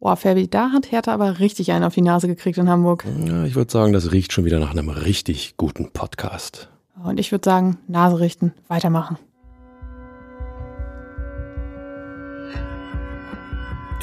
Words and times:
Boah, 0.00 0.16
Fabi, 0.16 0.48
da 0.48 0.70
hat 0.70 0.92
Hertha 0.92 1.12
aber 1.14 1.38
richtig 1.38 1.72
einen 1.72 1.84
auf 1.84 1.94
die 1.94 2.02
Nase 2.02 2.26
gekriegt 2.26 2.58
in 2.58 2.68
Hamburg. 2.68 3.04
Ja, 3.26 3.44
ich 3.44 3.54
würde 3.54 3.70
sagen, 3.70 3.92
das 3.92 4.12
riecht 4.12 4.32
schon 4.32 4.44
wieder 4.44 4.58
nach 4.58 4.72
einem 4.72 4.90
richtig 4.90 5.56
guten 5.56 5.90
Podcast. 5.92 6.68
Und 7.02 7.18
ich 7.18 7.32
würde 7.32 7.44
sagen, 7.44 7.78
Nase 7.88 8.20
richten, 8.20 8.52
weitermachen. 8.68 9.18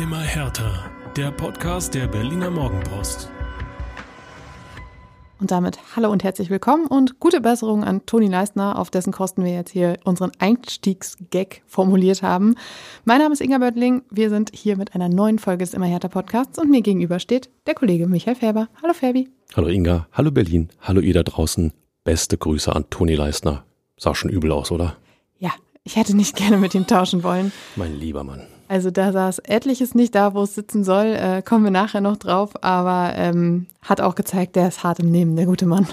Immer 0.02 0.22
härter. 0.22 0.86
Der 1.16 1.32
Podcast 1.32 1.94
der 1.94 2.08
Berliner 2.08 2.50
Morgenpost. 2.50 3.30
Und 5.42 5.50
damit 5.50 5.80
hallo 5.96 6.12
und 6.12 6.23
herzlich 6.23 6.52
willkommen 6.52 6.86
und 6.86 7.20
gute 7.20 7.42
Besserung 7.42 7.84
an 7.84 8.05
Toni 8.05 8.28
Leistner, 8.28 8.78
auf 8.78 8.92
dessen 8.92 9.12
Kosten 9.12 9.44
wir 9.44 9.52
jetzt 9.52 9.71
hier 9.71 9.98
unseren 10.04 10.32
Einstiegsgag 10.38 11.64
formuliert 11.66 12.21
haben. 12.21 12.54
Mein 13.06 13.21
Name 13.21 13.34
ist 13.34 13.42
Inga 13.42 13.57
Böttling. 13.57 14.04
Wir 14.12 14.30
sind 14.30 14.52
hier 14.54 14.78
mit 14.78 14.93
einer 14.93 15.10
neuen 15.10 15.39
Folge 15.39 15.66
des 15.66 15.74
Immer 15.74 15.88
härter 15.88 16.10
Podcasts 16.10 16.60
und 16.60 16.70
mir 16.70 16.82
gegenüber 16.82 17.18
steht 17.18 17.50
der 17.65 17.74
Kollege 17.74 18.06
Michael 18.06 18.36
Färber. 18.36 18.68
Hallo 18.84 18.93
Färbi. 18.93 19.29
Hallo 19.56 19.68
Inga, 19.68 20.07
hallo 20.12 20.29
Berlin, 20.29 20.70
hallo 20.79 21.01
ihr 21.01 21.15
da 21.15 21.24
draußen. 21.24 21.73
Beste 22.04 22.37
Grüße 22.37 22.76
an 22.76 22.92
Toni 22.92 23.15
Leistner. 23.15 23.64
Sah 23.98 24.14
schon 24.14 24.29
übel 24.29 24.51
aus, 24.51 24.70
oder? 24.70 24.98
Ja, 25.39 25.50
ich 25.84 25.96
hätte 25.96 26.15
nicht 26.15 26.36
gerne 26.36 26.57
mit 26.57 26.76
ihm 26.76 26.86
tauschen 26.86 27.23
wollen. 27.23 27.51
Mein 27.76 28.00
lieber 28.00 28.23
Mann. 28.23 28.46
Also 28.71 28.89
da 28.89 29.11
saß 29.11 29.39
etliches 29.39 29.96
nicht 29.96 30.16
da, 30.16 30.34
wo 30.34 30.43
es 30.43 30.56
sitzen 30.56 30.86
soll. 30.86 31.07
Äh, 31.07 31.42
kommen 31.42 31.66
wir 31.66 31.71
nachher 31.71 32.00
noch 32.00 32.16
drauf. 32.16 32.52
Aber 32.64 33.12
ähm, 33.17 33.67
hat 33.81 34.00
auch 34.00 34.16
gezeigt, 34.16 34.56
der 34.56 34.70
ist 34.70 34.81
hart 34.81 35.00
im 35.00 35.12
Nehmen, 35.12 35.36
der 35.36 35.45
gute 35.45 35.66
Mann. 35.66 35.86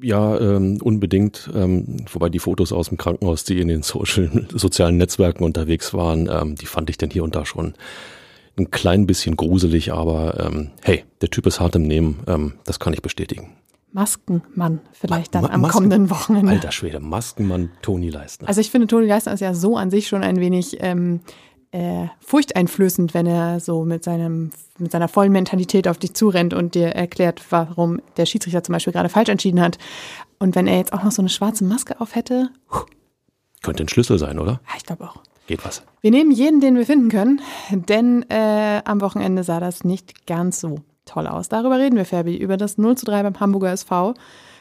Ja, 0.00 0.38
ähm, 0.38 0.78
unbedingt. 0.80 1.50
Ähm, 1.52 2.06
wobei 2.12 2.28
die 2.28 2.38
Fotos 2.38 2.72
aus 2.72 2.90
dem 2.90 2.96
Krankenhaus, 2.96 3.42
die 3.42 3.60
in 3.60 3.66
den 3.66 3.82
Social, 3.82 4.46
sozialen 4.54 4.98
Netzwerken 4.98 5.42
unterwegs 5.42 5.94
waren, 5.94 6.28
ähm, 6.30 6.54
die 6.54 6.66
fand 6.66 6.90
ich 6.90 6.96
dann 6.96 7.10
hier 7.10 7.24
und 7.24 7.34
da 7.34 7.44
schon 7.44 7.74
ein 8.56 8.70
klein 8.70 9.08
bisschen 9.08 9.34
gruselig. 9.34 9.92
Aber 9.92 10.38
ähm, 10.38 10.70
hey, 10.82 11.02
der 11.22 11.30
Typ 11.30 11.44
ist 11.48 11.58
hart 11.58 11.74
im 11.74 11.88
Nehmen. 11.88 12.20
Ähm, 12.28 12.52
das 12.62 12.78
kann 12.78 12.92
ich 12.92 13.02
bestätigen. 13.02 13.56
Maskenmann 13.90 14.78
vielleicht 14.92 15.34
dann 15.34 15.42
Ma 15.42 15.48
am 15.48 15.62
Masken 15.62 15.76
kommenden 15.76 16.10
Wochenende. 16.10 16.52
Alter 16.52 16.70
Schwede, 16.70 17.00
Maskenmann 17.00 17.70
Toni 17.82 18.10
Leistner. 18.10 18.46
Also 18.46 18.60
ich 18.60 18.70
finde, 18.70 18.86
Toni 18.86 19.06
Leistner 19.06 19.32
ist 19.32 19.40
ja 19.40 19.54
so 19.54 19.76
an 19.76 19.90
sich 19.90 20.06
schon 20.06 20.22
ein 20.22 20.38
wenig 20.38 20.76
ähm, 20.80 21.20
äh, 21.76 22.08
furchteinflößend, 22.20 23.12
wenn 23.12 23.26
er 23.26 23.60
so 23.60 23.84
mit, 23.84 24.02
seinem, 24.02 24.50
mit 24.78 24.90
seiner 24.90 25.08
vollen 25.08 25.30
Mentalität 25.30 25.88
auf 25.88 25.98
dich 25.98 26.14
zurennt 26.14 26.54
und 26.54 26.74
dir 26.74 26.88
erklärt, 26.88 27.42
warum 27.50 28.00
der 28.16 28.24
Schiedsrichter 28.24 28.62
zum 28.62 28.72
Beispiel 28.72 28.94
gerade 28.94 29.10
falsch 29.10 29.28
entschieden 29.28 29.60
hat. 29.60 29.76
Und 30.38 30.54
wenn 30.54 30.66
er 30.66 30.78
jetzt 30.78 30.94
auch 30.94 31.04
noch 31.04 31.12
so 31.12 31.20
eine 31.20 31.28
schwarze 31.28 31.64
Maske 31.64 32.00
auf 32.00 32.14
hätte. 32.14 32.48
Könnte 33.62 33.84
ein 33.84 33.88
Schlüssel 33.88 34.18
sein, 34.18 34.38
oder? 34.38 34.52
Ja, 34.66 34.74
ich 34.78 34.86
glaube 34.86 35.04
auch. 35.04 35.16
Geht 35.46 35.64
was. 35.66 35.82
Wir 36.00 36.10
nehmen 36.10 36.30
jeden, 36.30 36.60
den 36.60 36.76
wir 36.76 36.86
finden 36.86 37.10
können, 37.10 37.40
denn 37.70 38.24
äh, 38.30 38.80
am 38.84 39.02
Wochenende 39.02 39.44
sah 39.44 39.60
das 39.60 39.84
nicht 39.84 40.26
ganz 40.26 40.60
so 40.60 40.80
toll 41.04 41.26
aus. 41.26 41.50
Darüber 41.50 41.78
reden 41.78 41.96
wir, 41.96 42.06
Fabi, 42.06 42.36
über 42.36 42.56
das 42.56 42.78
0 42.78 42.96
zu 42.96 43.04
3 43.04 43.22
beim 43.22 43.38
Hamburger 43.38 43.70
SV, 43.70 44.14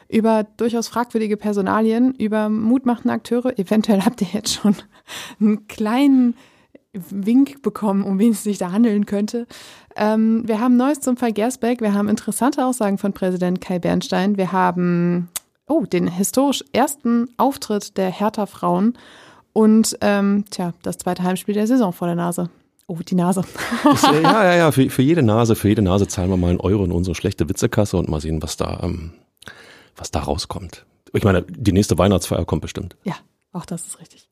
über 0.09 0.45
durchaus 0.57 0.89
fragwürdige 0.89 1.37
Personalien, 1.37 2.13
über 2.13 2.49
mutmachende 2.49 3.13
Akteure. 3.13 3.57
Eventuell 3.57 4.01
habt 4.01 4.21
ihr 4.21 4.27
jetzt 4.33 4.53
schon 4.53 4.75
einen 5.39 5.67
kleinen 5.67 6.35
Wink 7.09 7.61
bekommen, 7.61 8.03
um 8.03 8.19
wen 8.19 8.31
es 8.31 8.43
sich 8.43 8.57
da 8.57 8.71
handeln 8.71 9.05
könnte. 9.05 9.47
Ähm, 9.95 10.43
wir 10.45 10.59
haben 10.59 10.77
Neues 10.77 10.99
zum 10.99 11.17
Fall 11.17 11.33
Gersbeck, 11.33 11.81
wir 11.81 11.93
haben 11.93 12.09
interessante 12.09 12.65
Aussagen 12.65 12.97
von 12.97 13.13
Präsident 13.13 13.61
Kai 13.61 13.79
Bernstein, 13.79 14.37
wir 14.37 14.51
haben 14.51 15.29
oh, 15.67 15.85
den 15.85 16.07
historisch 16.07 16.63
ersten 16.73 17.29
Auftritt 17.37 17.97
der 17.97 18.09
Hertha-Frauen 18.09 18.97
und 19.53 19.97
ähm, 20.01 20.45
tja, 20.49 20.73
das 20.83 20.97
zweite 20.97 21.23
Heimspiel 21.23 21.55
der 21.55 21.67
Saison 21.67 21.93
vor 21.93 22.07
der 22.07 22.15
Nase. 22.15 22.49
Oh, 22.87 22.97
die 22.97 23.15
Nase. 23.15 23.43
Das, 23.83 24.03
ja, 24.03 24.21
ja, 24.21 24.55
ja, 24.55 24.71
für, 24.71 24.89
für 24.89 25.01
jede 25.01 25.23
Nase, 25.23 25.55
für 25.55 25.69
jede 25.69 25.81
Nase 25.81 26.07
zahlen 26.07 26.29
wir 26.29 26.37
mal 26.37 26.49
einen 26.49 26.59
Euro 26.59 26.85
in 26.85 26.91
unsere 26.91 27.15
schlechte 27.15 27.49
Witzekasse 27.49 27.97
und 27.97 28.09
mal 28.09 28.21
sehen, 28.21 28.43
was 28.43 28.57
da, 28.57 28.81
ähm, 28.83 29.13
was 29.95 30.11
da 30.11 30.19
rauskommt. 30.19 30.85
Ich 31.13 31.23
meine, 31.23 31.41
die 31.43 31.71
nächste 31.71 31.97
Weihnachtsfeier 31.97 32.45
kommt 32.45 32.61
bestimmt. 32.61 32.95
Ja, 33.03 33.15
auch 33.53 33.65
das 33.65 33.87
ist 33.87 33.99
richtig. 33.99 34.29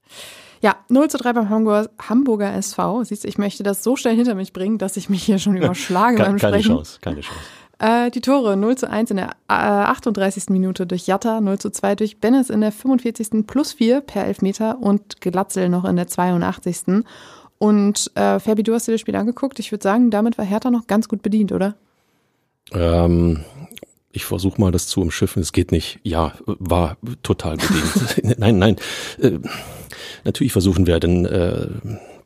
Ja, 0.63 0.77
0 0.87 1.09
zu 1.09 1.17
3 1.17 1.33
beim 1.33 1.49
Hamburger, 1.49 1.89
Hamburger 1.99 2.53
SV. 2.53 3.03
Siehst 3.03 3.25
du, 3.25 3.27
ich 3.27 3.37
möchte 3.37 3.63
das 3.63 3.83
so 3.83 3.97
schnell 3.97 4.15
hinter 4.15 4.33
mich 4.33 4.53
bringen, 4.53 4.77
dass 4.77 4.95
ich 4.95 5.09
mich 5.09 5.21
hier 5.21 5.37
schon 5.37 5.57
überschlage 5.57 6.17
beim 6.19 6.37
Sprechen. 6.37 6.53
Keine 6.53 6.63
Chance, 6.63 6.99
keine 7.01 7.19
Chance. 7.19 7.41
Äh, 7.79 8.11
die 8.11 8.21
Tore 8.21 8.55
0 8.55 8.77
zu 8.77 8.89
1 8.89 9.11
in 9.11 9.17
der 9.17 9.31
äh, 9.49 9.53
38. 9.53 10.45
Minute 10.51 10.87
durch 10.87 11.05
Jatta, 11.05 11.41
0 11.41 11.59
zu 11.59 11.69
2 11.69 11.95
durch 11.95 12.19
Bennis 12.19 12.49
in 12.49 12.61
der 12.61 12.71
45. 12.71 13.45
plus 13.45 13.73
4 13.73 13.99
per 13.99 14.23
Elfmeter 14.23 14.79
und 14.79 15.19
Glatzel 15.19 15.67
noch 15.67 15.83
in 15.83 15.97
der 15.97 16.07
82. 16.07 17.03
Und 17.57 18.11
äh, 18.15 18.39
Fabi, 18.39 18.63
du 18.63 18.73
hast 18.73 18.87
dir 18.87 18.93
das 18.93 19.01
Spiel 19.01 19.17
angeguckt. 19.17 19.59
Ich 19.59 19.73
würde 19.73 19.83
sagen, 19.83 20.11
damit 20.11 20.37
war 20.37 20.45
Hertha 20.45 20.71
noch 20.71 20.87
ganz 20.87 21.09
gut 21.09 21.21
bedient, 21.21 21.51
oder? 21.51 21.75
Ähm, 22.71 23.43
ich 24.13 24.23
versuche 24.23 24.61
mal 24.61 24.71
das 24.71 24.87
zu 24.87 25.01
umschiffen. 25.01 25.41
Es 25.41 25.51
geht 25.51 25.73
nicht. 25.73 25.99
Ja, 26.03 26.33
war 26.45 26.95
total 27.21 27.57
bedient. 27.57 28.39
nein, 28.39 28.59
nein. 28.59 28.75
Äh, 29.19 29.39
natürlich 30.23 30.53
versuchen 30.53 30.87
wir 30.87 30.99
denn 30.99 31.25
äh, 31.25 31.67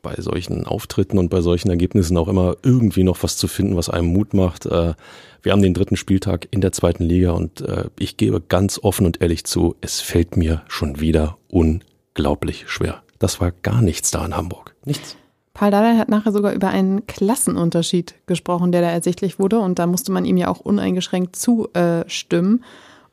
bei 0.02 0.14
solchen 0.18 0.66
Auftritten 0.66 1.18
und 1.18 1.28
bei 1.28 1.40
solchen 1.40 1.70
Ergebnissen 1.70 2.16
auch 2.16 2.28
immer 2.28 2.56
irgendwie 2.62 3.04
noch 3.04 3.22
was 3.22 3.36
zu 3.36 3.48
finden, 3.48 3.76
was 3.76 3.90
einem 3.90 4.08
Mut 4.12 4.34
macht. 4.34 4.66
Äh, 4.66 4.94
wir 5.42 5.52
haben 5.52 5.62
den 5.62 5.74
dritten 5.74 5.96
Spieltag 5.96 6.48
in 6.50 6.60
der 6.60 6.72
zweiten 6.72 7.04
Liga 7.04 7.32
und 7.32 7.60
äh, 7.60 7.84
ich 7.98 8.16
gebe 8.16 8.40
ganz 8.40 8.78
offen 8.82 9.06
und 9.06 9.20
ehrlich 9.20 9.44
zu, 9.44 9.76
es 9.80 10.00
fällt 10.00 10.36
mir 10.36 10.62
schon 10.68 11.00
wieder 11.00 11.38
unglaublich 11.48 12.64
schwer. 12.68 13.02
Das 13.18 13.40
war 13.40 13.52
gar 13.62 13.82
nichts 13.82 14.10
da 14.10 14.24
in 14.24 14.36
Hamburg. 14.36 14.74
Nichts. 14.84 15.16
Paul 15.54 15.72
Dardai 15.72 15.96
hat 15.96 16.08
nachher 16.08 16.30
sogar 16.30 16.52
über 16.52 16.68
einen 16.68 17.06
Klassenunterschied 17.06 18.14
gesprochen, 18.26 18.70
der 18.70 18.80
da 18.80 18.90
ersichtlich 18.90 19.40
wurde. 19.40 19.58
Und 19.58 19.80
da 19.80 19.88
musste 19.88 20.12
man 20.12 20.24
ihm 20.24 20.36
ja 20.36 20.46
auch 20.46 20.60
uneingeschränkt 20.60 21.34
zustimmen. 21.34 22.62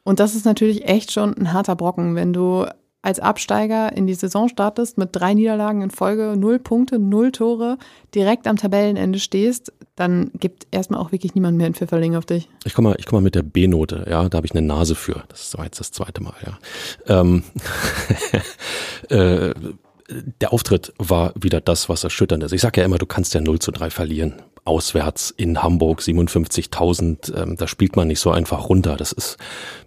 Und 0.04 0.20
das 0.20 0.36
ist 0.36 0.46
natürlich 0.46 0.88
echt 0.88 1.12
schon 1.12 1.34
ein 1.36 1.54
harter 1.54 1.76
Brocken, 1.76 2.14
wenn 2.14 2.34
du 2.34 2.68
als 3.06 3.20
Absteiger 3.20 3.96
in 3.96 4.08
die 4.08 4.16
Saison 4.16 4.50
startest 4.50 4.98
mit 4.98 5.10
drei 5.12 5.36
Niederlagen 5.36 5.82
in 5.82 5.92
Folge, 5.92 6.36
null 6.36 6.58
Punkte, 6.58 6.98
null 6.98 7.32
Tore, 7.32 7.78
direkt 8.16 8.48
am 8.48 8.58
Tabellenende 8.58 9.20
stehst, 9.20 9.72
dann 9.96 10.32
gibt 10.40 10.66
erstmal 10.72 11.00
auch 11.00 11.12
wirklich 11.12 11.36
niemand 11.36 11.58
mehr 11.58 11.68
einen 11.68 11.76
Pfifferling 11.76 12.16
auf 12.16 12.26
dich. 12.26 12.50
Ich 12.66 12.74
komme 12.74 12.90
mal, 12.90 12.96
ich 12.98 13.06
komme 13.06 13.22
mal 13.22 13.26
mit 13.26 13.36
der 13.36 13.44
B-Note, 13.44 14.08
ja, 14.10 14.28
da 14.28 14.38
habe 14.38 14.48
ich 14.48 14.56
eine 14.56 14.66
Nase 14.66 14.96
für. 14.96 15.24
Das 15.30 15.56
war 15.56 15.66
jetzt 15.66 15.80
das 15.80 15.92
zweite 15.92 16.24
Mal, 16.24 16.34
ja. 16.46 17.20
Ähm, 17.20 17.44
äh, 19.10 19.54
der 20.42 20.52
Auftritt 20.52 20.94
war 20.98 21.34
wieder 21.40 21.62
das, 21.62 21.90
was 21.90 22.04
erschütternd 22.04 22.44
ist. 22.44 22.54
Ich 22.54 22.62
sage 22.62 22.82
ja 22.82 22.86
immer, 22.86 22.98
du 22.98 23.06
kannst 23.06 23.34
ja 23.36 23.42
0 23.42 23.60
zu 23.60 23.72
3 23.72 23.92
verlieren 23.92 24.34
auswärts 24.66 25.32
in 25.38 25.62
Hamburg 25.62 26.02
57.000, 26.02 27.36
ähm, 27.36 27.56
da 27.56 27.68
spielt 27.68 27.96
man 27.96 28.08
nicht 28.08 28.20
so 28.20 28.32
einfach 28.32 28.68
runter. 28.68 28.96
Das 28.98 29.12
ist, 29.12 29.38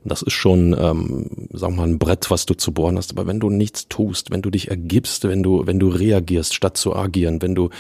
das 0.04 0.22
ist 0.22 0.32
schon, 0.32 0.72
ähm, 0.72 1.48
sagen 1.52 1.74
wir 1.74 1.82
mal, 1.82 1.88
ein 1.88 1.98
Brett, 1.98 2.30
was 2.30 2.46
du 2.46 2.54
zu 2.54 2.72
bohren 2.72 2.96
hast. 2.96 3.10
Aber 3.10 3.26
wenn 3.26 3.40
du 3.40 3.50
nichts 3.50 3.88
tust, 3.88 4.30
wenn 4.30 4.40
du 4.40 4.50
dich 4.50 4.68
ergibst, 4.70 5.24
wenn 5.24 5.42
du, 5.42 5.66
wenn 5.66 5.80
du 5.80 5.88
reagierst, 5.88 6.54
statt 6.54 6.76
zu 6.76 6.94
agieren, 6.94 7.42
wenn 7.42 7.56
du, 7.56 7.70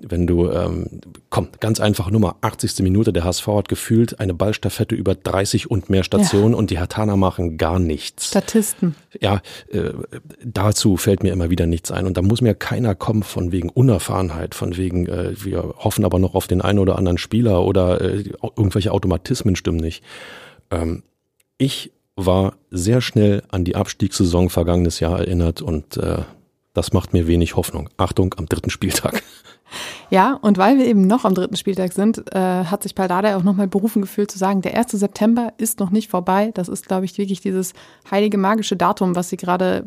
wenn 0.00 0.26
du, 0.26 0.50
ähm, 0.50 1.00
komm, 1.30 1.48
ganz 1.58 1.80
einfach 1.80 2.10
Nummer 2.10 2.36
80. 2.42 2.80
Minute, 2.80 3.14
der 3.14 3.24
HSV 3.24 3.46
hat 3.48 3.68
gefühlt 3.68 4.20
eine 4.20 4.34
Ballstaffette 4.34 4.94
über 4.94 5.14
30 5.14 5.70
und 5.70 5.88
mehr 5.88 6.04
Stationen 6.04 6.52
ja. 6.52 6.58
und 6.58 6.70
die 6.70 6.78
Hertaner 6.78 7.16
machen 7.16 7.56
gar 7.56 7.78
nichts. 7.78 8.28
Statisten. 8.28 8.94
Ja, 9.20 9.40
äh, 9.70 9.90
dazu 10.44 10.98
fällt 10.98 11.22
mir 11.22 11.32
immer 11.32 11.48
wieder 11.48 11.66
nichts 11.66 11.90
ein. 11.90 12.06
Und 12.06 12.18
da 12.18 12.22
muss 12.22 12.42
mir 12.42 12.54
keiner 12.54 12.94
kommen 12.94 13.22
von 13.22 13.52
wegen 13.52 13.70
Unerfahrenheit, 13.70 14.54
von 14.54 14.76
wegen, 14.76 15.06
äh, 15.06 15.32
wir 15.42 15.74
hoffen 15.78 16.04
aber 16.04 16.18
noch 16.18 16.34
auf 16.34 16.41
den 16.46 16.62
einen 16.62 16.78
oder 16.78 16.96
anderen 16.98 17.18
Spieler 17.18 17.62
oder 17.62 18.00
äh, 18.00 18.24
irgendwelche 18.56 18.92
Automatismen 18.92 19.56
stimmen 19.56 19.80
nicht. 19.80 20.02
Ähm, 20.70 21.02
ich 21.58 21.92
war 22.16 22.54
sehr 22.70 23.00
schnell 23.00 23.42
an 23.50 23.64
die 23.64 23.76
Abstiegssaison 23.76 24.50
vergangenes 24.50 25.00
Jahr 25.00 25.18
erinnert 25.18 25.62
und 25.62 25.96
äh, 25.96 26.22
das 26.74 26.92
macht 26.92 27.12
mir 27.12 27.26
wenig 27.26 27.56
Hoffnung. 27.56 27.88
Achtung, 27.96 28.34
am 28.38 28.46
dritten 28.46 28.70
Spieltag. 28.70 29.22
Ja, 30.10 30.34
und 30.34 30.58
weil 30.58 30.76
wir 30.76 30.84
eben 30.84 31.06
noch 31.06 31.24
am 31.24 31.34
dritten 31.34 31.56
Spieltag 31.56 31.94
sind, 31.94 32.22
äh, 32.34 32.64
hat 32.64 32.82
sich 32.82 32.94
Paldada 32.94 33.34
auch 33.36 33.42
nochmal 33.42 33.68
berufen 33.68 34.02
gefühlt 34.02 34.30
zu 34.30 34.36
sagen, 34.36 34.60
der 34.60 34.76
1. 34.76 34.92
September 34.92 35.54
ist 35.56 35.80
noch 35.80 35.88
nicht 35.88 36.10
vorbei. 36.10 36.50
Das 36.52 36.68
ist, 36.68 36.86
glaube 36.86 37.06
ich, 37.06 37.16
wirklich 37.16 37.40
dieses 37.40 37.72
heilige 38.10 38.36
magische 38.36 38.76
Datum, 38.76 39.16
was 39.16 39.30
sie 39.30 39.38
gerade 39.38 39.84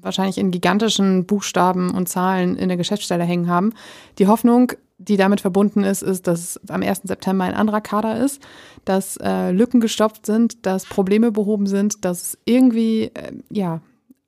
wahrscheinlich 0.00 0.38
in 0.38 0.50
gigantischen 0.50 1.26
Buchstaben 1.26 1.90
und 1.90 2.08
Zahlen 2.08 2.56
in 2.56 2.68
der 2.68 2.78
Geschäftsstelle 2.78 3.24
hängen 3.24 3.48
haben. 3.48 3.74
Die 4.18 4.26
Hoffnung, 4.26 4.72
die 4.98 5.16
damit 5.16 5.40
verbunden 5.40 5.84
ist, 5.84 6.02
ist, 6.02 6.26
dass 6.26 6.60
am 6.68 6.82
1. 6.82 7.02
September 7.04 7.44
ein 7.44 7.54
anderer 7.54 7.80
Kader 7.80 8.18
ist, 8.18 8.42
dass 8.84 9.16
äh, 9.16 9.52
Lücken 9.52 9.80
gestopft 9.80 10.26
sind, 10.26 10.66
dass 10.66 10.84
Probleme 10.84 11.30
behoben 11.30 11.66
sind, 11.66 12.04
dass 12.04 12.36
irgendwie 12.44 13.04
äh, 13.14 13.32
ja 13.48 13.80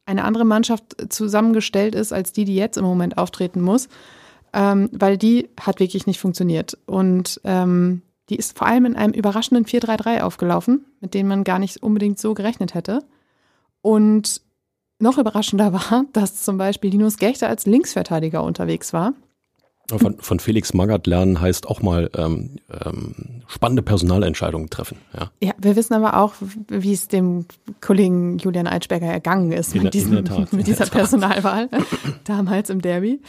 eine 0.06 0.24
andere 0.24 0.44
Mannschaft 0.44 1.12
zusammengestellt 1.12 1.94
ist 1.94 2.12
als 2.12 2.32
die, 2.32 2.44
die 2.44 2.54
jetzt 2.54 2.78
im 2.78 2.84
Moment 2.84 3.18
auftreten 3.18 3.60
muss, 3.60 3.88
ähm, 4.52 4.88
weil 4.92 5.18
die 5.18 5.48
hat 5.60 5.80
wirklich 5.80 6.06
nicht 6.06 6.20
funktioniert 6.20 6.78
und 6.86 7.40
ähm, 7.44 8.02
die 8.28 8.36
ist 8.36 8.56
vor 8.56 8.68
allem 8.68 8.86
in 8.86 8.96
einem 8.96 9.12
überraschenden 9.12 9.66
4-3-3 9.66 10.20
aufgelaufen, 10.20 10.84
mit 11.00 11.14
dem 11.14 11.26
man 11.26 11.42
gar 11.42 11.58
nicht 11.58 11.82
unbedingt 11.82 12.20
so 12.20 12.32
gerechnet 12.32 12.74
hätte. 12.74 13.00
Und 13.82 14.40
noch 15.00 15.18
überraschender 15.18 15.72
war, 15.90 16.04
dass 16.12 16.44
zum 16.44 16.56
Beispiel 16.58 16.90
Linus 16.90 17.16
Gechter 17.16 17.48
als 17.48 17.66
Linksverteidiger 17.66 18.44
unterwegs 18.44 18.92
war 18.92 19.14
Von, 19.98 20.18
von 20.18 20.40
Felix 20.40 20.74
Magath 20.74 21.06
lernen 21.06 21.40
heißt 21.40 21.66
auch 21.66 21.82
mal 21.82 22.10
ähm, 22.16 22.56
ähm, 22.84 23.42
spannende 23.48 23.82
Personalentscheidungen 23.82 24.70
treffen. 24.70 24.98
Ja. 25.18 25.30
ja, 25.42 25.52
wir 25.58 25.76
wissen 25.76 25.94
aber 25.94 26.16
auch, 26.16 26.34
wie 26.68 26.92
es 26.92 27.08
dem 27.08 27.46
Kollegen 27.80 28.38
Julian 28.38 28.66
Eitschberger 28.66 29.06
ergangen 29.06 29.52
ist 29.52 29.74
in, 29.74 29.82
mit, 29.82 29.94
diesem, 29.94 30.24
Tat, 30.24 30.52
mit 30.52 30.66
dieser 30.66 30.86
Personalwahl 30.86 31.68
damals 32.24 32.70
im 32.70 32.80
Derby. 32.80 33.20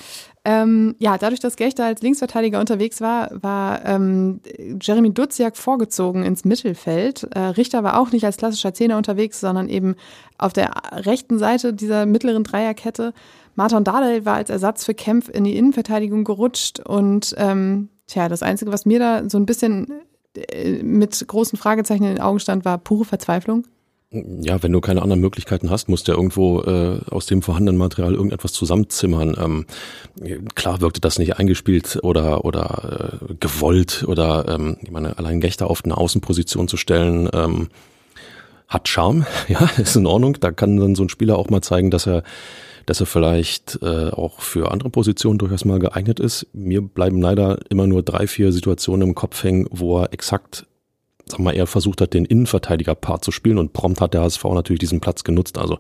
Ähm, 0.44 0.96
ja, 0.98 1.20
dadurch, 1.20 1.40
dass 1.40 1.56
Gechter 1.56 1.86
als 1.86 2.02
Linksverteidiger 2.02 2.60
unterwegs 2.60 3.00
war, 3.00 3.30
war 3.44 3.86
ähm, 3.86 4.42
Jeremy 4.82 5.14
Duziak 5.14 5.56
vorgezogen 5.56 6.24
ins 6.24 6.46
Mittelfeld. 6.46 7.28
Äh, 7.36 7.40
Richter 7.40 7.84
war 7.84 8.00
auch 8.00 8.12
nicht 8.12 8.26
als 8.26 8.38
klassischer 8.38 8.74
Zehner 8.74 8.98
unterwegs, 8.98 9.40
sondern 9.40 9.70
eben 9.70 9.96
auf 10.40 10.54
der 10.54 10.72
rechten 10.94 11.38
Seite 11.38 11.74
dieser 11.74 12.08
mittleren 12.08 12.44
Dreierkette. 12.44 13.14
Martin 13.62 13.84
Dardel 13.84 14.26
war 14.26 14.38
als 14.38 14.50
Ersatz 14.50 14.86
für 14.86 14.96
Kempf 14.96 15.30
in 15.30 15.44
die 15.44 15.56
Innenverteidigung 15.56 16.24
gerutscht 16.24 16.80
und 16.80 17.36
ähm, 17.38 17.90
tja, 18.08 18.28
das 18.28 18.42
Einzige, 18.42 18.72
was 18.72 18.88
mir 18.88 18.98
da 18.98 19.30
so 19.30 19.38
ein 19.38 19.46
bisschen 19.46 20.02
äh, 20.36 20.82
mit 20.82 21.24
großen 21.28 21.60
Fragezeichen 21.60 22.06
in 22.06 22.16
den 22.16 22.22
Augen 22.22 22.40
stand, 22.40 22.66
war 22.66 22.80
pure 22.80 23.06
Verzweiflung. 23.06 23.68
Ja, 24.10 24.64
wenn 24.64 24.72
du 24.72 24.82
keine 24.82 25.04
anderen 25.04 25.22
Möglichkeiten 25.22 25.70
hast, 25.70 25.90
musst 25.90 26.08
du 26.08 26.12
ja 26.12 26.18
irgendwo 26.18 26.62
äh, 26.62 27.02
aus 27.12 27.28
dem 27.28 27.44
vorhandenen 27.44 27.78
Material 27.78 28.16
irgendetwas 28.16 28.52
zusammenzimmern. 28.54 29.36
Ähm, 29.40 30.48
klar 30.56 30.82
wirkte 30.82 31.00
das 31.00 31.20
nicht 31.20 31.38
eingespielt 31.38 32.00
oder 32.02 32.44
oder 32.46 33.20
äh, 33.30 33.36
gewollt 33.40 34.06
oder 34.08 34.48
ähm, 34.48 34.78
ich 34.82 34.90
meine, 34.90 35.20
allein 35.20 35.40
Gächter 35.40 35.70
auf 35.70 35.86
eine 35.86 35.98
Außenposition 35.98 36.68
zu 36.68 36.78
stellen, 36.78 37.30
ähm, 37.32 37.68
hat 38.68 38.88
Charme, 38.88 39.28
ja, 39.48 39.70
ist 39.78 39.96
in 39.96 40.08
Ordnung. 40.08 40.38
Da 40.40 40.52
kann 40.52 40.78
dann 40.78 40.96
so 40.96 41.04
ein 41.04 41.10
Spieler 41.10 41.38
auch 41.38 41.52
mal 41.52 41.62
zeigen, 41.62 41.92
dass 41.92 42.08
er 42.08 42.24
dass 42.92 43.00
er 43.00 43.06
vielleicht 43.06 43.80
äh, 43.82 44.10
auch 44.10 44.42
für 44.42 44.70
andere 44.70 44.90
Positionen 44.90 45.40
durchaus 45.40 45.64
mal 45.64 45.80
geeignet 45.80 46.20
ist. 46.20 46.46
Mir 46.52 46.82
bleiben 46.82 47.22
leider 47.22 47.58
immer 47.70 47.88
nur 47.88 48.04
drei, 48.04 48.28
vier 48.28 48.52
Situationen 48.52 49.08
im 49.08 49.16
Kopf 49.16 49.46
hängen, 49.46 49.66
wo 49.72 50.02
er 50.02 50.12
exakt 50.12 50.66
sag 51.26 51.40
mal, 51.40 51.56
er 51.56 51.68
versucht 51.68 52.02
hat, 52.02 52.14
den 52.14 52.26
Innenverteidiger-Part 52.26 53.24
zu 53.24 53.32
spielen 53.32 53.60
und 53.60 53.72
prompt 53.72 54.02
hat 54.02 54.14
der 54.14 54.24
HSV 54.24 54.44
natürlich 54.44 54.82
diesen 54.82 55.00
Platz 55.00 55.24
genutzt. 55.24 55.58
Also 55.58 55.80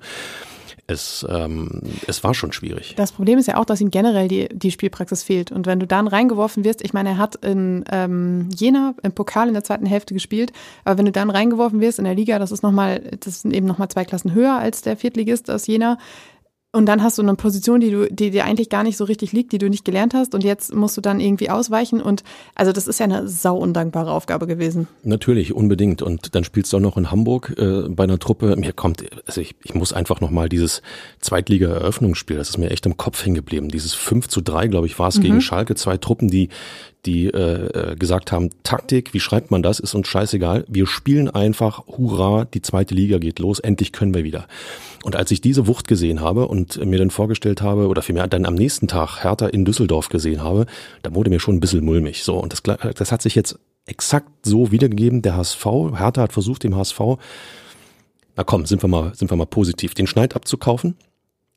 es, 0.87 1.25
ähm, 1.29 1.81
es 2.07 2.23
war 2.23 2.33
schon 2.33 2.53
schwierig. 2.53 2.93
Das 2.95 3.11
Problem 3.11 3.37
ist 3.37 3.47
ja 3.47 3.57
auch, 3.57 3.65
dass 3.65 3.81
ihm 3.81 3.91
generell 3.91 4.29
die, 4.29 4.47
die 4.49 4.71
Spielpraxis 4.71 5.23
fehlt. 5.23 5.51
Und 5.51 5.65
wenn 5.65 5.81
du 5.81 5.87
dann 5.87 6.07
reingeworfen 6.07 6.63
wirst, 6.63 6.81
ich 6.81 6.93
meine, 6.93 7.09
er 7.09 7.17
hat 7.17 7.35
in 7.43 7.83
ähm, 7.91 8.49
Jena 8.55 8.95
im 9.03 9.11
Pokal 9.11 9.49
in 9.49 9.53
der 9.53 9.63
zweiten 9.65 9.85
Hälfte 9.85 10.13
gespielt, 10.13 10.53
aber 10.85 10.97
wenn 10.97 11.05
du 11.05 11.11
dann 11.11 11.29
reingeworfen 11.29 11.81
wirst 11.81 11.99
in 11.99 12.05
der 12.05 12.15
Liga, 12.15 12.39
das 12.39 12.51
ist 12.51 12.63
nochmal, 12.63 13.01
das 13.19 13.41
sind 13.41 13.53
eben 13.53 13.67
nochmal 13.67 13.89
zwei 13.89 14.05
Klassen 14.05 14.33
höher 14.33 14.57
als 14.57 14.81
der 14.81 14.95
Viertligist 14.95 15.51
aus 15.51 15.67
Jena, 15.67 15.97
und 16.73 16.85
dann 16.85 17.03
hast 17.03 17.18
du 17.18 17.21
eine 17.21 17.35
Position, 17.35 17.81
die 17.81 17.91
du, 17.91 18.07
die 18.09 18.31
dir 18.31 18.45
eigentlich 18.45 18.69
gar 18.69 18.83
nicht 18.83 18.95
so 18.95 19.03
richtig 19.03 19.33
liegt, 19.33 19.51
die 19.51 19.57
du 19.57 19.69
nicht 19.69 19.83
gelernt 19.83 20.13
hast. 20.13 20.33
Und 20.33 20.45
jetzt 20.45 20.73
musst 20.73 20.95
du 20.95 21.01
dann 21.01 21.19
irgendwie 21.19 21.50
ausweichen. 21.50 22.01
Und 22.01 22.23
also 22.56 22.71
das 22.71 22.88
ist 22.88 23.00
ja 23.00 23.06
eine 23.06 23.27
sau 23.27 23.57
undankbare 23.57 24.09
Aufgabe 24.09 24.47
gewesen. 24.47 24.88
Natürlich, 25.03 25.53
unbedingt. 25.53 26.01
Und 26.01 26.33
dann 26.33 26.45
spielst 26.45 26.71
du 26.71 26.77
auch 26.77 26.81
noch 26.81 26.95
in 26.95 27.12
Hamburg 27.12 27.53
äh, 27.57 27.89
bei 27.89 28.06
einer 28.06 28.19
Truppe. 28.19 28.56
Mir 28.56 28.71
kommt, 28.71 29.03
also 29.27 29.41
ich, 29.41 29.56
ich 29.63 29.73
muss 29.73 29.91
einfach 29.91 30.21
nochmal 30.21 30.47
dieses 30.47 30.81
Zweitliga-Eröffnungsspiel, 31.19 32.38
das 32.38 32.50
ist 32.50 32.57
mir 32.57 32.69
echt 32.69 32.85
im 32.85 32.95
Kopf 32.95 33.25
hängen 33.25 33.35
geblieben. 33.35 33.68
Dieses 33.68 33.94
5 33.94 34.29
zu 34.29 34.39
3, 34.39 34.68
glaube 34.68 34.88
ich, 34.88 34.97
war 34.97 35.09
es 35.09 35.18
mhm. 35.18 35.23
gegen 35.23 35.41
Schalke. 35.41 35.75
Zwei 35.75 35.97
Truppen, 35.97 36.29
die 36.29 36.47
die 37.06 37.27
äh, 37.27 37.92
äh, 37.92 37.95
gesagt 37.95 38.31
haben, 38.31 38.50
Taktik, 38.63 39.13
wie 39.13 39.19
schreibt 39.19 39.51
man 39.51 39.63
das, 39.63 39.80
ist 39.80 39.95
uns 39.95 40.07
scheißegal. 40.07 40.65
Wir 40.68 40.86
spielen 40.86 41.30
einfach, 41.30 41.88
hurra, 41.88 42.45
die 42.45 42.62
zweite 42.62 42.94
Liga 42.94 43.18
geht 43.18 43.39
los, 43.39 43.59
endlich 43.59 43.92
können 43.92 44.13
wir 44.13 44.24
wieder. 44.24 44.48
Und 45.03 45.15
als 45.15 45.31
ich 45.31 45.42
diese 45.42 45.68
Wucht 45.68 45.88
gesehen 45.88 46.21
habe 46.21 46.48
und 46.48 46.83
mir 46.86 47.00
dann 47.00 47.09
vorgestellt 47.09 47.62
habe, 47.62 47.88
oder 47.88 48.01
vielmehr 48.01 48.27
dann 48.27 48.45
am 48.45 48.53
nächsten 48.53 48.88
Tag 48.88 49.24
Hertha 49.24 49.48
in 49.48 49.65
Düsseldorf 49.65 50.09
gesehen 50.09 50.44
habe, 50.44 50.65
da 51.01 51.15
wurde 51.15 51.30
mir 51.30 51.39
schon 51.39 51.56
ein 51.56 51.59
bisschen 51.59 51.83
mulmig. 51.83 52.24
So, 52.24 52.38
und 52.38 52.53
das, 52.53 52.62
das 52.62 53.12
hat 53.12 53.21
sich 53.21 53.36
jetzt 53.36 53.57
exakt 53.86 54.30
so 54.45 54.71
wiedergegeben. 54.71 55.21
Der 55.21 55.36
HSV, 55.36 55.65
Hertha 55.95 56.21
hat 56.21 56.33
versucht, 56.33 56.63
dem 56.63 56.75
HSV, 56.75 57.00
na 58.36 58.44
komm, 58.44 58.65
sind 58.65 58.83
wir 58.83 58.88
mal, 58.88 59.13
sind 59.15 59.31
wir 59.31 59.38
mal 59.38 59.45
positiv, 59.45 59.95
den 59.95 60.07
Schneid 60.07 60.36
abzukaufen 60.36 60.95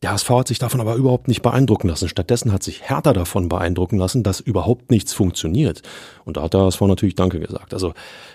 der 0.04 0.12
HSV 0.12 0.28
hat 0.28 0.48
sich 0.48 0.58
davon 0.58 0.82
aber 0.82 0.96
überhaupt 0.96 1.28
nicht 1.28 1.40
beeindrucken 1.40 1.88
lassen. 1.88 2.10
Stattdessen 2.10 2.52
hat 2.52 2.62
sich 2.62 2.90
Hertha 2.90 3.14
davon 3.14 3.48
beeindrucken 3.48 3.96
lassen, 3.96 4.22
dass 4.22 4.38
überhaupt 4.38 4.90
nichts 4.90 5.14
funktioniert. 5.14 5.80
Und 6.26 6.36
da 6.36 6.42
hat 6.42 6.52
der 6.52 6.60
HSV 6.60 6.82
natürlich 6.82 7.14
Danke 7.14 7.40
gesagt. 7.40 7.72
Also 7.72 7.94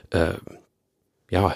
äh, 0.10 0.34
ja, 1.30 1.54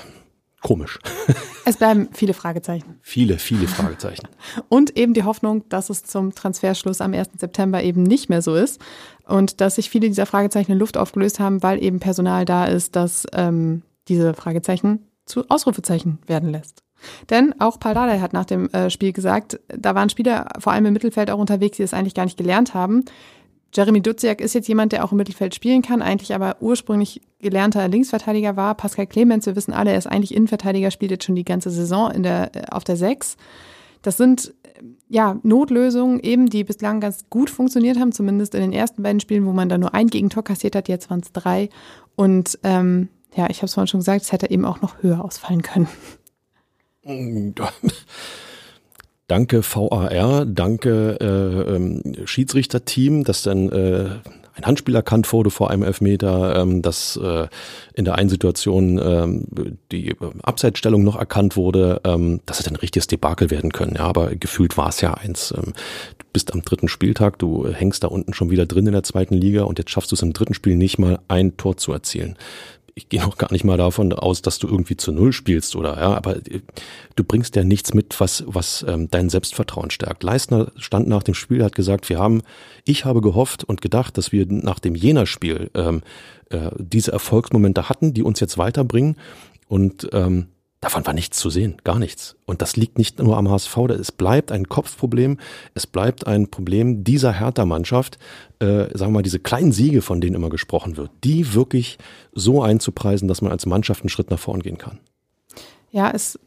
komisch. 0.61 0.99
Es 1.65 1.77
bleiben 1.77 2.09
viele 2.11 2.33
Fragezeichen. 2.33 2.99
Viele, 3.01 3.39
viele 3.39 3.69
Fragezeichen. 3.69 4.27
Und 4.67 4.97
eben 4.97 5.13
die 5.13 5.23
Hoffnung, 5.23 5.63
dass 5.69 5.89
es 5.89 6.03
zum 6.03 6.35
Transferschluss 6.35 6.99
am 6.99 7.13
1. 7.13 7.29
September 7.37 7.81
eben 7.81 8.03
nicht 8.03 8.27
mehr 8.27 8.41
so 8.41 8.53
ist 8.53 8.81
und 9.25 9.61
dass 9.61 9.75
sich 9.75 9.89
viele 9.89 10.09
dieser 10.09 10.25
Fragezeichen 10.25 10.73
in 10.73 10.77
Luft 10.77 10.97
aufgelöst 10.97 11.39
haben, 11.39 11.63
weil 11.63 11.81
eben 11.81 12.01
Personal 12.01 12.43
da 12.43 12.65
ist, 12.65 12.97
das 12.97 13.25
ähm, 13.31 13.83
diese 14.09 14.33
Fragezeichen 14.33 15.07
zu 15.25 15.45
Ausrufezeichen 15.49 16.19
werden 16.27 16.49
lässt. 16.49 16.82
Denn 17.29 17.53
auch 17.59 17.79
Paul 17.79 17.93
Dardai 17.93 18.19
hat 18.19 18.33
nach 18.33 18.45
dem 18.45 18.69
äh, 18.69 18.89
Spiel 18.89 19.13
gesagt, 19.13 19.59
da 19.67 19.95
waren 19.95 20.09
Spieler 20.09 20.47
vor 20.59 20.73
allem 20.73 20.85
im 20.85 20.93
Mittelfeld 20.93 21.29
auch 21.29 21.39
unterwegs, 21.39 21.77
die 21.77 21.83
es 21.83 21.93
eigentlich 21.93 22.15
gar 22.15 22.25
nicht 22.25 22.37
gelernt 22.37 22.73
haben. 22.73 23.05
Jeremy 23.73 24.01
Duziak 24.01 24.39
ist 24.39 24.53
jetzt 24.53 24.67
jemand, 24.67 24.91
der 24.91 25.03
auch 25.03 25.11
im 25.11 25.17
Mittelfeld 25.17 25.55
spielen 25.55 25.81
kann, 25.81 26.01
eigentlich 26.01 26.35
aber 26.35 26.57
ursprünglich 26.59 27.21
gelernter 27.39 27.87
Linksverteidiger 27.87 28.55
war. 28.55 28.75
Pascal 28.75 29.07
Clemens, 29.07 29.47
wir 29.47 29.55
wissen 29.55 29.73
alle, 29.73 29.91
er 29.91 29.97
ist 29.97 30.05
eigentlich 30.05 30.33
Innenverteidiger, 30.35 30.91
spielt 30.91 31.11
jetzt 31.11 31.25
schon 31.25 31.35
die 31.35 31.45
ganze 31.45 31.71
Saison 31.71 32.11
in 32.11 32.23
der, 32.23 32.55
äh, 32.55 32.65
auf 32.69 32.83
der 32.83 32.97
Sechs. 32.97 33.35
Das 34.03 34.17
sind 34.17 34.53
ja 35.07 35.39
Notlösungen 35.43 36.19
eben, 36.19 36.47
die 36.47 36.63
bislang 36.63 36.99
ganz 36.99 37.29
gut 37.29 37.49
funktioniert 37.49 37.99
haben, 37.99 38.11
zumindest 38.11 38.53
in 38.53 38.61
den 38.61 38.73
ersten 38.73 39.01
beiden 39.01 39.19
Spielen, 39.19 39.45
wo 39.45 39.53
man 39.53 39.69
da 39.69 39.77
nur 39.77 39.93
ein 39.93 40.07
Gegentor 40.07 40.43
kassiert 40.43 40.75
hat, 40.75 40.87
jetzt 40.87 41.09
waren 41.09 41.21
es 41.21 41.31
drei. 41.31 41.69
Und 42.15 42.59
ähm, 42.63 43.09
ja, 43.35 43.49
ich 43.49 43.57
habe 43.57 43.65
es 43.65 43.73
vorhin 43.73 43.87
schon 43.87 44.01
gesagt, 44.01 44.23
es 44.23 44.31
hätte 44.31 44.51
eben 44.51 44.65
auch 44.65 44.81
noch 44.81 45.01
höher 45.01 45.23
ausfallen 45.23 45.61
können. 45.61 45.87
Danke 49.27 49.63
VAR, 49.63 50.45
danke 50.45 51.17
äh, 51.19 51.75
ähm, 51.75 52.01
Schiedsrichterteam, 52.25 53.23
dass 53.23 53.41
dann 53.41 53.69
äh, 53.69 54.09
ein 54.55 54.65
Handspiel 54.65 54.95
erkannt 54.95 55.31
wurde 55.33 55.49
vor 55.49 55.71
einem 55.71 55.83
Elfmeter, 55.83 56.61
ähm, 56.61 56.81
dass 56.81 57.17
äh, 57.17 57.47
in 57.95 58.05
der 58.05 58.15
einen 58.15 58.29
Situation 58.29 58.99
ähm, 58.99 59.77
die 59.91 60.09
äh, 60.09 60.15
Abseitsstellung 60.43 61.03
noch 61.03 61.15
erkannt 61.15 61.55
wurde, 61.55 62.01
ähm, 62.03 62.41
dass 62.45 62.59
es 62.59 62.67
ein 62.67 62.75
richtiges 62.75 63.07
Debakel 63.07 63.49
werden 63.49 63.71
können. 63.71 63.95
Ja, 63.95 64.03
aber 64.03 64.35
gefühlt 64.35 64.77
war 64.77 64.89
es 64.89 65.01
ja 65.01 65.13
eins. 65.13 65.53
Ähm, 65.57 65.73
du 66.17 66.25
bist 66.33 66.53
am 66.53 66.61
dritten 66.61 66.87
Spieltag, 66.87 67.39
du 67.39 67.67
hängst 67.67 68.03
da 68.03 68.09
unten 68.09 68.33
schon 68.33 68.51
wieder 68.51 68.65
drin 68.65 68.85
in 68.85 68.93
der 68.93 69.03
zweiten 69.03 69.35
Liga 69.35 69.63
und 69.63 69.79
jetzt 69.79 69.89
schaffst 69.89 70.11
du 70.11 70.15
es 70.15 70.21
im 70.21 70.33
dritten 70.33 70.53
Spiel 70.53 70.75
nicht 70.75 70.99
mal 70.99 71.19
ein 71.27 71.57
Tor 71.57 71.77
zu 71.77 71.91
erzielen 71.91 72.37
ich 72.95 73.09
gehe 73.09 73.21
noch 73.21 73.37
gar 73.37 73.51
nicht 73.51 73.63
mal 73.63 73.77
davon 73.77 74.13
aus, 74.13 74.41
dass 74.41 74.59
du 74.59 74.67
irgendwie 74.67 74.97
zu 74.97 75.11
Null 75.11 75.33
spielst 75.33 75.75
oder 75.75 75.97
ja, 75.97 76.13
aber 76.15 76.37
äh, 76.37 76.61
du 77.15 77.23
bringst 77.23 77.55
ja 77.55 77.63
nichts 77.63 77.93
mit, 77.93 78.19
was 78.19 78.43
was 78.47 78.85
ähm, 78.87 79.09
dein 79.09 79.29
Selbstvertrauen 79.29 79.91
stärkt. 79.91 80.23
Leistner 80.23 80.71
stand 80.77 81.07
nach 81.07 81.23
dem 81.23 81.33
Spiel, 81.33 81.63
hat 81.63 81.75
gesagt, 81.75 82.09
wir 82.09 82.19
haben, 82.19 82.41
ich 82.85 83.05
habe 83.05 83.21
gehofft 83.21 83.63
und 83.63 83.81
gedacht, 83.81 84.17
dass 84.17 84.31
wir 84.31 84.45
nach 84.47 84.79
dem 84.79 84.95
Jena-Spiel 84.95 85.71
ähm, 85.73 86.01
äh, 86.49 86.69
diese 86.77 87.11
Erfolgsmomente 87.11 87.89
hatten, 87.89 88.13
die 88.13 88.23
uns 88.23 88.39
jetzt 88.39 88.57
weiterbringen 88.57 89.15
und 89.67 90.09
ähm, 90.13 90.47
Davon 90.83 91.05
war 91.05 91.13
nichts 91.13 91.37
zu 91.39 91.49
sehen, 91.49 91.77
gar 91.85 91.97
nichts. 91.97 92.35
Und 92.45 92.61
das 92.61 92.75
liegt 92.75 92.97
nicht 92.97 93.17
nur 93.19 93.37
am 93.37 93.49
HSV, 93.49 93.77
es 93.97 94.11
bleibt 94.11 94.51
ein 94.51 94.67
Kopfproblem, 94.67 95.37
es 95.73 95.87
bleibt 95.87 96.27
ein 96.27 96.51
Problem 96.51 97.05
dieser 97.05 97.31
Hertha-Mannschaft, 97.31 98.19
äh, 98.59 98.89
sagen 98.97 99.13
wir 99.13 99.19
mal, 99.19 99.23
diese 99.23 99.39
kleinen 99.39 99.71
Siege, 99.71 100.01
von 100.01 100.19
denen 100.19 100.35
immer 100.35 100.49
gesprochen 100.49 100.97
wird, 100.97 101.09
die 101.23 101.53
wirklich 101.53 101.99
so 102.33 102.61
einzupreisen, 102.61 103.29
dass 103.29 103.41
man 103.41 103.53
als 103.53 103.65
Mannschaft 103.65 104.01
einen 104.01 104.09
Schritt 104.09 104.29
nach 104.29 104.39
vorn 104.39 104.61
gehen 104.61 104.77
kann. 104.77 104.99
Ja, 105.91 106.11
es, 106.11 106.37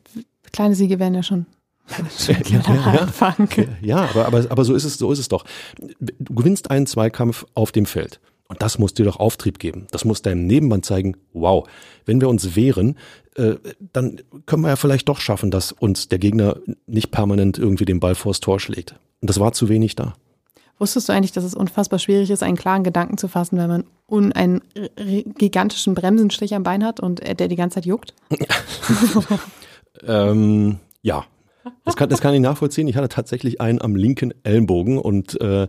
kleine 0.52 0.74
Siege 0.74 0.98
werden 0.98 1.14
ja 1.14 1.22
schon 1.22 1.46
ja, 2.28 2.36
ja, 2.50 3.66
ja, 3.80 3.96
aber, 4.10 4.26
aber, 4.26 4.44
aber 4.50 4.64
so 4.64 4.74
ist 4.74 4.84
es, 4.84 4.98
so 4.98 5.10
ist 5.12 5.18
es 5.18 5.28
doch. 5.28 5.46
Du 5.78 6.34
gewinnst 6.34 6.70
einen 6.70 6.86
Zweikampf 6.86 7.46
auf 7.54 7.72
dem 7.72 7.86
Feld. 7.86 8.20
Und 8.48 8.62
das 8.62 8.78
muss 8.78 8.94
dir 8.94 9.04
doch 9.04 9.18
Auftrieb 9.18 9.58
geben. 9.58 9.86
Das 9.90 10.04
muss 10.04 10.22
deinem 10.22 10.46
Nebenmann 10.46 10.82
zeigen, 10.82 11.16
wow, 11.32 11.68
wenn 12.04 12.20
wir 12.20 12.28
uns 12.28 12.54
wehren, 12.54 12.96
äh, 13.36 13.56
dann 13.92 14.20
können 14.46 14.62
wir 14.62 14.68
ja 14.68 14.76
vielleicht 14.76 15.08
doch 15.08 15.20
schaffen, 15.20 15.50
dass 15.50 15.72
uns 15.72 16.08
der 16.08 16.18
Gegner 16.18 16.56
nicht 16.86 17.10
permanent 17.10 17.58
irgendwie 17.58 17.84
den 17.84 18.00
Ball 18.00 18.14
vors 18.14 18.40
Tor 18.40 18.60
schlägt. 18.60 18.94
Und 19.20 19.30
das 19.30 19.40
war 19.40 19.52
zu 19.52 19.68
wenig 19.68 19.94
da. 19.94 20.14
Wusstest 20.78 21.08
du 21.08 21.12
eigentlich, 21.12 21.32
dass 21.32 21.44
es 21.44 21.54
unfassbar 21.54 21.98
schwierig 21.98 22.30
ist, 22.30 22.42
einen 22.42 22.56
klaren 22.56 22.84
Gedanken 22.84 23.16
zu 23.16 23.28
fassen, 23.28 23.56
wenn 23.56 23.68
man 23.68 24.32
einen 24.34 24.60
gigantischen 25.38 25.94
Bremsenstich 25.94 26.54
am 26.54 26.64
Bein 26.64 26.84
hat 26.84 27.00
und 27.00 27.22
der 27.22 27.48
die 27.48 27.56
ganze 27.56 27.76
Zeit 27.76 27.86
juckt? 27.86 28.12
ähm, 30.06 30.78
ja, 31.00 31.24
das 31.84 31.96
kann, 31.96 32.08
das 32.08 32.20
kann 32.20 32.34
ich 32.34 32.40
nachvollziehen. 32.40 32.88
Ich 32.88 32.96
hatte 32.96 33.08
tatsächlich 33.08 33.60
einen 33.60 33.80
am 33.80 33.96
linken 33.96 34.34
Ellenbogen 34.44 34.98
und 34.98 35.40
äh, 35.40 35.66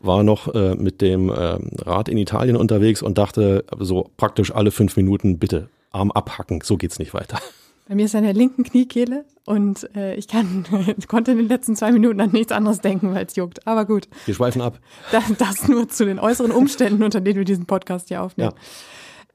war 0.00 0.22
noch 0.22 0.54
äh, 0.54 0.74
mit 0.74 1.00
dem 1.00 1.30
äh, 1.30 1.58
Rad 1.82 2.08
in 2.08 2.18
Italien 2.18 2.56
unterwegs 2.56 3.02
und 3.02 3.18
dachte 3.18 3.64
so 3.78 4.10
praktisch 4.16 4.52
alle 4.54 4.70
fünf 4.70 4.96
Minuten, 4.96 5.38
bitte 5.38 5.68
Arm 5.90 6.10
abhacken, 6.12 6.60
so 6.62 6.76
geht's 6.76 6.98
nicht 6.98 7.14
weiter. 7.14 7.40
Bei 7.88 7.94
mir 7.94 8.04
ist 8.04 8.14
in 8.14 8.22
der 8.22 8.34
linken 8.34 8.64
Kniekehle 8.64 9.24
und 9.46 9.88
äh, 9.96 10.14
ich 10.14 10.28
kann, 10.28 10.66
konnte 11.08 11.32
in 11.32 11.38
den 11.38 11.48
letzten 11.48 11.74
zwei 11.74 11.90
Minuten 11.90 12.20
an 12.20 12.32
nichts 12.32 12.52
anderes 12.52 12.80
denken, 12.80 13.14
weil 13.14 13.24
es 13.24 13.34
juckt. 13.34 13.66
Aber 13.66 13.86
gut. 13.86 14.08
Wir 14.26 14.34
schweifen 14.34 14.60
ab. 14.60 14.78
Das, 15.10 15.24
das 15.38 15.68
nur 15.68 15.88
zu 15.88 16.04
den 16.04 16.18
äußeren 16.18 16.52
Umständen, 16.52 17.02
unter 17.02 17.22
denen 17.22 17.38
wir 17.38 17.44
diesen 17.46 17.64
Podcast 17.64 18.08
hier 18.08 18.22
aufnehmen. 18.22 18.52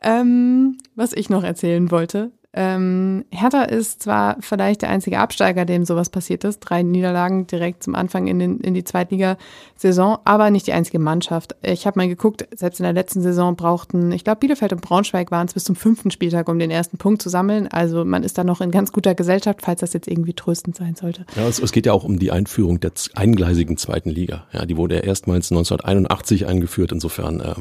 Ja. 0.03 0.21
Ähm, 0.21 0.77
was 0.95 1.13
ich 1.13 1.31
noch 1.31 1.43
erzählen 1.43 1.89
wollte, 1.89 2.31
ähm, 2.55 3.25
Hertha 3.31 3.63
ist 3.63 4.03
zwar 4.03 4.37
vielleicht 4.39 4.83
der 4.83 4.89
einzige 4.89 5.17
Absteiger, 5.17 5.65
dem 5.65 5.85
sowas 5.85 6.09
passiert 6.09 6.43
ist. 6.43 6.59
Drei 6.59 6.83
Niederlagen 6.83 7.47
direkt 7.47 7.81
zum 7.81 7.95
Anfang 7.95 8.27
in, 8.27 8.37
den, 8.37 8.59
in 8.59 8.75
die 8.75 8.83
Zweitligasaison, 8.83 10.19
aber 10.23 10.51
nicht 10.51 10.67
die 10.67 10.73
einzige 10.73 10.99
Mannschaft. 10.99 11.55
Ich 11.63 11.87
habe 11.87 11.99
mal 11.99 12.07
geguckt, 12.07 12.47
selbst 12.55 12.79
in 12.79 12.83
der 12.83 12.93
letzten 12.93 13.23
Saison 13.23 13.55
brauchten, 13.55 14.11
ich 14.11 14.23
glaube, 14.23 14.39
Bielefeld 14.39 14.71
und 14.71 14.81
Braunschweig 14.81 15.31
waren 15.31 15.47
es 15.47 15.55
bis 15.55 15.63
zum 15.63 15.75
fünften 15.75 16.11
Spieltag, 16.11 16.47
um 16.47 16.59
den 16.59 16.69
ersten 16.69 16.99
Punkt 16.99 17.23
zu 17.23 17.29
sammeln. 17.29 17.67
Also 17.67 18.05
man 18.05 18.21
ist 18.21 18.37
da 18.37 18.43
noch 18.43 18.61
in 18.61 18.69
ganz 18.69 18.91
guter 18.91 19.15
Gesellschaft, 19.15 19.61
falls 19.63 19.79
das 19.79 19.93
jetzt 19.93 20.07
irgendwie 20.07 20.33
tröstend 20.33 20.75
sein 20.75 20.93
sollte. 20.93 21.25
Ja, 21.35 21.47
es, 21.47 21.57
es 21.57 21.71
geht 21.71 21.87
ja 21.87 21.93
auch 21.93 22.03
um 22.03 22.19
die 22.19 22.31
Einführung 22.31 22.79
der 22.79 22.91
eingleisigen 23.15 23.77
zweiten 23.77 24.11
Liga. 24.11 24.45
Ja, 24.51 24.67
die 24.67 24.77
wurde 24.77 24.95
ja 24.95 25.01
erstmals 25.01 25.51
1981 25.51 26.45
eingeführt. 26.45 26.91
Insofern 26.91 27.39
äh, 27.39 27.55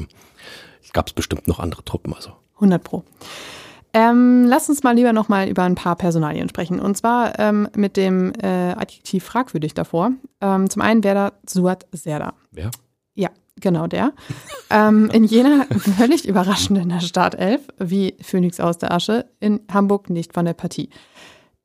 gab 0.93 1.07
es 1.07 1.13
bestimmt 1.13 1.47
noch 1.47 1.59
andere 1.59 1.83
Truppen. 1.83 2.13
Also 2.13 2.33
100 2.57 2.83
Pro. 2.83 3.03
Ähm, 3.93 4.45
lass 4.45 4.69
uns 4.69 4.81
mal 4.81 4.95
lieber 4.95 5.13
noch 5.13 5.29
mal 5.29 5.47
über 5.47 5.63
ein 5.63 5.75
paar 5.75 5.95
Personalien 5.95 6.49
sprechen. 6.49 6.79
Und 6.79 6.97
zwar 6.97 7.37
ähm, 7.39 7.69
mit 7.75 7.95
dem 7.95 8.33
äh, 8.41 8.71
Adjektiv 8.71 9.23
fragwürdig 9.23 9.75
davor. 9.75 10.11
Ähm, 10.41 10.69
zum 10.69 10.81
einen 10.81 11.03
wäre 11.03 11.15
da 11.15 11.31
Suat 11.47 11.85
Serda. 11.91 12.33
Wer? 12.51 12.71
Ja, 13.13 13.29
genau 13.61 13.85
der. 13.85 14.13
ähm, 14.71 15.11
in 15.13 15.23
Jena 15.25 15.65
völlig 15.97 16.27
überraschend 16.27 16.79
in 16.79 16.89
der 16.89 17.01
Startelf, 17.01 17.61
wie 17.77 18.15
Phoenix 18.21 18.59
aus 18.59 18.79
der 18.79 18.91
Asche. 18.91 19.27
In 19.39 19.61
Hamburg 19.71 20.09
nicht 20.09 20.33
von 20.33 20.45
der 20.45 20.53
Partie. 20.53 20.89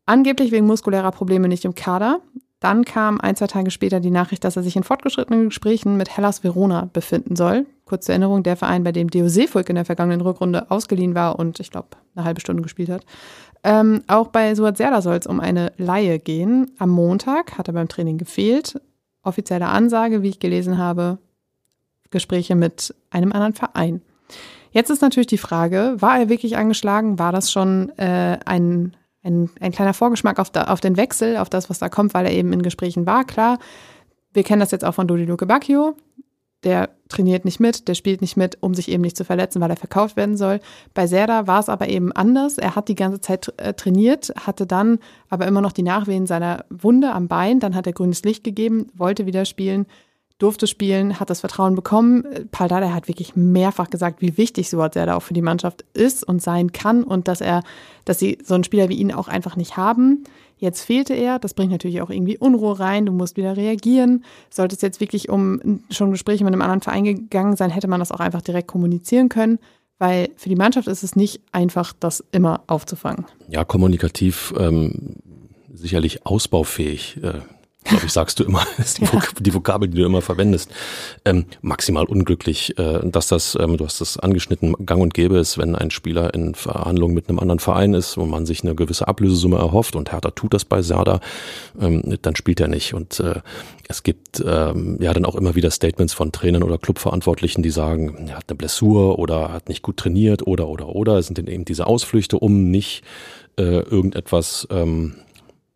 Angeblich 0.04 0.52
wegen 0.52 0.66
muskulärer 0.66 1.12
Probleme 1.12 1.48
nicht 1.48 1.64
im 1.64 1.74
Kader. 1.74 2.20
Dann 2.60 2.84
kam 2.84 3.20
ein, 3.20 3.36
zwei 3.36 3.46
Tage 3.46 3.70
später 3.70 4.00
die 4.00 4.10
Nachricht, 4.10 4.42
dass 4.42 4.56
er 4.56 4.64
sich 4.64 4.74
in 4.74 4.82
fortgeschrittenen 4.82 5.48
Gesprächen 5.48 5.96
mit 5.96 6.16
Hellas 6.16 6.42
Verona 6.42 6.90
befinden 6.92 7.36
soll. 7.36 7.66
Kurz 7.84 8.06
zur 8.06 8.14
Erinnerung, 8.14 8.42
der 8.42 8.56
Verein, 8.56 8.82
bei 8.82 8.90
dem 8.90 9.10
Dio 9.10 9.28
Seefolk 9.28 9.68
in 9.68 9.76
der 9.76 9.84
vergangenen 9.84 10.20
Rückrunde 10.20 10.70
ausgeliehen 10.70 11.14
war 11.14 11.38
und 11.38 11.60
ich 11.60 11.70
glaube 11.70 11.88
eine 12.16 12.24
halbe 12.24 12.40
Stunde 12.40 12.62
gespielt 12.62 12.88
hat. 12.88 13.06
Ähm, 13.62 14.02
auch 14.08 14.28
bei 14.28 14.54
Suat 14.54 14.76
Serda 14.76 15.02
soll 15.02 15.16
es 15.16 15.26
um 15.26 15.40
eine 15.40 15.72
Laie 15.78 16.18
gehen. 16.18 16.72
Am 16.78 16.90
Montag 16.90 17.58
hat 17.58 17.68
er 17.68 17.74
beim 17.74 17.88
Training 17.88 18.18
gefehlt. 18.18 18.80
Offizielle 19.22 19.66
Ansage, 19.66 20.22
wie 20.22 20.28
ich 20.28 20.40
gelesen 20.40 20.78
habe, 20.78 21.18
Gespräche 22.10 22.56
mit 22.56 22.94
einem 23.10 23.32
anderen 23.32 23.54
Verein. 23.54 24.02
Jetzt 24.70 24.90
ist 24.90 25.02
natürlich 25.02 25.26
die 25.26 25.38
Frage, 25.38 25.96
war 25.98 26.18
er 26.18 26.28
wirklich 26.28 26.56
angeschlagen? 26.56 27.18
War 27.18 27.32
das 27.32 27.50
schon 27.50 27.90
äh, 27.98 28.38
ein 28.44 28.96
ein, 29.28 29.50
ein 29.60 29.72
kleiner 29.72 29.94
Vorgeschmack 29.94 30.38
auf, 30.38 30.50
da, 30.50 30.64
auf 30.64 30.80
den 30.80 30.96
Wechsel, 30.96 31.36
auf 31.36 31.48
das, 31.48 31.70
was 31.70 31.78
da 31.78 31.88
kommt, 31.88 32.14
weil 32.14 32.26
er 32.26 32.32
eben 32.32 32.52
in 32.52 32.62
Gesprächen 32.62 33.06
war. 33.06 33.24
Klar, 33.24 33.58
wir 34.32 34.42
kennen 34.42 34.60
das 34.60 34.70
jetzt 34.70 34.84
auch 34.84 34.94
von 34.94 35.06
Dodi 35.06 35.24
Luke 35.24 35.46
Bacchio. 35.46 35.96
Der 36.64 36.90
trainiert 37.08 37.44
nicht 37.44 37.60
mit, 37.60 37.86
der 37.86 37.94
spielt 37.94 38.20
nicht 38.20 38.36
mit, 38.36 38.58
um 38.60 38.74
sich 38.74 38.90
eben 38.90 39.02
nicht 39.02 39.16
zu 39.16 39.24
verletzen, 39.24 39.60
weil 39.60 39.70
er 39.70 39.76
verkauft 39.76 40.16
werden 40.16 40.36
soll. 40.36 40.58
Bei 40.92 41.06
Serda 41.06 41.46
war 41.46 41.60
es 41.60 41.68
aber 41.68 41.88
eben 41.88 42.10
anders. 42.10 42.58
Er 42.58 42.74
hat 42.74 42.88
die 42.88 42.96
ganze 42.96 43.20
Zeit 43.20 43.52
äh, 43.58 43.74
trainiert, 43.74 44.32
hatte 44.36 44.66
dann 44.66 44.98
aber 45.28 45.46
immer 45.46 45.60
noch 45.60 45.70
die 45.70 45.84
Nachwehen 45.84 46.26
seiner 46.26 46.64
Wunde 46.68 47.12
am 47.12 47.28
Bein. 47.28 47.60
Dann 47.60 47.76
hat 47.76 47.86
er 47.86 47.92
grünes 47.92 48.24
Licht 48.24 48.42
gegeben, 48.42 48.88
wollte 48.94 49.24
wieder 49.24 49.44
spielen 49.44 49.86
durfte 50.38 50.68
spielen, 50.68 51.18
hat 51.18 51.30
das 51.30 51.40
Vertrauen 51.40 51.74
bekommen. 51.74 52.24
Paul 52.52 52.68
Dardai 52.68 52.90
hat 52.90 53.08
wirklich 53.08 53.34
mehrfach 53.34 53.90
gesagt, 53.90 54.22
wie 54.22 54.36
wichtig 54.36 54.70
da 54.70 55.16
auch 55.16 55.22
für 55.22 55.34
die 55.34 55.42
Mannschaft 55.42 55.84
ist 55.94 56.22
und 56.22 56.40
sein 56.40 56.72
kann 56.72 57.02
und 57.02 57.26
dass 57.26 57.40
er, 57.40 57.62
dass 58.04 58.20
sie 58.20 58.38
so 58.44 58.54
einen 58.54 58.64
Spieler 58.64 58.88
wie 58.88 58.94
ihn 58.94 59.12
auch 59.12 59.26
einfach 59.26 59.56
nicht 59.56 59.76
haben. 59.76 60.24
Jetzt 60.56 60.82
fehlte 60.82 61.14
er, 61.14 61.38
das 61.38 61.54
bringt 61.54 61.72
natürlich 61.72 62.00
auch 62.02 62.10
irgendwie 62.10 62.38
Unruhe 62.38 62.78
rein, 62.78 63.06
du 63.06 63.12
musst 63.12 63.36
wieder 63.36 63.56
reagieren. 63.56 64.24
Sollte 64.50 64.76
es 64.76 64.82
jetzt 64.82 65.00
wirklich 65.00 65.28
um 65.28 65.82
schon 65.90 66.12
Gespräche 66.12 66.44
mit 66.44 66.52
einem 66.52 66.62
anderen 66.62 66.82
Verein 66.82 67.04
gegangen 67.04 67.56
sein, 67.56 67.70
hätte 67.70 67.88
man 67.88 68.00
das 68.00 68.12
auch 68.12 68.20
einfach 68.20 68.42
direkt 68.42 68.68
kommunizieren 68.68 69.28
können, 69.28 69.58
weil 69.98 70.30
für 70.36 70.48
die 70.48 70.56
Mannschaft 70.56 70.86
ist 70.86 71.02
es 71.02 71.16
nicht 71.16 71.40
einfach, 71.50 71.92
das 71.98 72.24
immer 72.30 72.62
aufzufangen. 72.68 73.26
Ja, 73.48 73.64
kommunikativ 73.64 74.54
ähm, 74.56 75.16
sicherlich 75.72 76.24
ausbaufähig. 76.26 77.18
Äh 77.22 77.40
glaube 77.84 78.06
ich, 78.06 78.12
sagst 78.12 78.38
du 78.38 78.44
immer, 78.44 78.62
ist 78.78 78.98
die, 78.98 79.04
ja. 79.04 79.12
Vok 79.12 79.30
die, 79.40 79.54
Vokabel, 79.54 79.88
die 79.88 79.98
du 79.98 80.04
immer 80.04 80.22
verwendest, 80.22 80.70
ähm, 81.24 81.46
maximal 81.62 82.04
unglücklich, 82.04 82.78
äh, 82.78 83.00
dass 83.04 83.28
das, 83.28 83.56
ähm, 83.60 83.76
du 83.76 83.84
hast 83.84 84.00
das 84.00 84.18
angeschnitten, 84.18 84.74
gang 84.84 85.00
und 85.02 85.14
gäbe 85.14 85.38
ist, 85.38 85.58
wenn 85.58 85.74
ein 85.74 85.90
Spieler 85.90 86.34
in 86.34 86.54
Verhandlungen 86.54 87.14
mit 87.14 87.28
einem 87.28 87.38
anderen 87.38 87.58
Verein 87.58 87.94
ist, 87.94 88.16
wo 88.16 88.26
man 88.26 88.46
sich 88.46 88.62
eine 88.62 88.74
gewisse 88.74 89.08
Ablösesumme 89.08 89.56
erhofft 89.56 89.96
und 89.96 90.12
Hertha 90.12 90.30
tut 90.30 90.54
das 90.54 90.64
bei 90.64 90.82
Serda, 90.82 91.20
ähm, 91.80 92.18
dann 92.22 92.36
spielt 92.36 92.60
er 92.60 92.68
nicht 92.68 92.94
und 92.94 93.20
äh, 93.20 93.40
es 93.88 94.02
gibt 94.02 94.42
ähm, 94.46 94.98
ja 95.00 95.14
dann 95.14 95.24
auch 95.24 95.34
immer 95.34 95.54
wieder 95.54 95.70
Statements 95.70 96.12
von 96.12 96.30
Trainern 96.30 96.62
oder 96.62 96.76
Clubverantwortlichen, 96.76 97.62
die 97.62 97.70
sagen, 97.70 98.28
er 98.28 98.36
hat 98.36 98.44
eine 98.48 98.56
Blessur 98.56 99.18
oder 99.18 99.50
hat 99.50 99.68
nicht 99.70 99.82
gut 99.82 99.96
trainiert 99.96 100.46
oder 100.46 100.68
oder 100.68 100.88
oder. 100.88 101.16
Es 101.16 101.28
sind 101.28 101.38
eben 101.48 101.64
diese 101.64 101.86
Ausflüchte, 101.86 102.38
um 102.38 102.70
nicht 102.70 103.02
äh, 103.56 103.80
irgendetwas 103.80 104.68
ähm, 104.70 105.14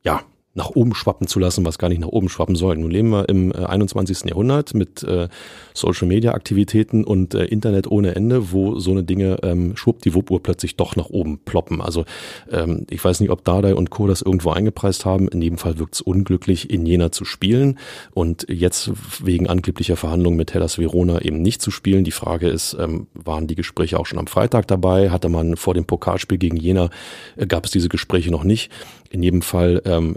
ja 0.05 0.21
nach 0.55 0.71
oben 0.71 0.95
schwappen 0.95 1.27
zu 1.27 1.39
lassen, 1.39 1.65
was 1.65 1.79
gar 1.79 1.89
nicht 1.89 2.01
nach 2.01 2.09
oben 2.09 2.29
schwappen 2.29 2.57
soll. 2.57 2.77
Nun 2.77 2.91
leben 2.91 3.11
wir 3.11 3.29
im 3.29 3.53
21. 3.53 4.25
Äh, 4.25 4.29
Jahrhundert 4.29 4.75
mit 4.75 5.03
äh, 5.03 5.29
Social-Media-Aktivitäten 5.75 7.05
und 7.05 7.35
äh, 7.35 7.45
Internet 7.45 7.91
ohne 7.91 8.15
Ende, 8.15 8.53
wo 8.53 8.79
so 8.79 8.91
eine 8.91 9.03
Dinge 9.03 9.39
ähm, 9.43 9.77
schwuppdiwupp 9.77 10.43
plötzlich 10.43 10.77
doch 10.77 10.95
nach 10.97 11.09
oben 11.11 11.39
ploppen. 11.39 11.81
Also 11.81 12.05
ähm, 12.51 12.87
ich 12.91 13.03
weiß 13.03 13.21
nicht, 13.21 13.31
ob 13.31 13.45
Dardai 13.45 13.75
und 13.75 13.91
Co. 13.91 14.07
das 14.07 14.21
irgendwo 14.21 14.51
eingepreist 14.51 15.07
haben. 15.07 15.29
In 15.29 15.41
jedem 15.41 15.59
Fall 15.59 15.79
wirkt 15.79 15.95
es 15.95 16.01
unglücklich, 16.03 16.71
in 16.71 16.85
Jena 16.85 17.13
zu 17.13 17.25
spielen 17.25 17.79
und 18.13 18.47
jetzt 18.49 18.93
wegen 19.25 19.49
angeblicher 19.49 19.97
Verhandlungen 19.97 20.37
mit 20.37 20.53
Hellas 20.53 20.79
Verona 20.79 21.23
eben 21.23 21.41
nicht 21.41 21.63
zu 21.63 21.71
spielen. 21.71 22.05
Die 22.05 22.11
Frage 22.11 22.49
ist, 22.49 22.77
ähm, 22.79 23.07
waren 23.15 23.47
die 23.47 23.55
Gespräche 23.55 23.99
auch 23.99 24.07
schon 24.07 24.19
am 24.19 24.27
Freitag 24.27 24.69
dabei? 24.69 25.11
Hatte 25.11 25.31
man 25.31 25.57
vor 25.57 25.73
dem 25.73 25.87
Pokalspiel 25.87 26.39
gegen 26.39 26.57
Jena, 26.57 26.91
äh, 27.37 27.47
gab 27.47 27.65
es 27.65 27.71
diese 27.71 27.89
Gespräche 27.89 28.31
noch 28.31 28.45
nicht? 28.45 28.71
In 29.11 29.23
jedem 29.23 29.43
Fall 29.43 29.83
ähm, 29.85 30.17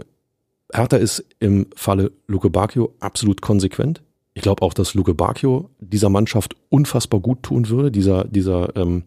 Hertha 0.72 0.96
ist 0.96 1.24
im 1.38 1.66
Falle 1.74 2.12
Luke 2.26 2.50
Bacchio 2.50 2.94
absolut 3.00 3.40
konsequent. 3.40 4.02
Ich 4.34 4.42
glaube 4.42 4.62
auch, 4.62 4.74
dass 4.74 4.94
Luke 4.94 5.14
Bacchio 5.14 5.70
dieser 5.80 6.10
Mannschaft 6.10 6.56
unfassbar 6.68 7.20
gut 7.20 7.42
tun 7.42 7.68
würde, 7.68 7.90
dieser, 7.90 8.24
dieser 8.24 8.76
ähm, 8.76 9.04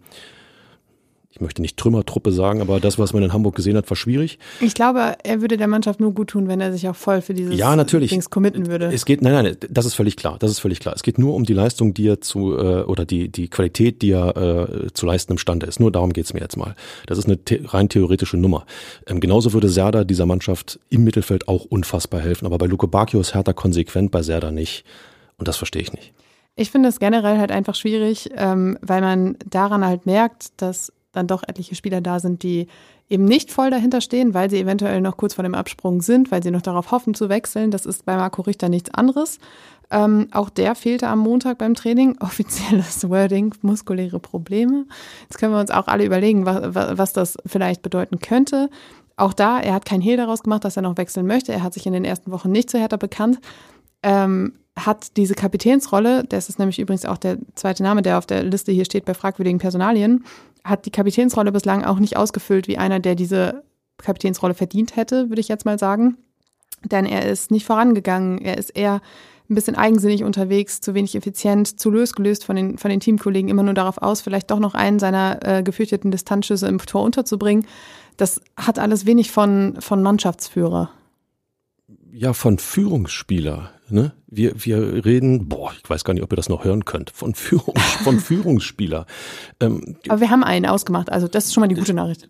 ich 1.31 1.41
möchte 1.41 1.61
nicht 1.61 1.77
Trümmertruppe 1.77 2.31
sagen, 2.31 2.59
aber 2.59 2.79
das, 2.79 2.97
was 2.97 3.13
man 3.13 3.21
in 3.21 3.33
Hamburg 3.33 3.55
gesehen 3.55 3.77
hat, 3.77 3.87
war 3.87 3.95
schwierig. 3.95 4.39
Ich 4.61 4.73
glaube, 4.73 5.15
er 5.23 5.41
würde 5.41 5.57
der 5.57 5.67
Mannschaft 5.67 5.99
nur 5.99 6.11
gut 6.11 6.29
tun, 6.29 6.47
wenn 6.47 6.59
er 6.59 6.73
sich 6.73 6.89
auch 6.89 6.95
voll 6.95 7.21
für 7.21 7.35
dieses 7.35 7.55
ja, 7.55 7.75
natürlich. 7.75 8.09
Dings 8.09 8.31
committen 8.31 8.65
würde. 8.65 8.87
Es 8.87 9.05
geht, 9.05 9.21
nein, 9.21 9.33
nein, 9.33 9.57
das 9.69 9.85
ist 9.85 9.93
völlig 9.93 10.15
klar. 10.15 10.37
Das 10.39 10.49
ist 10.49 10.57
völlig 10.57 10.79
klar. 10.79 10.95
Es 10.95 11.03
geht 11.03 11.19
nur 11.19 11.35
um 11.35 11.43
die 11.43 11.53
Leistung, 11.53 11.93
die 11.93 12.07
er 12.07 12.19
zu, 12.19 12.57
äh, 12.57 12.81
oder 12.81 13.05
die, 13.05 13.29
die 13.29 13.47
Qualität, 13.47 14.01
die 14.01 14.11
er 14.11 14.37
äh, 14.37 14.93
zu 14.93 15.05
leisten 15.05 15.33
imstande 15.33 15.67
ist. 15.67 15.79
Nur 15.79 15.91
darum 15.91 16.13
geht's 16.13 16.33
mir 16.33 16.39
jetzt 16.39 16.57
mal. 16.57 16.75
Das 17.05 17.19
ist 17.19 17.25
eine 17.25 17.37
the 17.47 17.61
rein 17.63 17.89
theoretische 17.89 18.37
Nummer. 18.37 18.65
Ähm, 19.05 19.19
genauso 19.19 19.53
würde 19.53 19.69
Serda 19.69 20.05
dieser 20.05 20.25
Mannschaft 20.25 20.79
im 20.89 21.03
Mittelfeld 21.03 21.47
auch 21.47 21.63
unfassbar 21.63 22.21
helfen. 22.21 22.47
Aber 22.47 22.57
bei 22.57 22.65
Luke 22.65 22.87
Bacchio 22.87 23.19
ist 23.19 23.35
Hertha 23.35 23.53
konsequent, 23.53 24.09
bei 24.09 24.23
Serda 24.23 24.49
nicht. 24.49 24.83
Und 25.37 25.47
das 25.47 25.57
verstehe 25.57 25.83
ich 25.83 25.93
nicht. 25.93 26.11
Ich 26.55 26.71
finde 26.71 26.89
es 26.89 26.99
generell 26.99 27.37
halt 27.37 27.51
einfach 27.51 27.75
schwierig, 27.75 28.31
ähm, 28.35 28.77
weil 28.81 28.99
man 28.99 29.37
daran 29.49 29.85
halt 29.85 30.05
merkt, 30.05 30.61
dass 30.61 30.91
dann 31.11 31.27
doch 31.27 31.43
etliche 31.47 31.75
Spieler 31.75 32.01
da 32.01 32.19
sind, 32.19 32.43
die 32.43 32.67
eben 33.09 33.25
nicht 33.25 33.51
voll 33.51 33.71
dahinter 33.71 34.01
stehen, 34.01 34.33
weil 34.33 34.49
sie 34.49 34.59
eventuell 34.59 35.01
noch 35.01 35.17
kurz 35.17 35.33
vor 35.33 35.43
dem 35.43 35.55
Absprung 35.55 36.01
sind, 36.01 36.31
weil 36.31 36.43
sie 36.43 36.51
noch 36.51 36.61
darauf 36.61 36.91
hoffen 36.91 37.13
zu 37.13 37.29
wechseln. 37.29 37.71
Das 37.71 37.85
ist 37.85 38.05
bei 38.05 38.15
Marco 38.15 38.43
Richter 38.43 38.69
nichts 38.69 38.93
anderes. 38.93 39.39
Ähm, 39.91 40.27
auch 40.31 40.49
der 40.49 40.75
fehlte 40.75 41.07
am 41.07 41.19
Montag 41.19 41.57
beim 41.57 41.73
Training. 41.73 42.17
Offizielles 42.21 43.09
Wording, 43.09 43.55
muskuläre 43.61 44.19
Probleme. 44.19 44.85
Jetzt 45.23 45.39
können 45.39 45.53
wir 45.53 45.59
uns 45.59 45.71
auch 45.71 45.87
alle 45.87 46.05
überlegen, 46.05 46.45
was, 46.45 46.75
was 46.75 47.13
das 47.13 47.37
vielleicht 47.45 47.81
bedeuten 47.81 48.19
könnte. 48.19 48.69
Auch 49.17 49.33
da, 49.33 49.59
er 49.59 49.73
hat 49.73 49.85
kein 49.85 50.01
Hehl 50.01 50.17
daraus 50.17 50.43
gemacht, 50.43 50.63
dass 50.63 50.77
er 50.77 50.83
noch 50.83 50.97
wechseln 50.97 51.25
möchte. 51.25 51.51
Er 51.51 51.63
hat 51.63 51.73
sich 51.73 51.85
in 51.85 51.93
den 51.93 52.05
ersten 52.05 52.31
Wochen 52.31 52.51
nicht 52.51 52.69
zu 52.69 52.77
Hertha 52.77 52.97
bekannt. 52.97 53.39
Ähm, 54.03 54.53
hat 54.85 55.17
diese 55.17 55.33
Kapitänsrolle, 55.33 56.23
das 56.23 56.49
ist 56.49 56.59
nämlich 56.59 56.79
übrigens 56.79 57.05
auch 57.05 57.17
der 57.17 57.37
zweite 57.55 57.83
Name, 57.83 58.01
der 58.01 58.17
auf 58.17 58.25
der 58.25 58.43
Liste 58.43 58.71
hier 58.71 58.85
steht 58.85 59.05
bei 59.05 59.13
fragwürdigen 59.13 59.59
Personalien, 59.59 60.23
hat 60.63 60.85
die 60.85 60.91
Kapitänsrolle 60.91 61.51
bislang 61.51 61.83
auch 61.83 61.99
nicht 61.99 62.17
ausgefüllt 62.17 62.67
wie 62.67 62.77
einer, 62.77 62.99
der 62.99 63.15
diese 63.15 63.63
Kapitänsrolle 63.97 64.53
verdient 64.53 64.95
hätte, 64.95 65.29
würde 65.29 65.41
ich 65.41 65.47
jetzt 65.47 65.65
mal 65.65 65.79
sagen. 65.79 66.17
Denn 66.83 67.05
er 67.05 67.29
ist 67.29 67.51
nicht 67.51 67.65
vorangegangen, 67.65 68.39
er 68.39 68.57
ist 68.57 68.69
eher 68.69 69.01
ein 69.49 69.55
bisschen 69.55 69.75
eigensinnig 69.75 70.23
unterwegs, 70.23 70.79
zu 70.79 70.93
wenig 70.93 71.15
effizient, 71.15 71.79
zu 71.79 71.89
losgelöst 71.89 72.45
von 72.45 72.55
den, 72.55 72.77
von 72.77 72.91
den 72.91 72.99
Teamkollegen, 72.99 73.49
immer 73.49 73.63
nur 73.63 73.73
darauf 73.73 73.97
aus, 73.97 74.21
vielleicht 74.21 74.51
doch 74.51 74.59
noch 74.59 74.75
einen 74.75 74.99
seiner 74.99 75.39
äh, 75.43 75.63
gefürchteten 75.63 76.11
Distanzschüsse 76.11 76.67
im 76.67 76.77
Tor 76.77 77.03
unterzubringen. 77.03 77.65
Das 78.17 78.41
hat 78.55 78.79
alles 78.79 79.05
wenig 79.05 79.31
von, 79.31 79.77
von 79.79 80.03
Mannschaftsführer. 80.03 80.91
Ja, 82.11 82.33
von 82.33 82.57
Führungsspieler. 82.59 83.71
Ne? 83.89 84.13
Wir, 84.27 84.53
wir 84.65 85.05
reden, 85.05 85.47
boah, 85.49 85.71
ich 85.81 85.89
weiß 85.89 86.03
gar 86.03 86.13
nicht, 86.13 86.23
ob 86.23 86.31
ihr 86.33 86.35
das 86.35 86.49
noch 86.49 86.63
hören 86.63 86.85
könnt, 86.85 87.09
von, 87.11 87.33
Führungs, 87.35 87.81
von 88.03 88.19
Führungsspieler. 88.19 89.05
Ähm, 89.59 89.97
Aber 90.07 90.19
wir 90.21 90.29
haben 90.29 90.43
einen 90.43 90.65
ausgemacht, 90.65 91.11
also 91.11 91.27
das 91.27 91.45
ist 91.45 91.53
schon 91.53 91.61
mal 91.61 91.67
die 91.67 91.75
gute 91.75 91.93
Nachricht. 91.93 92.29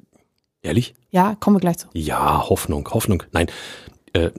Ehrlich? 0.61 0.93
Ja, 1.11 1.35
kommen 1.39 1.55
wir 1.55 1.61
gleich 1.61 1.77
zu. 1.77 1.87
Ja, 1.93 2.47
Hoffnung, 2.49 2.87
Hoffnung. 2.91 3.23
Nein, 3.31 3.47
äh, 4.13 4.29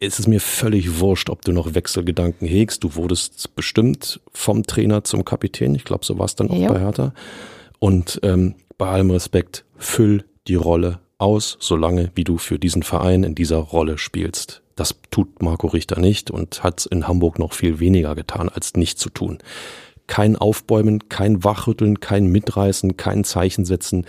es 0.00 0.18
ist 0.18 0.28
mir 0.28 0.40
völlig 0.40 1.00
wurscht, 1.00 1.30
ob 1.30 1.42
du 1.42 1.52
noch 1.52 1.74
Wechselgedanken 1.74 2.46
hegst. 2.46 2.84
Du 2.84 2.94
wurdest 2.94 3.54
bestimmt 3.56 4.20
vom 4.32 4.64
Trainer 4.64 5.02
zum 5.04 5.24
Kapitän. 5.24 5.74
Ich 5.74 5.84
glaube, 5.84 6.04
so 6.04 6.18
war 6.18 6.26
es 6.26 6.36
dann 6.36 6.50
auch 6.50 6.56
Ja. 6.56 6.72
bei 6.72 6.80
Hertha. 6.80 7.12
Und 7.80 8.20
ähm, 8.22 8.54
bei 8.76 8.88
allem 8.88 9.10
Respekt, 9.10 9.64
füll 9.76 10.24
die 10.46 10.54
Rolle 10.56 11.00
aus, 11.18 11.56
solange 11.60 12.10
wie 12.14 12.24
du 12.24 12.38
für 12.38 12.58
diesen 12.58 12.82
Verein 12.82 13.24
in 13.24 13.34
dieser 13.34 13.58
Rolle 13.58 13.98
spielst. 13.98 14.62
Das 14.76 14.94
tut 15.10 15.42
Marco 15.42 15.66
Richter 15.66 16.00
nicht 16.00 16.30
und 16.30 16.62
hat 16.62 16.86
in 16.86 17.08
Hamburg 17.08 17.38
noch 17.38 17.52
viel 17.52 17.80
weniger 17.80 18.14
getan, 18.14 18.48
als 18.48 18.74
nicht 18.74 18.98
zu 18.98 19.10
tun. 19.10 19.38
Kein 20.06 20.36
Aufbäumen, 20.36 21.08
kein 21.08 21.42
Wachrütteln, 21.42 22.00
kein 22.00 22.26
Mitreißen, 22.26 22.96
kein 22.96 23.24
Zeichen 23.24 23.64
setzen. 23.64 24.06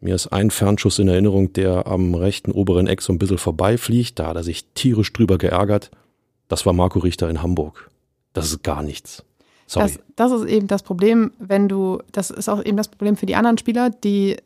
Mir 0.00 0.16
ist 0.16 0.26
ein 0.28 0.50
Fernschuss 0.50 0.98
in 0.98 1.06
Erinnerung, 1.06 1.52
der 1.52 1.86
am 1.86 2.14
rechten 2.14 2.50
oberen 2.50 2.88
Eck 2.88 3.00
so 3.00 3.12
ein 3.12 3.18
bisschen 3.18 3.38
vorbeifliegt. 3.38 4.18
Da 4.18 4.26
hat 4.26 4.36
er 4.36 4.42
sich 4.42 4.64
tierisch 4.74 5.12
drüber 5.12 5.38
geärgert. 5.38 5.92
Das 6.48 6.66
war 6.66 6.72
Marco 6.72 6.98
Richter 6.98 7.30
in 7.30 7.40
Hamburg. 7.40 7.88
Das 8.32 8.46
ist 8.46 8.64
gar 8.64 8.82
nichts. 8.82 9.24
Sorry. 9.68 9.86
Das, 9.86 10.00
das 10.16 10.42
ist 10.42 10.48
eben 10.48 10.66
das 10.66 10.82
Problem, 10.82 11.30
wenn 11.38 11.68
du, 11.68 12.00
das 12.10 12.30
ist 12.30 12.48
auch 12.48 12.64
eben 12.64 12.76
das 12.76 12.88
Problem 12.88 13.16
für 13.16 13.26
die 13.26 13.36
anderen 13.36 13.58
Spieler, 13.58 13.90
die 13.90 14.36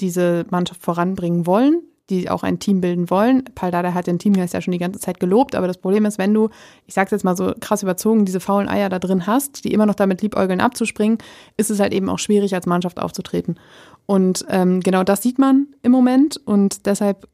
diese 0.00 0.46
Mannschaft 0.50 0.82
voranbringen 0.82 1.46
wollen, 1.46 1.82
die 2.10 2.28
auch 2.28 2.42
ein 2.42 2.58
Team 2.58 2.80
bilden 2.80 3.08
wollen. 3.08 3.44
Paldada 3.54 3.94
hat 3.94 4.06
den 4.06 4.18
Teamgeist 4.18 4.54
ja 4.54 4.60
schon 4.60 4.72
die 4.72 4.78
ganze 4.78 4.98
Zeit 4.98 5.20
gelobt, 5.20 5.54
aber 5.54 5.66
das 5.66 5.78
Problem 5.78 6.04
ist, 6.04 6.18
wenn 6.18 6.34
du, 6.34 6.48
ich 6.86 6.94
sag's 6.94 7.12
jetzt 7.12 7.24
mal 7.24 7.36
so 7.36 7.54
krass 7.60 7.82
überzogen, 7.82 8.24
diese 8.24 8.40
faulen 8.40 8.68
Eier 8.68 8.88
da 8.88 8.98
drin 8.98 9.26
hast, 9.26 9.64
die 9.64 9.72
immer 9.72 9.86
noch 9.86 9.94
damit 9.94 10.20
liebäugeln 10.22 10.60
abzuspringen, 10.60 11.18
ist 11.56 11.70
es 11.70 11.80
halt 11.80 11.92
eben 11.92 12.08
auch 12.08 12.18
schwierig, 12.18 12.54
als 12.54 12.66
Mannschaft 12.66 12.98
aufzutreten. 12.98 13.58
Und 14.06 14.44
ähm, 14.48 14.80
genau 14.80 15.04
das 15.04 15.22
sieht 15.22 15.38
man 15.38 15.68
im 15.82 15.92
Moment 15.92 16.36
und 16.44 16.86
deshalb 16.86 17.28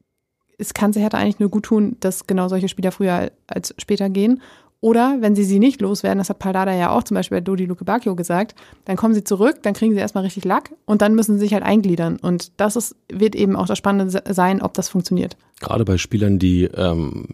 es 0.59 0.75
kann 0.75 0.93
sich 0.93 1.03
Hertha 1.03 1.19
eigentlich 1.19 1.39
nur 1.39 1.51
gut 1.51 1.65
tun, 1.65 1.97
dass 2.01 2.27
genau 2.27 2.49
solche 2.49 2.69
Spieler 2.69 2.93
früher 2.93 3.31
als 3.47 3.75
später 3.79 4.09
gehen. 4.09 4.41
Oder 4.81 5.19
wenn 5.21 5.35
sie 5.35 5.45
sie 5.45 5.59
nicht 5.59 5.81
loswerden, 5.81 6.19
das 6.19 6.29
hat 6.29 6.39
Paldada 6.39 6.75
ja 6.75 6.91
auch 6.91 7.03
zum 7.03 7.15
Beispiel 7.15 7.39
bei 7.39 7.41
Dodi 7.41 7.65
Luke 7.65 7.85
Bacchio 7.85 8.15
gesagt, 8.15 8.55
dann 8.85 8.97
kommen 8.97 9.15
sie 9.15 9.25
zurück, 9.25 9.63
dann 9.63 9.75
kriegen 9.75 9.95
sie 9.95 9.99
erstmal 9.99 10.25
richtig 10.25 10.45
Lack 10.45 10.73
und 10.85 11.03
dann 11.03 11.15
müssen 11.15 11.35
sie 11.35 11.41
sich 11.41 11.55
halt 11.55 11.65
eingliedern. 11.65 12.19
Und 12.21 12.53
das 12.61 12.77
ist, 12.77 12.95
wird 13.11 13.35
eben 13.35 13.57
auch 13.57 13.67
das 13.67 13.79
Spannende 13.79 14.23
sein, 14.33 14.61
ob 14.61 14.75
das 14.75 14.89
funktioniert. 14.89 15.37
Gerade 15.61 15.85
bei 15.85 15.97
Spielern, 15.97 16.39
die 16.39 16.65
ähm, 16.65 17.27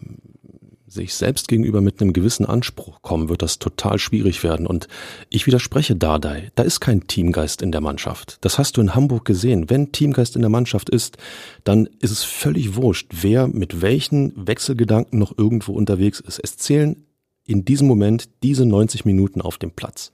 sich 0.93 1.15
selbst 1.15 1.47
gegenüber 1.47 1.81
mit 1.81 2.01
einem 2.01 2.13
gewissen 2.13 2.45
Anspruch 2.45 3.01
kommen, 3.01 3.27
wird 3.27 3.41
das 3.41 3.59
total 3.59 3.99
schwierig 3.99 4.43
werden. 4.43 4.67
Und 4.67 4.87
ich 5.29 5.47
widerspreche 5.47 5.95
Dardai. 5.95 6.51
Da 6.55 6.63
ist 6.63 6.79
kein 6.79 7.07
Teamgeist 7.07 7.61
in 7.61 7.71
der 7.71 7.81
Mannschaft. 7.81 8.37
Das 8.41 8.57
hast 8.57 8.77
du 8.77 8.81
in 8.81 8.95
Hamburg 8.95 9.25
gesehen. 9.25 9.69
Wenn 9.69 9.91
Teamgeist 9.91 10.35
in 10.35 10.41
der 10.41 10.49
Mannschaft 10.49 10.89
ist, 10.89 11.17
dann 11.63 11.89
ist 11.99 12.11
es 12.11 12.23
völlig 12.23 12.75
wurscht, 12.75 13.11
wer 13.21 13.47
mit 13.47 13.81
welchen 13.81 14.47
Wechselgedanken 14.47 15.19
noch 15.19 15.37
irgendwo 15.37 15.73
unterwegs 15.73 16.19
ist. 16.19 16.39
Es 16.41 16.57
zählen 16.57 17.05
in 17.45 17.65
diesem 17.65 17.87
Moment 17.87 18.29
diese 18.41 18.65
90 18.65 19.05
Minuten 19.05 19.41
auf 19.41 19.57
dem 19.57 19.71
Platz. 19.71 20.11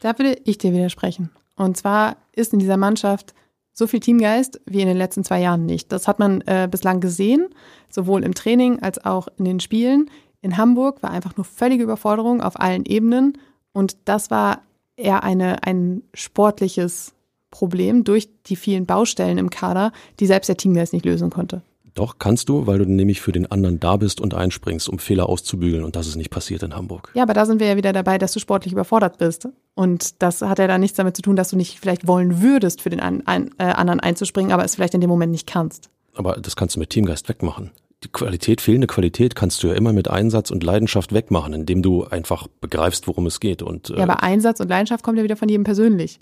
Da 0.00 0.18
würde 0.18 0.40
ich 0.44 0.58
dir 0.58 0.72
widersprechen. 0.72 1.30
Und 1.56 1.76
zwar 1.76 2.16
ist 2.32 2.52
in 2.52 2.58
dieser 2.58 2.76
Mannschaft 2.76 3.34
so 3.72 3.86
viel 3.86 4.00
Teamgeist 4.00 4.60
wie 4.66 4.80
in 4.80 4.88
den 4.88 4.96
letzten 4.96 5.24
zwei 5.24 5.40
Jahren 5.40 5.66
nicht. 5.66 5.92
Das 5.92 6.08
hat 6.08 6.18
man 6.18 6.40
äh, 6.42 6.68
bislang 6.70 7.00
gesehen, 7.00 7.48
sowohl 7.88 8.24
im 8.24 8.34
Training 8.34 8.80
als 8.80 9.04
auch 9.04 9.28
in 9.38 9.44
den 9.44 9.60
Spielen. 9.60 10.10
In 10.42 10.56
Hamburg 10.56 11.02
war 11.02 11.10
einfach 11.10 11.36
nur 11.36 11.44
völlige 11.44 11.84
Überforderung 11.84 12.40
auf 12.40 12.58
allen 12.58 12.84
Ebenen. 12.86 13.38
Und 13.72 13.96
das 14.06 14.30
war 14.30 14.62
eher 14.96 15.22
eine, 15.22 15.62
ein 15.64 16.02
sportliches 16.14 17.14
Problem 17.50 18.04
durch 18.04 18.28
die 18.46 18.56
vielen 18.56 18.86
Baustellen 18.86 19.38
im 19.38 19.50
Kader, 19.50 19.92
die 20.18 20.26
selbst 20.26 20.48
der 20.48 20.56
Teamgeist 20.56 20.92
nicht 20.92 21.04
lösen 21.04 21.30
konnte. 21.30 21.62
Doch, 22.00 22.16
kannst 22.18 22.48
du, 22.48 22.66
weil 22.66 22.78
du 22.78 22.86
nämlich 22.86 23.20
für 23.20 23.30
den 23.30 23.50
anderen 23.50 23.78
da 23.78 23.98
bist 23.98 24.22
und 24.22 24.32
einspringst, 24.32 24.88
um 24.88 24.98
Fehler 24.98 25.28
auszubügeln. 25.28 25.84
Und 25.84 25.96
das 25.96 26.06
ist 26.06 26.16
nicht 26.16 26.30
passiert 26.30 26.62
in 26.62 26.74
Hamburg. 26.74 27.10
Ja, 27.12 27.24
aber 27.24 27.34
da 27.34 27.44
sind 27.44 27.60
wir 27.60 27.66
ja 27.66 27.76
wieder 27.76 27.92
dabei, 27.92 28.16
dass 28.16 28.32
du 28.32 28.40
sportlich 28.40 28.72
überfordert 28.72 29.18
bist. 29.18 29.46
Und 29.74 30.22
das 30.22 30.40
hat 30.40 30.58
ja 30.58 30.66
dann 30.66 30.80
nichts 30.80 30.96
damit 30.96 31.14
zu 31.14 31.20
tun, 31.20 31.36
dass 31.36 31.50
du 31.50 31.58
nicht 31.58 31.78
vielleicht 31.78 32.06
wollen 32.06 32.40
würdest, 32.40 32.80
für 32.80 32.88
den 32.88 33.00
an, 33.00 33.22
ein, 33.26 33.50
äh, 33.58 33.64
anderen 33.64 34.00
einzuspringen, 34.00 34.50
aber 34.50 34.64
es 34.64 34.76
vielleicht 34.76 34.94
in 34.94 35.02
dem 35.02 35.10
Moment 35.10 35.30
nicht 35.30 35.46
kannst. 35.46 35.90
Aber 36.14 36.36
das 36.36 36.56
kannst 36.56 36.76
du 36.76 36.80
mit 36.80 36.88
Teamgeist 36.88 37.28
wegmachen. 37.28 37.70
Die 38.02 38.08
Qualität, 38.08 38.62
fehlende 38.62 38.86
Qualität 38.86 39.34
kannst 39.34 39.62
du 39.62 39.66
ja 39.66 39.74
immer 39.74 39.92
mit 39.92 40.08
Einsatz 40.08 40.50
und 40.50 40.64
Leidenschaft 40.64 41.12
wegmachen, 41.12 41.52
indem 41.52 41.82
du 41.82 42.04
einfach 42.04 42.46
begreifst, 42.62 43.08
worum 43.08 43.26
es 43.26 43.40
geht. 43.40 43.60
Und, 43.60 43.90
äh, 43.90 43.98
Ja, 43.98 44.04
aber 44.04 44.22
Einsatz 44.22 44.58
und 44.60 44.70
Leidenschaft 44.70 45.04
kommt 45.04 45.18
ja 45.18 45.24
wieder 45.24 45.36
von 45.36 45.50
jedem 45.50 45.64
persönlich. 45.64 46.18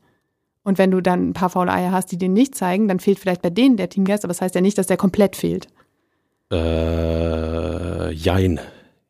Und 0.64 0.79
wenn 0.79 0.90
du 0.90 1.01
dann 1.01 1.31
ein 1.31 1.33
paar 1.33 1.51
faule 1.51 1.73
Eier 1.73 1.92
hast, 1.92 2.12
die 2.12 2.18
den 2.18 2.33
nicht 2.33 2.55
zeigen, 2.55 2.88
dann 2.88 3.01
fehlt 3.01 3.18
vielleicht 3.18 3.42
bei 3.42 3.51
denen 3.51 3.77
der 3.77 3.88
Teamgeist, 3.88 4.25
aber 4.25 4.33
das 4.33 4.40
heißt 4.40 4.55
ja 4.55 4.61
nicht, 4.61 4.77
dass 4.79 4.87
der 4.87 4.97
komplett 4.97 5.37
fehlt. 5.37 5.68
Äh, 6.79 8.12
jein. 8.12 8.61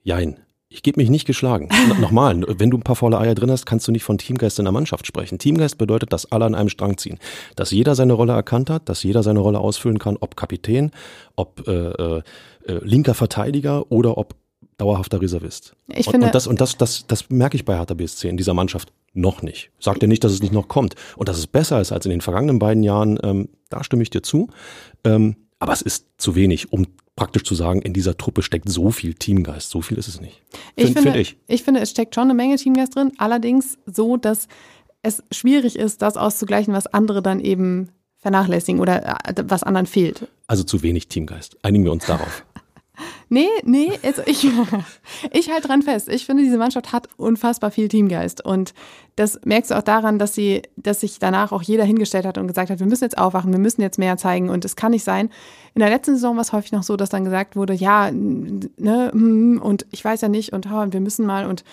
Jein. 0.03 0.39
Ich 0.71 0.83
gebe 0.83 1.01
mich 1.01 1.09
nicht 1.09 1.27
geschlagen. 1.27 1.69
No- 1.89 1.95
Nochmal, 1.95 2.45
wenn 2.59 2.71
du 2.71 2.77
ein 2.77 2.83
paar 2.83 2.97
faule 2.97 3.19
Eier 3.19 3.35
drin 3.35 3.51
hast, 3.51 3.65
kannst 3.67 3.89
du 3.89 3.93
nicht 3.93 4.05
von 4.05 4.19
Teamgeist 4.19 4.59
in 4.59 4.65
der 4.67 4.73
Mannschaft 4.73 5.07
sprechen. 5.07 5.39
Teamgeist 5.39 5.79
bedeutet, 5.79 6.13
dass 6.13 6.31
alle 6.31 6.45
an 6.45 6.55
einem 6.55 6.69
Strang 6.69 6.99
ziehen. 6.99 7.19
Dass 7.57 7.71
jeder 7.71 7.95
seine 7.95 8.13
Rolle 8.13 8.35
erkannt 8.35 8.69
hat, 8.71 8.89
dass 8.89 9.03
jeder 9.03 9.23
seine 9.23 9.41
Rolle 9.41 9.61
ausfüllen 9.61 9.99
kann, 9.99 10.17
ob 10.21 10.37
Kapitän, 10.37 10.91
ob 11.37 11.67
äh, 11.67 11.73
äh, 11.73 12.23
äh, 12.67 12.81
linker 12.85 13.15
Verteidiger 13.15 13.91
oder 13.91 14.19
ob 14.19 14.35
dauerhafter 14.79 15.21
Reservist. 15.21 15.77
Ich 15.89 16.07
und, 16.07 16.13
finde- 16.13 16.27
und 16.27 16.35
das, 16.35 16.47
und 16.47 16.61
das, 16.61 16.77
das, 16.79 17.05
das 17.07 17.29
merke 17.29 17.57
ich 17.57 17.65
bei 17.65 17.77
Hertha 17.77 17.95
BSC 17.95 18.29
in 18.29 18.37
dieser 18.37 18.55
Mannschaft 18.55 18.93
noch 19.13 19.43
nicht. 19.43 19.71
Sagt 19.79 20.03
ja 20.03 20.09
nicht, 20.09 20.25
dass 20.25 20.33
es 20.33 20.41
nicht 20.41 20.53
noch 20.53 20.69
kommt. 20.69 20.95
Und 21.17 21.29
dass 21.29 21.37
es 21.39 21.47
besser 21.47 21.81
ist 21.81 21.93
als 21.93 22.07
in 22.07 22.11
den 22.11 22.21
vergangenen 22.21 22.59
beiden 22.59 22.83
Jahren, 22.83 23.19
ähm, 23.23 23.49
da 23.69 23.85
stimme 23.85 24.03
ich 24.03 24.11
dir 24.11 24.23
zu. 24.23 24.49
Ähm, 25.05 25.37
aber 25.59 25.73
es 25.73 25.83
ist 25.83 26.07
zu 26.19 26.35
wenig, 26.37 26.73
um 26.73 26.87
praktisch 27.17 27.43
zu 27.43 27.57
sagen, 27.57 27.83
in 27.83 27.93
dieser 27.93 28.17
Truppe 28.17 28.43
steckt 28.43 28.69
so 28.69 28.91
viel 28.93 29.15
Teamgeist. 29.15 29.71
So 29.71 29.83
viel 29.83 29.99
ist 29.99 30.07
es 30.07 30.21
nicht. 30.21 30.41
Ich 30.77 30.85
Find- 30.85 30.99
finde, 31.01 31.13
find 31.25 31.37
ich. 31.49 31.63
finde, 31.65 31.81
es 31.81 31.91
steckt 31.91 32.15
schon 32.15 32.25
eine 32.25 32.35
Menge 32.35 32.57
Teamgeist 32.57 32.95
drin, 32.95 33.13
allerdings 33.19 33.77
so, 33.87 34.17
dass 34.17 34.47
es 35.03 35.23
schwierig 35.33 35.77
ist, 35.77 36.03
das 36.03 36.17
auszugleichen, 36.17 36.73
was 36.73 36.87
andere 36.87 37.21
dann 37.23 37.41
eben 37.41 37.91
vernachlässigen 38.19 38.81
oder 38.81 39.05
äh, 39.29 39.35
was 39.47 39.63
anderen 39.63 39.87
fehlt. 39.87 40.29
Also 40.47 40.65
zu 40.65 40.83
wenig 40.83 41.09
Teamgeist. 41.09 41.57
Einigen 41.63 41.85
wir 41.85 41.93
uns 41.93 42.07
darauf. 42.07 42.45
Nee, 43.29 43.49
nee, 43.65 43.91
also 44.03 44.23
ich, 44.27 44.47
ich 45.33 45.51
halte 45.51 45.69
dran 45.69 45.83
fest. 45.83 46.09
Ich 46.09 46.27
finde, 46.27 46.43
diese 46.43 46.59
Mannschaft 46.59 46.93
hat 46.93 47.09
unfassbar 47.17 47.71
viel 47.71 47.89
Teamgeist. 47.89 48.45
Und 48.45 48.75
das 49.17 49.41
merkst 49.45 49.71
du 49.71 49.77
auch 49.77 49.83
daran, 49.83 50.19
dass 50.19 50.35
sie, 50.35 50.63
dass 50.77 51.01
sich 51.01 51.19
danach 51.19 51.53
auch 51.53 51.63
jeder 51.63 51.85
hingestellt 51.85 52.25
hat 52.25 52.39
und 52.39 52.47
gesagt 52.47 52.71
hat, 52.71 52.79
wir 52.79 52.87
müssen 52.87 53.05
jetzt 53.05 53.19
aufwachen, 53.19 53.53
wir 53.53 53.59
müssen 53.59 53.83
jetzt 53.83 53.99
mehr 53.99 54.17
zeigen. 54.17 54.49
Und 54.49 54.65
es 54.65 54.77
kann 54.77 54.93
nicht 54.93 55.05
sein. 55.05 55.31
In 55.75 55.81
der 55.81 55.91
letzten 55.91 56.15
Saison 56.15 56.37
war 56.37 56.43
es 56.43 56.53
häufig 56.53 56.73
noch 56.73 56.83
so, 56.83 56.97
dass 56.97 57.11
dann 57.11 57.25
gesagt 57.25 57.57
wurde, 57.57 57.75
ja, 57.75 58.11
ne, 58.11 59.11
hm, 59.13 59.61
und 59.63 59.87
ich 59.91 60.05
weiß 60.05 60.21
ja 60.21 60.29
nicht, 60.29 60.53
und 60.53 60.67
und 60.67 60.93
wir 60.93 61.01
müssen 61.01 61.27
mal, 61.27 61.47
und 61.47 61.65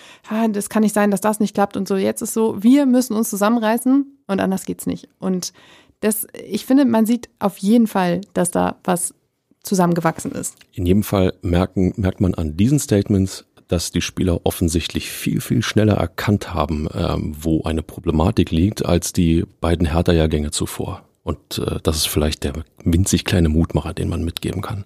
das 0.52 0.68
kann 0.68 0.82
nicht 0.82 0.94
sein, 0.94 1.10
dass 1.10 1.20
das 1.20 1.40
nicht 1.40 1.54
klappt. 1.54 1.76
Und 1.76 1.88
so, 1.88 1.96
jetzt 1.96 2.22
ist 2.22 2.34
so, 2.34 2.62
wir 2.62 2.86
müssen 2.86 3.14
uns 3.14 3.30
zusammenreißen 3.30 4.18
und 4.26 4.40
anders 4.40 4.64
geht's 4.64 4.86
nicht. 4.86 5.08
Und 5.18 5.52
das, 6.00 6.26
ich 6.46 6.66
finde, 6.66 6.84
man 6.84 7.06
sieht 7.06 7.28
auf 7.38 7.58
jeden 7.58 7.86
Fall, 7.86 8.20
dass 8.34 8.50
da 8.50 8.76
was 8.84 9.14
zusammengewachsen 9.66 10.32
ist. 10.32 10.56
In 10.72 10.86
jedem 10.86 11.02
Fall 11.02 11.34
merken, 11.42 11.92
merkt 11.96 12.20
man 12.20 12.34
an 12.34 12.56
diesen 12.56 12.78
Statements, 12.78 13.44
dass 13.68 13.90
die 13.90 14.00
Spieler 14.00 14.40
offensichtlich 14.44 15.10
viel, 15.10 15.40
viel 15.40 15.62
schneller 15.62 15.94
erkannt 15.94 16.54
haben, 16.54 16.88
ähm, 16.94 17.34
wo 17.38 17.62
eine 17.64 17.82
Problematik 17.82 18.50
liegt, 18.50 18.86
als 18.86 19.12
die 19.12 19.44
beiden 19.60 19.86
Hertha-Jahrgänge 19.86 20.52
zuvor. 20.52 21.02
Und 21.24 21.58
äh, 21.58 21.80
das 21.82 21.96
ist 21.96 22.08
vielleicht 22.08 22.44
der 22.44 22.52
winzig 22.84 23.24
kleine 23.24 23.48
Mutmacher, 23.48 23.92
den 23.92 24.08
man 24.08 24.24
mitgeben 24.24 24.62
kann. 24.62 24.84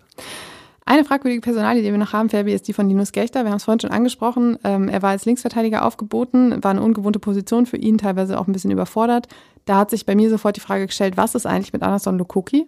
Eine 0.87 1.05
fragwürdige 1.05 1.43
Personalie, 1.43 1.83
die 1.83 1.91
wir 1.91 1.99
noch 1.99 2.15
haben, 2.15 2.31
Fabi, 2.31 2.53
ist 2.55 2.67
die 2.67 2.73
von 2.73 2.89
Linus 2.89 3.13
Gechter. 3.13 3.45
Wir 3.45 3.51
haben 3.51 3.59
es 3.59 3.65
vorhin 3.65 3.81
schon 3.81 3.91
angesprochen. 3.91 4.59
Ähm, 4.65 4.89
er 4.89 5.03
war 5.03 5.11
als 5.11 5.27
Linksverteidiger 5.27 5.85
aufgeboten, 5.85 6.65
war 6.65 6.71
eine 6.71 6.83
ungewohnte 6.83 7.19
Position 7.19 7.67
für 7.67 7.77
ihn, 7.77 7.99
teilweise 7.99 8.41
auch 8.41 8.49
ein 8.49 8.53
bisschen 8.53 8.71
überfordert. 8.71 9.29
Da 9.67 9.77
hat 9.77 9.91
sich 9.91 10.07
bei 10.07 10.15
mir 10.15 10.31
sofort 10.31 10.57
die 10.57 10.61
Frage 10.61 10.87
gestellt, 10.87 11.17
was 11.17 11.35
ist 11.35 11.47
eigentlich 11.47 11.73
mit 11.73 11.83
Anderson 11.83 12.19
Lukoki 12.19 12.67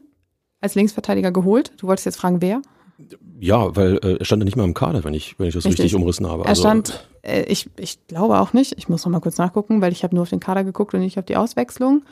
als 0.63 0.75
Linksverteidiger 0.75 1.31
geholt? 1.31 1.73
Du 1.77 1.87
wolltest 1.87 2.07
jetzt 2.07 2.17
fragen, 2.17 2.41
wer? 2.41 2.63
Ja, 3.41 3.75
weil 3.77 3.99
äh, 4.03 4.19
er 4.19 4.25
stand 4.25 4.41
ja 4.41 4.45
nicht 4.45 4.57
mal 4.57 4.65
im 4.65 4.75
Kader, 4.75 5.05
wenn 5.05 5.15
ich, 5.15 5.39
wenn 5.39 5.49
ich 5.49 5.55
das 5.55 5.65
richtig, 5.65 5.85
Richtig. 5.85 6.01
umrissen 6.01 6.27
habe. 6.29 6.45
Er 6.45 6.51
Also, 6.51 6.63
stand, 6.63 7.07
äh, 7.23 7.43
ich, 7.43 7.69
ich 7.79 8.07
glaube 8.07 8.39
auch 8.39 8.53
nicht, 8.53 8.79
ich 8.79 8.89
muss 8.89 9.05
noch 9.05 9.13
mal 9.13 9.21
kurz 9.21 9.39
nachgucken, 9.39 9.81
weil 9.83 9.93
ich 9.93 10.05
habe 10.05 10.15
nur 10.15 10.23
auf 10.23 10.31
den 10.31 10.41
Kader 10.41 10.65
geguckt 10.65 10.95
und 10.95 11.01
nicht 11.01 11.19
auf 11.19 11.25
die 11.25 11.37
Auswechslung. 11.37 12.05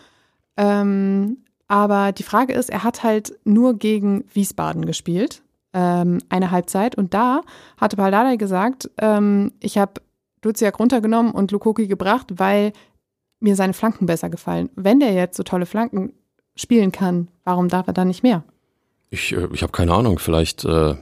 Ähm, 0.57 1.39
aber 1.69 2.13
die 2.13 2.25
Frage 2.25 2.53
ist, 2.53 2.71
er 2.71 2.83
hat 2.83 3.05
halt 3.05 3.39
nur 3.45 3.79
gegen 3.79 4.25
Wiesbaden 4.33 4.85
gespielt, 4.87 5.43
ähm, 5.73 6.19
eine 6.29 6.51
Halbzeit. 6.51 6.97
Und 6.97 7.15
da 7.15 7.43
hatte 7.77 7.97
Paldadei 7.97 8.37
gesagt, 8.37 8.91
ähm, 8.99 9.53
ich 9.61 9.79
habe 9.79 10.01
Duziak 10.41 10.81
runtergenommen 10.81 11.33
und 11.33 11.53
Lukoki 11.53 11.87
gebracht, 11.87 12.33
weil 12.37 12.73
mir 13.39 13.55
seine 13.55 13.73
Flanken 13.73 14.07
besser 14.07 14.29
gefallen. 14.29 14.71
Wenn 14.75 14.99
der 15.01 15.13
jetzt 15.13 15.37
so 15.37 15.43
tolle 15.45 15.67
Flanken 15.67 16.13
spielen 16.61 16.93
kann, 16.93 17.29
warum 17.45 17.69
darf 17.69 17.87
er 17.87 17.93
dann 17.93 18.09
nicht 18.09 18.23
mehr? 18.23 18.45
Ich, 19.11 19.33
äh, 19.33 19.49
ich 19.53 19.63
habe 19.63 19.73
keine 19.73 19.95
Ahnung, 19.95 20.19
vielleicht, 20.19 20.65
äh, 20.65 20.95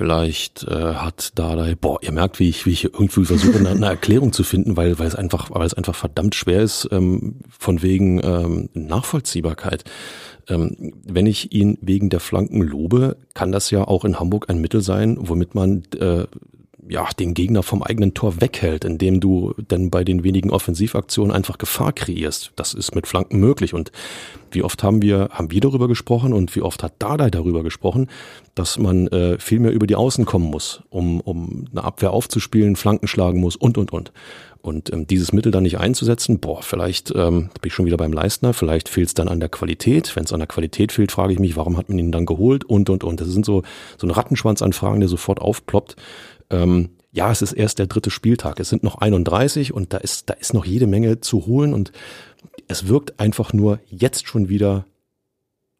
Vielleicht 0.00 0.62
äh, 0.62 0.94
hat 0.94 1.38
Dardai, 1.38 1.74
boah, 1.74 1.98
ihr 2.00 2.12
merkt, 2.12 2.38
wie 2.38 2.48
ich, 2.48 2.64
wie 2.64 2.70
ich 2.70 2.84
irgendwie 2.84 3.24
versuche, 3.24 3.58
eine, 3.58 3.68
eine 3.68 3.84
Erklärung 3.84 4.32
zu 4.32 4.44
finden, 4.44 4.76
weil, 4.76 4.98
weil 4.98 5.06
es 5.06 5.14
einfach, 5.14 5.50
weil 5.50 5.66
es 5.66 5.74
einfach 5.74 5.94
verdammt 5.94 6.34
schwer 6.34 6.62
ist, 6.62 6.88
ähm, 6.90 7.40
von 7.50 7.82
wegen 7.82 8.18
ähm, 8.24 8.70
Nachvollziehbarkeit. 8.72 9.84
Ähm, 10.48 10.94
wenn 11.04 11.26
ich 11.26 11.52
ihn 11.52 11.76
wegen 11.82 12.08
der 12.08 12.20
Flanken 12.20 12.62
lobe, 12.62 13.18
kann 13.34 13.52
das 13.52 13.70
ja 13.70 13.86
auch 13.86 14.06
in 14.06 14.18
Hamburg 14.18 14.48
ein 14.48 14.60
Mittel 14.62 14.80
sein, 14.80 15.18
womit 15.20 15.54
man 15.54 15.82
äh, 15.98 16.24
ja, 16.90 17.08
den 17.18 17.34
Gegner 17.34 17.62
vom 17.62 17.82
eigenen 17.82 18.14
Tor 18.14 18.40
weghält, 18.40 18.84
indem 18.84 19.20
du 19.20 19.54
dann 19.68 19.90
bei 19.90 20.02
den 20.02 20.24
wenigen 20.24 20.50
Offensivaktionen 20.50 21.34
einfach 21.34 21.56
Gefahr 21.56 21.92
kreierst. 21.92 22.52
Das 22.56 22.74
ist 22.74 22.94
mit 22.94 23.06
Flanken 23.06 23.38
möglich. 23.38 23.74
Und 23.74 23.92
wie 24.50 24.64
oft 24.64 24.82
haben 24.82 25.00
wir, 25.00 25.28
haben 25.30 25.52
wir 25.52 25.60
darüber 25.60 25.86
gesprochen 25.86 26.32
und 26.32 26.54
wie 26.56 26.62
oft 26.62 26.82
hat 26.82 26.94
Dardai 26.98 27.30
darüber 27.30 27.62
gesprochen, 27.62 28.08
dass 28.56 28.76
man 28.76 29.06
äh, 29.08 29.38
viel 29.38 29.60
mehr 29.60 29.72
über 29.72 29.86
die 29.86 29.94
Außen 29.94 30.24
kommen 30.24 30.50
muss, 30.50 30.82
um, 30.90 31.20
um 31.20 31.66
eine 31.70 31.84
Abwehr 31.84 32.10
aufzuspielen, 32.10 32.74
Flanken 32.74 33.06
schlagen 33.06 33.40
muss 33.40 33.54
und, 33.54 33.78
und, 33.78 33.92
und. 33.92 34.12
Und 34.62 34.92
ähm, 34.92 35.06
dieses 35.06 35.32
Mittel 35.32 35.52
dann 35.52 35.62
nicht 35.62 35.78
einzusetzen, 35.78 36.38
boah, 36.38 36.62
vielleicht 36.62 37.10
ähm, 37.14 37.48
bin 37.60 37.68
ich 37.68 37.72
schon 37.72 37.86
wieder 37.86 37.96
beim 37.96 38.12
Leistner, 38.12 38.52
vielleicht 38.52 38.88
fehlt 38.90 39.08
es 39.08 39.14
dann 39.14 39.28
an 39.28 39.40
der 39.40 39.48
Qualität. 39.48 40.14
Wenn 40.16 40.24
es 40.24 40.32
an 40.32 40.40
der 40.40 40.48
Qualität 40.48 40.92
fehlt, 40.92 41.12
frage 41.12 41.32
ich 41.32 41.38
mich, 41.38 41.56
warum 41.56 41.76
hat 41.76 41.88
man 41.88 41.98
ihn 41.98 42.12
dann 42.12 42.26
geholt 42.26 42.64
und, 42.64 42.90
und, 42.90 43.02
und. 43.02 43.20
Das 43.20 43.28
sind 43.28 43.46
so, 43.46 43.62
so 43.96 44.06
ein 44.06 44.10
Rattenschwanz 44.10 44.60
an 44.60 44.72
Fragen, 44.72 45.00
der 45.00 45.08
sofort 45.08 45.40
aufploppt. 45.40 45.96
Ähm, 46.50 46.90
ja, 47.12 47.30
es 47.30 47.42
ist 47.42 47.52
erst 47.52 47.78
der 47.78 47.86
dritte 47.86 48.10
Spieltag. 48.10 48.60
Es 48.60 48.68
sind 48.68 48.82
noch 48.82 48.96
31 48.96 49.72
und 49.72 49.92
da 49.92 49.98
ist, 49.98 50.30
da 50.30 50.34
ist 50.34 50.54
noch 50.54 50.64
jede 50.64 50.86
Menge 50.86 51.20
zu 51.20 51.46
holen 51.46 51.74
und 51.74 51.92
es 52.68 52.86
wirkt 52.86 53.18
einfach 53.18 53.52
nur 53.52 53.80
jetzt 53.86 54.26
schon 54.26 54.48
wieder 54.48 54.84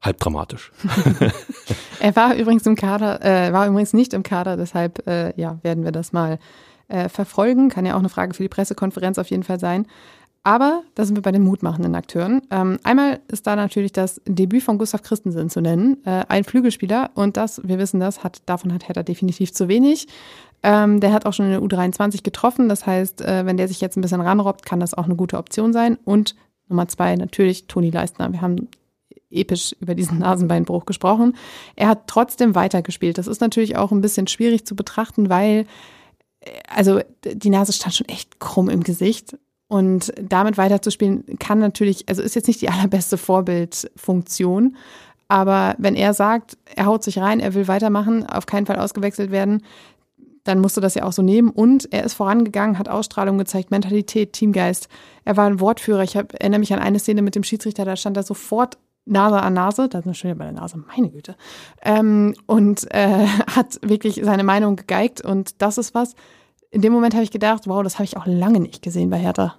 halb 0.00 0.18
dramatisch. 0.18 0.72
er 2.00 2.16
war 2.16 2.34
übrigens 2.34 2.66
im 2.66 2.74
Kader, 2.74 3.24
äh, 3.24 3.52
war 3.52 3.68
übrigens 3.68 3.92
nicht 3.92 4.12
im 4.12 4.22
Kader, 4.22 4.56
deshalb 4.56 5.06
äh, 5.06 5.32
ja, 5.40 5.58
werden 5.62 5.84
wir 5.84 5.92
das 5.92 6.12
mal 6.12 6.38
äh, 6.88 7.08
verfolgen. 7.08 7.68
Kann 7.68 7.86
ja 7.86 7.94
auch 7.94 8.00
eine 8.00 8.08
Frage 8.08 8.34
für 8.34 8.42
die 8.42 8.48
Pressekonferenz 8.48 9.18
auf 9.18 9.30
jeden 9.30 9.44
Fall 9.44 9.60
sein. 9.60 9.86
Aber 10.42 10.82
da 10.94 11.04
sind 11.04 11.16
wir 11.16 11.22
bei 11.22 11.32
den 11.32 11.42
mutmachenden 11.42 11.94
Akteuren. 11.94 12.40
Ähm, 12.50 12.78
einmal 12.82 13.20
ist 13.28 13.46
da 13.46 13.56
natürlich 13.56 13.92
das 13.92 14.22
Debüt 14.26 14.62
von 14.62 14.78
Gustav 14.78 15.02
Christensen 15.02 15.50
zu 15.50 15.60
nennen, 15.60 15.98
äh, 16.06 16.24
ein 16.28 16.44
Flügelspieler. 16.44 17.10
Und 17.14 17.36
das, 17.36 17.60
wir 17.62 17.78
wissen 17.78 18.00
das, 18.00 18.24
hat, 18.24 18.40
davon 18.46 18.72
hat 18.72 18.88
Hertha 18.88 19.02
definitiv 19.02 19.52
zu 19.52 19.68
wenig. 19.68 20.08
Ähm, 20.62 21.00
der 21.00 21.12
hat 21.12 21.26
auch 21.26 21.32
schon 21.32 21.46
in 21.46 21.52
der 21.52 21.62
U23 21.62 22.22
getroffen. 22.22 22.68
Das 22.68 22.86
heißt, 22.86 23.22
äh, 23.22 23.46
wenn 23.46 23.56
der 23.56 23.68
sich 23.68 23.80
jetzt 23.80 23.96
ein 23.96 24.02
bisschen 24.02 24.20
ranrobbt, 24.20 24.64
kann 24.64 24.80
das 24.80 24.94
auch 24.94 25.04
eine 25.04 25.16
gute 25.16 25.38
Option 25.38 25.72
sein. 25.72 25.98
Und 26.04 26.34
Nummer 26.68 26.86
zwei, 26.88 27.16
natürlich 27.16 27.66
Toni 27.66 27.90
Leistner. 27.90 28.32
Wir 28.32 28.40
haben 28.40 28.68
episch 29.30 29.74
über 29.80 29.94
diesen 29.94 30.18
Nasenbeinbruch 30.18 30.86
gesprochen. 30.86 31.36
Er 31.76 31.88
hat 31.88 32.06
trotzdem 32.06 32.54
weitergespielt. 32.54 33.18
Das 33.18 33.26
ist 33.26 33.40
natürlich 33.40 33.76
auch 33.76 33.92
ein 33.92 34.00
bisschen 34.00 34.26
schwierig 34.26 34.66
zu 34.66 34.76
betrachten, 34.76 35.30
weil 35.30 35.66
äh, 36.40 36.50
also 36.68 37.00
die 37.24 37.50
Nase 37.50 37.72
stand 37.72 37.94
schon 37.94 38.08
echt 38.08 38.40
krumm 38.40 38.68
im 38.68 38.82
Gesicht. 38.82 39.36
Und 39.68 40.12
damit 40.20 40.58
weiterzuspielen 40.58 41.38
kann 41.38 41.60
natürlich, 41.60 42.08
also 42.08 42.22
ist 42.22 42.34
jetzt 42.34 42.48
nicht 42.48 42.60
die 42.60 42.68
allerbeste 42.70 43.16
Vorbildfunktion. 43.16 44.76
Aber 45.28 45.76
wenn 45.78 45.94
er 45.94 46.12
sagt, 46.12 46.58
er 46.74 46.86
haut 46.86 47.04
sich 47.04 47.18
rein, 47.18 47.38
er 47.38 47.54
will 47.54 47.68
weitermachen, 47.68 48.26
auf 48.26 48.46
keinen 48.46 48.66
Fall 48.66 48.80
ausgewechselt 48.80 49.30
werden, 49.30 49.62
dann 50.44 50.60
musst 50.60 50.76
du 50.76 50.80
das 50.80 50.94
ja 50.94 51.04
auch 51.04 51.12
so 51.12 51.22
nehmen. 51.22 51.50
Und 51.50 51.92
er 51.92 52.04
ist 52.04 52.14
vorangegangen, 52.14 52.78
hat 52.78 52.88
Ausstrahlung 52.88 53.38
gezeigt, 53.38 53.70
Mentalität, 53.70 54.32
Teamgeist. 54.32 54.88
Er 55.24 55.36
war 55.36 55.46
ein 55.46 55.60
Wortführer. 55.60 56.02
Ich 56.02 56.16
hab, 56.16 56.32
erinnere 56.34 56.60
mich 56.60 56.72
an 56.72 56.78
eine 56.78 56.98
Szene 56.98 57.22
mit 57.22 57.34
dem 57.34 57.44
Schiedsrichter, 57.44 57.84
da 57.84 57.96
stand 57.96 58.16
er 58.16 58.22
sofort 58.22 58.78
Nase 59.06 59.40
an 59.42 59.54
Nase, 59.54 59.88
da 59.88 59.98
sind 59.98 60.06
wir 60.06 60.14
schon 60.14 60.38
bei 60.38 60.44
der 60.44 60.52
Nase, 60.52 60.76
meine 60.76 61.10
Güte, 61.10 61.34
ähm, 61.82 62.34
und 62.46 62.86
äh, 62.94 63.26
hat 63.54 63.78
wirklich 63.82 64.20
seine 64.22 64.44
Meinung 64.44 64.76
gegeigt. 64.76 65.20
Und 65.20 65.60
das 65.62 65.78
ist 65.78 65.94
was, 65.94 66.14
in 66.70 66.82
dem 66.82 66.92
Moment 66.92 67.14
habe 67.14 67.24
ich 67.24 67.30
gedacht, 67.30 67.66
wow, 67.66 67.82
das 67.82 67.94
habe 67.94 68.04
ich 68.04 68.16
auch 68.16 68.26
lange 68.26 68.60
nicht 68.60 68.82
gesehen 68.82 69.10
bei 69.10 69.18
Hertha. 69.18 69.56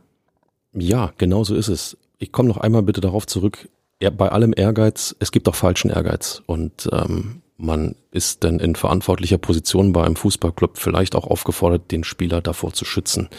Ja, 0.73 1.11
genau 1.17 1.43
so 1.43 1.55
ist 1.55 1.67
es. 1.67 1.97
Ich 2.17 2.31
komme 2.31 2.49
noch 2.49 2.57
einmal 2.57 2.83
bitte 2.83 3.01
darauf 3.01 3.27
zurück. 3.27 3.69
bei 3.99 4.29
allem 4.29 4.53
Ehrgeiz, 4.55 5.15
es 5.19 5.31
gibt 5.31 5.49
auch 5.49 5.55
falschen 5.55 5.91
Ehrgeiz. 5.91 6.41
Und 6.45 6.89
ähm, 6.93 7.41
man 7.61 7.95
ist 8.11 8.43
dann 8.43 8.59
in 8.59 8.75
verantwortlicher 8.75 9.37
Position 9.37 9.93
bei 9.93 10.03
einem 10.03 10.15
Fußballclub 10.15 10.77
vielleicht 10.77 11.15
auch 11.15 11.27
aufgefordert, 11.27 11.91
den 11.91 12.03
Spieler 12.03 12.41
davor 12.41 12.73
zu 12.73 12.85
schützen. 12.85 13.29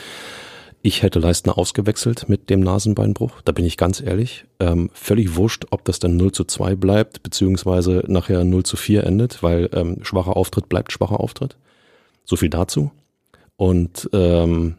Ich 0.84 1.02
hätte 1.02 1.20
Leistner 1.20 1.58
ausgewechselt 1.58 2.28
mit 2.28 2.50
dem 2.50 2.60
Nasenbeinbruch, 2.60 3.40
da 3.42 3.52
bin 3.52 3.64
ich 3.64 3.76
ganz 3.76 4.00
ehrlich. 4.00 4.46
Ähm, 4.58 4.90
völlig 4.94 5.36
wurscht, 5.36 5.66
ob 5.70 5.84
das 5.84 6.00
dann 6.00 6.16
0 6.16 6.32
zu 6.32 6.44
2 6.44 6.74
bleibt, 6.74 7.22
beziehungsweise 7.22 8.02
nachher 8.08 8.42
0 8.42 8.64
zu 8.64 8.76
4 8.76 9.04
endet, 9.04 9.42
weil 9.44 9.70
ähm, 9.74 9.98
schwacher 10.02 10.36
Auftritt 10.36 10.68
bleibt 10.68 10.90
schwacher 10.90 11.20
Auftritt. 11.20 11.56
So 12.24 12.34
viel 12.34 12.50
dazu. 12.50 12.90
Und 13.56 14.10
ähm, 14.12 14.74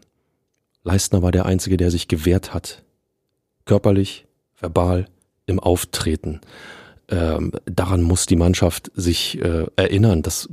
Leistner 0.82 1.22
war 1.22 1.32
der 1.32 1.46
Einzige, 1.46 1.78
der 1.78 1.90
sich 1.90 2.06
gewehrt 2.06 2.52
hat. 2.52 2.82
Körperlich, 3.64 4.26
verbal, 4.58 5.06
im 5.46 5.58
Auftreten 5.58 6.40
ähm, 7.08 7.52
daran 7.66 8.02
muss 8.02 8.26
die 8.26 8.36
Mannschaft 8.36 8.90
sich 8.94 9.40
äh, 9.42 9.66
erinnern. 9.76 10.22
Das 10.22 10.48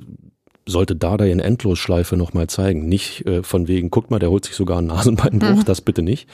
sollte 0.65 0.95
Dada 0.95 1.25
in 1.25 1.39
Endlosschleife 1.39 2.17
nochmal 2.17 2.47
zeigen. 2.47 2.87
Nicht 2.87 3.25
äh, 3.25 3.43
von 3.43 3.67
wegen, 3.67 3.89
guck 3.89 4.11
mal, 4.11 4.19
der 4.19 4.29
holt 4.29 4.45
sich 4.45 4.55
sogar 4.55 4.77
einen 4.77 4.87
Nasenbeinbruch, 4.87 5.57
mhm. 5.57 5.65
das 5.65 5.81
bitte 5.81 6.01
nicht. 6.01 6.27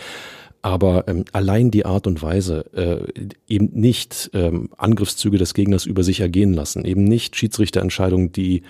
Aber 0.61 1.07
ähm, 1.07 1.23
allein 1.31 1.71
die 1.71 1.85
Art 1.85 2.07
und 2.07 2.21
Weise, 2.21 2.65
äh, 2.73 3.29
eben 3.47 3.69
nicht 3.73 4.31
ähm, 4.33 4.69
Angriffszüge 4.77 5.37
des 5.37 5.53
Gegners 5.53 5.85
über 5.85 6.03
sich 6.03 6.19
ergehen 6.19 6.53
lassen, 6.53 6.83
eben 6.83 7.03
nicht 7.03 7.35
Schiedsrichterentscheidungen, 7.35 8.31
die 8.31 8.63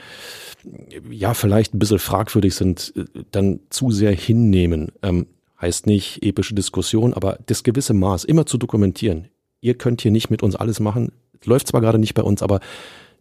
ja 1.10 1.34
vielleicht 1.34 1.74
ein 1.74 1.80
bisschen 1.80 2.00
fragwürdig 2.00 2.56
sind, 2.56 2.94
äh, 2.96 3.06
dann 3.32 3.62
zu 3.70 3.92
sehr 3.92 4.12
hinnehmen. 4.12 4.92
Ähm, 5.02 5.28
heißt 5.60 5.88
nicht 5.88 6.24
epische 6.24 6.54
Diskussion, 6.54 7.14
aber 7.14 7.40
das 7.48 7.64
gewisse 7.64 7.94
Maß 7.94 8.26
immer 8.26 8.46
zu 8.46 8.58
dokumentieren. 8.58 9.30
Ihr 9.60 9.74
könnt 9.74 10.02
hier 10.02 10.12
nicht 10.12 10.30
mit 10.30 10.44
uns 10.44 10.56
alles 10.56 10.80
machen, 10.80 11.12
läuft 11.46 11.68
zwar 11.68 11.82
gerade 11.82 12.00
nicht 12.00 12.14
bei 12.14 12.24
uns, 12.24 12.42
aber 12.42 12.60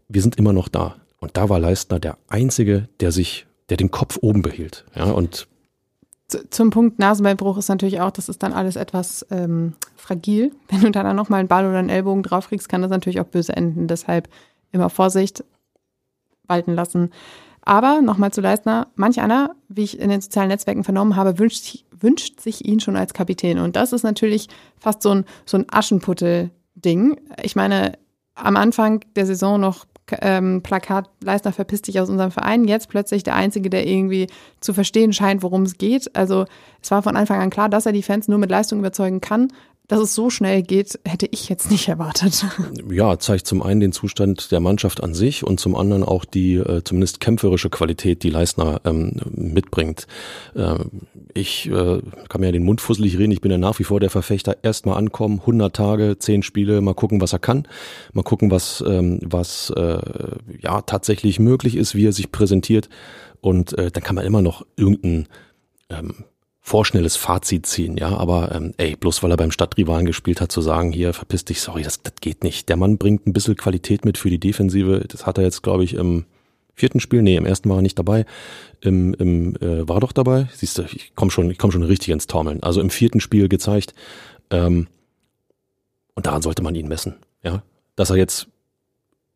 wir 0.08 0.22
sind 0.22 0.36
immer 0.36 0.52
noch 0.52 0.68
da. 0.68 0.96
Und 1.18 1.36
da 1.36 1.48
war 1.48 1.58
Leistner 1.58 1.98
der 1.98 2.18
Einzige, 2.28 2.88
der 3.00 3.12
sich, 3.12 3.46
der 3.68 3.76
den 3.76 3.90
Kopf 3.90 4.18
oben 4.20 4.42
behielt. 4.42 4.84
Ja, 4.94 5.10
und 5.10 5.48
zum 6.50 6.70
Punkt 6.70 6.98
Nasenbeinbruch 6.98 7.56
ist 7.56 7.68
natürlich 7.68 8.00
auch, 8.00 8.10
das 8.10 8.28
ist 8.28 8.42
dann 8.42 8.52
alles 8.52 8.74
etwas 8.76 9.24
ähm, 9.30 9.74
fragil. 9.94 10.52
Wenn 10.68 10.80
du 10.80 10.90
dann 10.90 11.14
nochmal 11.14 11.40
einen 11.40 11.48
Ball 11.48 11.66
oder 11.66 11.78
einen 11.78 11.88
Ellbogen 11.88 12.22
draufkriegst, 12.22 12.68
kann 12.68 12.82
das 12.82 12.90
natürlich 12.90 13.20
auch 13.20 13.26
böse 13.26 13.54
enden. 13.54 13.86
Deshalb 13.86 14.28
immer 14.72 14.90
Vorsicht 14.90 15.44
walten 16.46 16.74
lassen. 16.74 17.10
Aber 17.62 18.00
nochmal 18.00 18.32
zu 18.32 18.40
Leistner, 18.40 18.88
manch 18.94 19.20
einer, 19.20 19.56
wie 19.68 19.82
ich 19.82 19.98
in 19.98 20.08
den 20.08 20.20
sozialen 20.20 20.48
Netzwerken 20.48 20.84
vernommen 20.84 21.16
habe, 21.16 21.38
wünscht, 21.40 21.84
wünscht 21.98 22.40
sich 22.40 22.64
ihn 22.64 22.78
schon 22.78 22.96
als 22.96 23.12
Kapitän. 23.12 23.58
Und 23.58 23.74
das 23.74 23.92
ist 23.92 24.04
natürlich 24.04 24.48
fast 24.78 25.02
so 25.02 25.10
ein, 25.10 25.24
so 25.44 25.56
ein 25.56 25.66
Aschenputtel-Ding. 25.68 27.20
Ich 27.42 27.56
meine, 27.56 27.98
am 28.36 28.56
Anfang 28.56 29.04
der 29.16 29.26
Saison 29.26 29.60
noch 29.60 29.86
ähm, 30.20 30.62
Plakat, 30.62 31.10
Leistner 31.22 31.52
verpiss 31.52 31.82
dich 31.82 31.98
aus 32.00 32.08
unserem 32.08 32.30
Verein, 32.30 32.64
jetzt 32.66 32.88
plötzlich 32.88 33.24
der 33.24 33.34
Einzige, 33.34 33.70
der 33.70 33.86
irgendwie 33.86 34.28
zu 34.60 34.72
verstehen 34.72 35.12
scheint, 35.12 35.42
worum 35.42 35.62
es 35.62 35.78
geht. 35.78 36.14
Also 36.14 36.44
es 36.80 36.90
war 36.92 37.02
von 37.02 37.16
Anfang 37.16 37.40
an 37.40 37.50
klar, 37.50 37.68
dass 37.68 37.86
er 37.86 37.92
die 37.92 38.04
Fans 38.04 38.28
nur 38.28 38.38
mit 38.38 38.50
Leistung 38.50 38.78
überzeugen 38.78 39.20
kann 39.20 39.48
dass 39.88 40.00
es 40.00 40.14
so 40.14 40.30
schnell 40.30 40.62
geht, 40.62 40.98
hätte 41.04 41.28
ich 41.30 41.48
jetzt 41.48 41.70
nicht 41.70 41.88
erwartet. 41.88 42.46
Ja, 42.90 43.18
zeigt 43.18 43.46
zum 43.46 43.62
einen 43.62 43.80
den 43.80 43.92
Zustand 43.92 44.50
der 44.52 44.60
Mannschaft 44.60 45.02
an 45.02 45.14
sich 45.14 45.44
und 45.44 45.60
zum 45.60 45.76
anderen 45.76 46.02
auch 46.02 46.24
die 46.24 46.54
äh, 46.54 46.82
zumindest 46.84 47.20
kämpferische 47.20 47.70
Qualität, 47.70 48.22
die 48.22 48.30
Leistner 48.30 48.80
ähm, 48.84 49.20
mitbringt. 49.32 50.06
Äh, 50.54 50.76
ich 51.34 51.66
äh, 51.70 52.00
kann 52.28 52.40
mir 52.40 52.46
ja 52.46 52.52
den 52.52 52.64
Mund 52.64 52.80
fusselig 52.80 53.18
reden, 53.18 53.32
ich 53.32 53.40
bin 53.40 53.50
ja 53.50 53.58
nach 53.58 53.78
wie 53.78 53.84
vor 53.84 54.00
der 54.00 54.10
Verfechter, 54.10 54.56
erstmal 54.62 54.96
ankommen, 54.96 55.40
100 55.40 55.74
Tage, 55.74 56.18
10 56.18 56.42
Spiele, 56.42 56.80
mal 56.80 56.94
gucken, 56.94 57.20
was 57.20 57.32
er 57.32 57.38
kann, 57.38 57.68
mal 58.12 58.22
gucken, 58.22 58.50
was, 58.50 58.82
ähm, 58.86 59.20
was 59.22 59.70
äh, 59.70 59.98
ja 60.60 60.82
tatsächlich 60.82 61.38
möglich 61.38 61.76
ist, 61.76 61.94
wie 61.94 62.06
er 62.06 62.12
sich 62.12 62.32
präsentiert 62.32 62.88
und 63.40 63.76
äh, 63.78 63.90
dann 63.90 64.02
kann 64.02 64.16
man 64.16 64.24
immer 64.24 64.42
noch 64.42 64.66
irgendein 64.76 65.28
ähm, 65.90 66.24
vorschnelles 66.66 67.14
Fazit 67.14 67.64
ziehen, 67.64 67.96
ja, 67.96 68.08
aber 68.16 68.52
ähm, 68.52 68.74
ey, 68.76 68.96
bloß 68.96 69.22
weil 69.22 69.30
er 69.30 69.36
beim 69.36 69.52
Stadtrivalen 69.52 70.04
gespielt 70.04 70.40
hat, 70.40 70.50
zu 70.50 70.60
sagen, 70.60 70.90
hier 70.90 71.12
verpiss 71.12 71.44
dich, 71.44 71.60
sorry, 71.60 71.82
das, 71.82 72.02
das 72.02 72.14
geht 72.20 72.42
nicht. 72.42 72.68
Der 72.68 72.76
Mann 72.76 72.98
bringt 72.98 73.24
ein 73.24 73.32
bisschen 73.32 73.54
Qualität 73.54 74.04
mit 74.04 74.18
für 74.18 74.30
die 74.30 74.40
Defensive. 74.40 75.04
Das 75.06 75.26
hat 75.26 75.38
er 75.38 75.44
jetzt, 75.44 75.62
glaube 75.62 75.84
ich, 75.84 75.94
im 75.94 76.24
vierten 76.74 76.98
Spiel, 76.98 77.22
nee, 77.22 77.36
im 77.36 77.46
ersten 77.46 77.68
war 77.68 77.78
er 77.78 77.82
nicht 77.82 77.96
dabei. 77.96 78.26
Im, 78.80 79.14
im 79.14 79.54
äh, 79.60 79.88
war 79.88 80.00
doch 80.00 80.10
dabei. 80.10 80.48
Siehst 80.54 80.78
du, 80.78 80.82
ich 80.82 81.14
komme 81.14 81.30
schon, 81.30 81.52
ich 81.52 81.58
komme 81.58 81.72
schon 81.72 81.84
richtig 81.84 82.08
ins 82.08 82.26
Taumeln. 82.26 82.60
Also 82.64 82.80
im 82.80 82.90
vierten 82.90 83.20
Spiel 83.20 83.48
gezeigt. 83.48 83.94
Ähm, 84.50 84.88
und 86.16 86.26
daran 86.26 86.42
sollte 86.42 86.64
man 86.64 86.74
ihn 86.74 86.88
messen, 86.88 87.14
ja, 87.44 87.62
dass 87.94 88.10
er 88.10 88.16
jetzt 88.16 88.48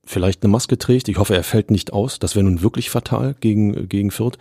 vielleicht 0.04 0.42
eine 0.42 0.50
Maske 0.50 0.78
trägt. 0.78 1.08
Ich 1.08 1.18
hoffe, 1.18 1.36
er 1.36 1.44
fällt 1.44 1.70
nicht 1.70 1.92
aus. 1.92 2.18
Das 2.18 2.34
wäre 2.34 2.44
nun 2.44 2.60
wirklich 2.60 2.90
fatal 2.90 3.36
gegen, 3.38 3.88
gegen 3.88 4.10
Fürth. 4.10 4.36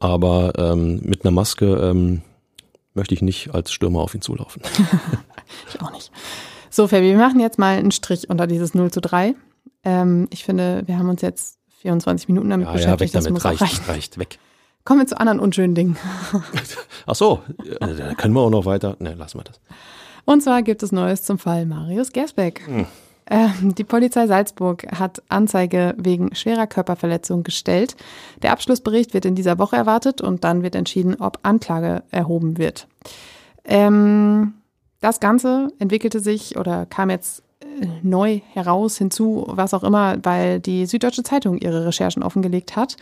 Aber 0.00 0.52
ähm, 0.56 1.00
mit 1.02 1.24
einer 1.24 1.32
Maske 1.32 1.66
ähm, 1.66 2.22
möchte 2.94 3.14
ich 3.14 3.22
nicht 3.22 3.54
als 3.54 3.72
Stürmer 3.72 4.00
auf 4.00 4.14
ihn 4.14 4.20
zulaufen. 4.20 4.62
ich 5.68 5.80
auch 5.80 5.92
nicht. 5.92 6.10
So, 6.70 6.86
Fabi, 6.86 7.10
wir 7.10 7.18
machen 7.18 7.40
jetzt 7.40 7.58
mal 7.58 7.76
einen 7.78 7.90
Strich 7.90 8.28
unter 8.30 8.46
dieses 8.46 8.74
0 8.74 8.90
zu 8.90 9.00
3. 9.00 9.34
Ähm, 9.84 10.28
ich 10.30 10.44
finde, 10.44 10.82
wir 10.86 10.98
haben 10.98 11.08
uns 11.08 11.22
jetzt 11.22 11.58
24 11.80 12.28
Minuten 12.28 12.50
damit 12.50 12.66
Ja, 12.66 12.72
ja, 12.72 12.76
beschäftigt. 12.76 13.00
weg 13.00 13.12
das 13.12 13.24
damit. 13.24 13.44
Reicht, 13.44 13.60
reichen. 13.62 13.84
reicht, 13.86 14.18
weg. 14.18 14.38
Kommen 14.84 15.00
wir 15.00 15.06
zu 15.06 15.18
anderen 15.20 15.40
unschönen 15.40 15.74
Dingen. 15.74 15.96
Ach 17.06 17.14
so, 17.14 17.42
äh, 17.80 17.94
da 17.94 18.14
können 18.14 18.34
wir 18.34 18.40
auch 18.40 18.50
noch 18.50 18.64
weiter. 18.64 18.96
Ne, 19.00 19.14
lassen 19.14 19.38
wir 19.38 19.44
das. 19.44 19.60
Und 20.24 20.42
zwar 20.42 20.62
gibt 20.62 20.82
es 20.82 20.92
Neues 20.92 21.22
zum 21.22 21.38
Fall 21.38 21.66
Marius 21.66 22.12
Gersbeck. 22.12 22.62
Ähm, 22.68 22.86
die 23.30 23.84
Polizei 23.84 24.26
Salzburg 24.26 24.86
hat 24.90 25.22
Anzeige 25.28 25.94
wegen 25.98 26.34
schwerer 26.34 26.66
Körperverletzung 26.66 27.42
gestellt. 27.42 27.96
Der 28.42 28.52
Abschlussbericht 28.52 29.12
wird 29.12 29.24
in 29.24 29.34
dieser 29.34 29.58
Woche 29.58 29.76
erwartet 29.76 30.20
und 30.20 30.44
dann 30.44 30.62
wird 30.62 30.74
entschieden, 30.74 31.16
ob 31.20 31.38
Anklage 31.42 32.02
erhoben 32.10 32.58
wird. 32.58 32.86
Ähm, 33.64 34.54
das 35.00 35.20
Ganze 35.20 35.68
entwickelte 35.78 36.20
sich 36.20 36.56
oder 36.56 36.86
kam 36.86 37.10
jetzt 37.10 37.42
äh, 37.60 37.86
neu 38.02 38.40
heraus, 38.52 38.96
hinzu, 38.96 39.44
was 39.48 39.74
auch 39.74 39.84
immer, 39.84 40.16
weil 40.22 40.58
die 40.58 40.86
Süddeutsche 40.86 41.22
Zeitung 41.22 41.58
ihre 41.58 41.86
Recherchen 41.86 42.22
offengelegt 42.22 42.76
hat 42.76 42.96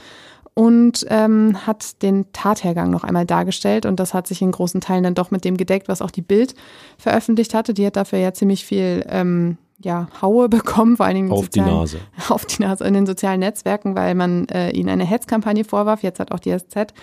und 0.55 1.07
ähm, 1.09 1.67
hat 1.67 2.03
den 2.03 2.33
Tathergang 2.33 2.91
noch 2.91 3.05
einmal 3.05 3.27
dargestellt 3.27 3.87
und 3.87 4.01
das 4.01 4.13
hat 4.13 4.27
sich 4.27 4.43
in 4.43 4.51
großen 4.51 4.81
Teilen 4.81 5.05
dann 5.05 5.15
doch 5.15 5.31
mit 5.31 5.45
dem 5.45 5.57
gedeckt, 5.57 5.87
was 5.87 6.03
auch 6.03 6.11
die 6.11 6.23
Bild 6.23 6.55
veröffentlicht 6.99 7.55
hatte. 7.55 7.75
Die 7.75 7.87
hat 7.87 7.97
dafür 7.97 8.19
ja 8.19 8.33
ziemlich 8.33 8.65
viel 8.65 9.05
ähm, 9.09 9.59
ja, 9.79 10.09
Haue 10.23 10.49
bekommen, 10.51 10.97
vor 10.97 11.07
allen 11.07 11.15
Dingen 11.17 11.29
in 11.29 11.33
Auf 11.33 11.49
die 11.49 11.61
sozialen- 11.61 11.79
Nase. 11.81 11.99
auf 12.29 12.47
die 12.47 12.63
Nase 12.63 12.85
in 12.85 12.95
den 12.95 13.07
sozialen 13.07 13.41
Netzwerken, 13.41 13.95
weil 13.97 14.15
man 14.15 14.47
äh, 14.49 14.71
ihnen 14.71 14.89
eine 14.89 15.05
Hetzkampagne 15.05 15.65
vorwarf. 15.65 16.03
Jetzt 16.03 16.21
hat 16.21 16.33
auch 16.33 16.39
die 16.39 16.57
SZ 16.57 16.95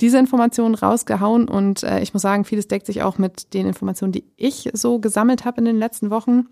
diese 0.00 0.18
Informationen 0.18 0.74
rausgehauen 0.74 1.48
und 1.48 1.82
äh, 1.82 2.00
ich 2.00 2.12
muss 2.14 2.22
sagen, 2.22 2.44
vieles 2.44 2.68
deckt 2.68 2.86
sich 2.86 3.02
auch 3.02 3.18
mit 3.18 3.52
den 3.52 3.66
Informationen, 3.66 4.12
die 4.12 4.24
ich 4.36 4.70
so 4.72 4.98
gesammelt 4.98 5.44
habe 5.44 5.58
in 5.58 5.64
den 5.66 5.78
letzten 5.78 6.10
Wochen. 6.10 6.46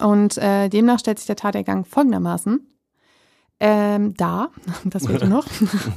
Und 0.00 0.36
äh, 0.38 0.68
demnach 0.68 0.98
stellt 0.98 1.18
sich 1.18 1.26
der 1.28 1.36
Tathergang 1.36 1.84
folgendermaßen 1.84 2.66
ähm, 3.58 4.14
dar, 4.14 4.50
das 4.84 5.08
wird 5.08 5.26
noch. 5.28 5.46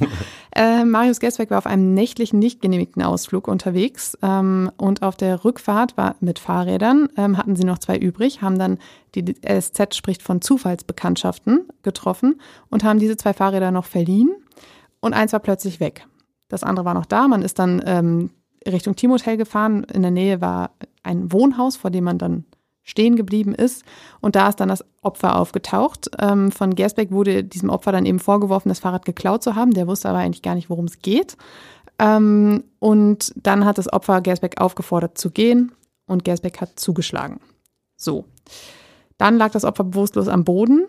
äh, 0.56 0.84
Marius 0.84 1.20
Gersbeck 1.20 1.50
war 1.50 1.58
auf 1.58 1.66
einem 1.66 1.92
nächtlichen, 1.92 2.38
nicht 2.38 2.62
genehmigten 2.62 3.02
Ausflug 3.02 3.48
unterwegs 3.48 4.16
ähm, 4.22 4.70
und 4.78 5.02
auf 5.02 5.16
der 5.16 5.44
Rückfahrt 5.44 5.96
war 5.96 6.16
mit 6.20 6.38
Fahrrädern, 6.38 7.08
ähm, 7.16 7.36
hatten 7.36 7.56
sie 7.56 7.64
noch 7.64 7.78
zwei 7.78 7.98
übrig, 7.98 8.40
haben 8.40 8.58
dann, 8.58 8.78
die 9.14 9.34
SZ 9.42 9.94
spricht 9.94 10.22
von 10.22 10.40
Zufallsbekanntschaften 10.40 11.68
getroffen 11.82 12.40
und 12.70 12.82
haben 12.82 12.98
diese 12.98 13.16
zwei 13.16 13.34
Fahrräder 13.34 13.70
noch 13.70 13.84
verliehen 13.84 14.30
und 15.00 15.12
eins 15.12 15.32
war 15.32 15.40
plötzlich 15.40 15.80
weg. 15.80 16.06
Das 16.48 16.62
andere 16.62 16.86
war 16.86 16.94
noch 16.94 17.06
da, 17.06 17.28
man 17.28 17.42
ist 17.42 17.58
dann 17.58 17.82
ähm, 17.84 18.30
Richtung 18.66 18.96
Teamhotel 18.96 19.36
gefahren, 19.36 19.84
in 19.84 20.02
der 20.02 20.10
Nähe 20.10 20.40
war 20.40 20.70
ein 21.02 21.30
Wohnhaus, 21.32 21.76
vor 21.76 21.90
dem 21.90 22.04
man 22.04 22.18
dann 22.18 22.44
stehen 22.90 23.16
geblieben 23.16 23.54
ist. 23.54 23.84
Und 24.20 24.36
da 24.36 24.48
ist 24.48 24.60
dann 24.60 24.68
das 24.68 24.84
Opfer 25.02 25.38
aufgetaucht. 25.38 26.10
Ähm, 26.18 26.52
von 26.52 26.74
Gersbeck 26.74 27.10
wurde 27.10 27.44
diesem 27.44 27.70
Opfer 27.70 27.92
dann 27.92 28.04
eben 28.04 28.18
vorgeworfen, 28.18 28.68
das 28.68 28.80
Fahrrad 28.80 29.04
geklaut 29.04 29.42
zu 29.42 29.54
haben. 29.54 29.72
Der 29.72 29.86
wusste 29.86 30.08
aber 30.08 30.18
eigentlich 30.18 30.42
gar 30.42 30.54
nicht, 30.54 30.68
worum 30.68 30.84
es 30.84 30.98
geht. 30.98 31.36
Ähm, 31.98 32.64
und 32.78 33.32
dann 33.36 33.64
hat 33.64 33.78
das 33.78 33.92
Opfer 33.92 34.20
Gersbeck 34.20 34.60
aufgefordert 34.60 35.16
zu 35.16 35.30
gehen 35.30 35.72
und 36.06 36.24
Gersbeck 36.24 36.60
hat 36.60 36.78
zugeschlagen. 36.78 37.40
So. 37.96 38.24
Dann 39.18 39.36
lag 39.36 39.52
das 39.52 39.64
Opfer 39.64 39.84
bewusstlos 39.84 40.28
am 40.28 40.44
Boden. 40.44 40.86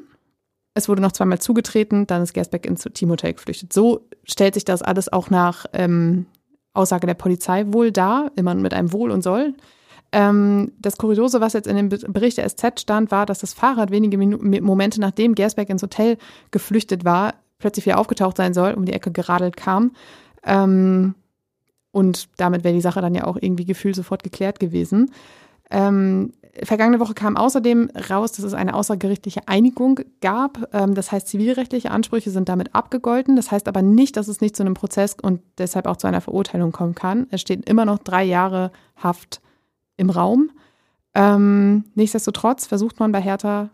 Es 0.74 0.88
wurde 0.88 1.02
noch 1.02 1.12
zweimal 1.12 1.40
zugetreten, 1.40 2.08
dann 2.08 2.24
ist 2.24 2.34
Gersbeck 2.34 2.66
ins 2.66 2.84
Teamhotel 2.94 3.34
geflüchtet. 3.34 3.74
So 3.74 4.08
stellt 4.24 4.54
sich 4.54 4.64
das 4.64 4.82
alles 4.82 5.12
auch 5.12 5.30
nach 5.30 5.66
ähm, 5.74 6.26
Aussage 6.74 7.08
der 7.08 7.14
Polizei 7.14 7.66
wohl 7.68 7.92
dar, 7.92 8.32
immer 8.38 8.56
mit 8.56 8.74
einem 8.74 8.94
Wohl 8.94 9.12
und 9.12 9.22
Soll. 9.22 9.54
Ähm, 10.14 10.74
das 10.80 10.98
Kuriose, 10.98 11.40
was 11.40 11.54
jetzt 11.54 11.68
in 11.68 11.76
dem 11.78 11.90
Be- 11.90 12.00
Bericht 12.10 12.38
der 12.38 12.50
SZ 12.50 12.82
stand, 12.82 13.12
war, 13.12 13.26
dass 13.26 13.40
das 13.40 13.54
Fahrrad 13.54 13.92
wenige 13.92 14.18
Minu 14.18 14.38
Momente 14.62 15.00
nachdem 15.00 15.36
Gersbeck 15.36 15.70
ins 15.70 15.84
Hotel 15.84 16.18
geflüchtet 16.52 17.06
war, 17.06 17.36
plötzlich 17.60 17.86
wieder 17.86 18.00
aufgetaucht 18.00 18.38
sein 18.38 18.54
soll, 18.54 18.74
um 18.74 18.86
die 18.86 18.94
Ecke 18.94 19.12
geradelt 19.12 19.56
kam. 19.56 19.92
Ähm, 20.44 21.16
und 21.92 22.28
damit 22.38 22.64
wäre 22.64 22.74
die 22.74 22.82
Sache 22.82 23.02
dann 23.02 23.16
ja 23.16 23.26
auch 23.26 23.38
irgendwie 23.40 23.66
gefühlt 23.66 23.96
sofort 23.96 24.24
geklärt 24.24 24.60
gewesen. 24.60 25.12
Ähm, 25.70 26.34
vergangene 26.64 27.00
Woche 27.00 27.14
kam 27.14 27.38
außerdem 27.38 27.92
raus, 28.10 28.34
dass 28.34 28.44
es 28.44 28.54
eine 28.54 28.74
außergerichtliche 28.74 29.48
Einigung 29.48 30.02
gab. 30.20 30.74
Ähm, 30.74 30.94
das 30.94 31.12
heißt, 31.12 31.28
zivilrechtliche 31.28 31.92
Ansprüche 31.92 32.32
sind 32.32 32.50
damit 32.50 32.76
abgegolten. 32.76 33.38
Das 33.38 33.52
heißt 33.52 33.70
aber 33.70 33.82
nicht, 33.82 34.18
dass 34.18 34.28
es 34.28 34.42
nicht 34.42 34.58
zu 34.58 34.64
einem 34.64 34.74
Prozess 34.74 35.16
und 35.22 35.42
deshalb 35.58 35.86
auch 35.86 35.96
zu 35.98 36.08
einer 36.08 36.20
Verurteilung 36.20 36.74
kommen 36.74 36.96
kann. 36.96 37.28
Es 37.32 37.40
stehen 37.40 37.64
immer 37.64 37.86
noch 37.86 38.00
drei 38.00 38.24
Jahre 38.26 38.72
Haft 38.98 39.42
im 39.98 40.10
Raum. 40.10 40.52
Ähm, 41.14 41.86
nichtsdestotrotz 41.96 42.66
versucht 42.66 43.00
man 43.00 43.12
bei 43.12 43.22
Hertha 43.22 43.70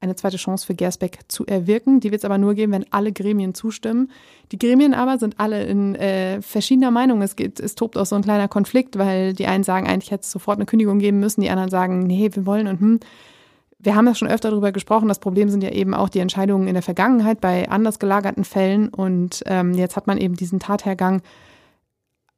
eine 0.00 0.14
zweite 0.14 0.36
Chance 0.36 0.64
für 0.64 0.74
Gersbeck 0.74 1.20
zu 1.28 1.44
erwirken. 1.46 2.00
Die 2.00 2.10
wird 2.10 2.20
es 2.20 2.24
aber 2.24 2.38
nur 2.38 2.54
geben, 2.54 2.72
wenn 2.72 2.92
alle 2.92 3.12
Gremien 3.12 3.54
zustimmen. 3.54 4.10
Die 4.52 4.58
Gremien 4.58 4.94
aber 4.94 5.18
sind 5.18 5.40
alle 5.40 5.64
in 5.64 5.96
äh, 5.96 6.40
verschiedener 6.40 6.92
Meinung. 6.92 7.20
Es, 7.20 7.34
geht, 7.34 7.58
es 7.58 7.74
tobt 7.74 7.96
auch 7.96 8.06
so 8.06 8.14
ein 8.14 8.22
kleiner 8.22 8.46
Konflikt, 8.46 8.96
weil 8.96 9.34
die 9.34 9.46
einen 9.46 9.64
sagen, 9.64 9.88
eigentlich 9.88 10.12
hätte 10.12 10.22
es 10.22 10.30
sofort 10.30 10.58
eine 10.58 10.66
Kündigung 10.66 11.00
geben 11.00 11.18
müssen, 11.18 11.40
die 11.40 11.50
anderen 11.50 11.70
sagen, 11.70 12.04
nee, 12.04 12.30
wir 12.32 12.46
wollen 12.46 12.68
und 12.68 12.80
hm. 12.80 13.00
Wir 13.80 13.94
haben 13.94 14.08
ja 14.08 14.14
schon 14.16 14.26
öfter 14.26 14.50
darüber 14.50 14.72
gesprochen. 14.72 15.06
Das 15.06 15.20
Problem 15.20 15.50
sind 15.50 15.62
ja 15.62 15.70
eben 15.70 15.94
auch 15.94 16.08
die 16.08 16.18
Entscheidungen 16.18 16.66
in 16.66 16.74
der 16.74 16.82
Vergangenheit 16.82 17.40
bei 17.40 17.68
anders 17.68 18.00
gelagerten 18.00 18.42
Fällen. 18.42 18.88
Und 18.88 19.44
ähm, 19.46 19.72
jetzt 19.72 19.94
hat 19.94 20.08
man 20.08 20.18
eben 20.18 20.34
diesen 20.34 20.58
Tathergang 20.58 21.22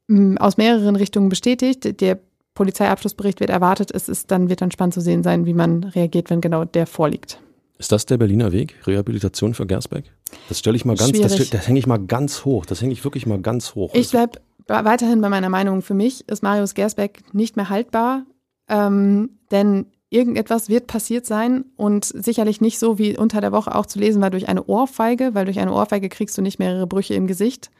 m, 0.07 0.37
aus 0.37 0.59
mehreren 0.59 0.97
Richtungen 0.97 1.31
bestätigt. 1.31 1.99
Der 2.03 2.19
Polizeiabschlussbericht 2.55 3.41
wird 3.41 3.51
erwartet. 3.51 3.91
Es 3.93 4.09
ist 4.09 4.31
dann, 4.31 4.49
wird 4.49 4.61
dann 4.61 4.71
spannend 4.71 4.95
zu 4.95 5.01
sehen 5.01 5.23
sein, 5.23 5.47
wie 5.47 5.55
man 5.55 5.85
reagiert, 5.85 6.31
wenn 6.31 6.41
genau 6.41 6.65
der 6.65 6.87
vorliegt. 6.87 7.41
Ist 7.79 7.93
das 7.93 8.05
der 8.07 8.19
Berliner 8.19 8.53
Weg? 8.53 8.75
Rehabilitation 8.87 9.55
für 9.55 9.67
Gersbeck? 9.67 10.05
Das 10.49 10.59
stelle 10.59 10.77
ich 10.77 10.85
mal 10.85 10.97
ganz, 10.97 11.13
das, 11.13 11.33
Schwierig. 11.33 11.47
stell- 11.49 11.59
das 11.59 11.69
hänge 11.69 11.79
ich 11.79 11.87
mal 11.87 11.99
ganz 11.99 12.45
hoch. 12.45 12.67
Das 12.67 12.83
hänge 12.83 12.93
ich 12.93 13.05
wirklich 13.05 13.27
mal 13.27 13.41
ganz 13.41 13.75
hoch. 13.75 13.91
Ich 13.95 14.11
bleib 14.11 14.41
weiterhin 14.67 15.21
bei 15.21 15.29
meiner 15.29 15.49
Meinung. 15.49 15.81
Für 15.83 15.95
mich 15.95 16.29
ist 16.29 16.43
Marius 16.43 16.75
Gersbeck 16.75 17.23
nicht 17.35 17.57
mehr 17.57 17.71
haltbar, 17.71 18.25
ähm, 18.69 19.31
denn 19.51 19.87
irgendetwas 20.11 20.69
wird 20.69 20.89
passiert 20.89 21.25
sein 21.25 21.65
und 21.77 22.05
sicherlich 22.05 22.61
nicht 22.61 22.79
so, 22.79 22.99
wie 22.99 23.17
unter 23.17 23.41
der 23.41 23.53
Woche 23.53 23.75
auch 23.75 23.87
zu 23.87 23.99
lesen 23.99 24.21
war, 24.21 24.31
durch 24.31 24.49
eine 24.49 24.65
Ohrfeige, 24.65 25.35
weil 25.35 25.45
durch 25.47 25.59
eine 25.61 25.73
Ohrfeige 25.73 26.09
kriegst 26.09 26.37
du 26.37 26.43
nicht 26.43 26.59
mehrere 26.59 26.87
Brüche 26.87 27.15
im 27.15 27.27
Gesicht. 27.27 27.71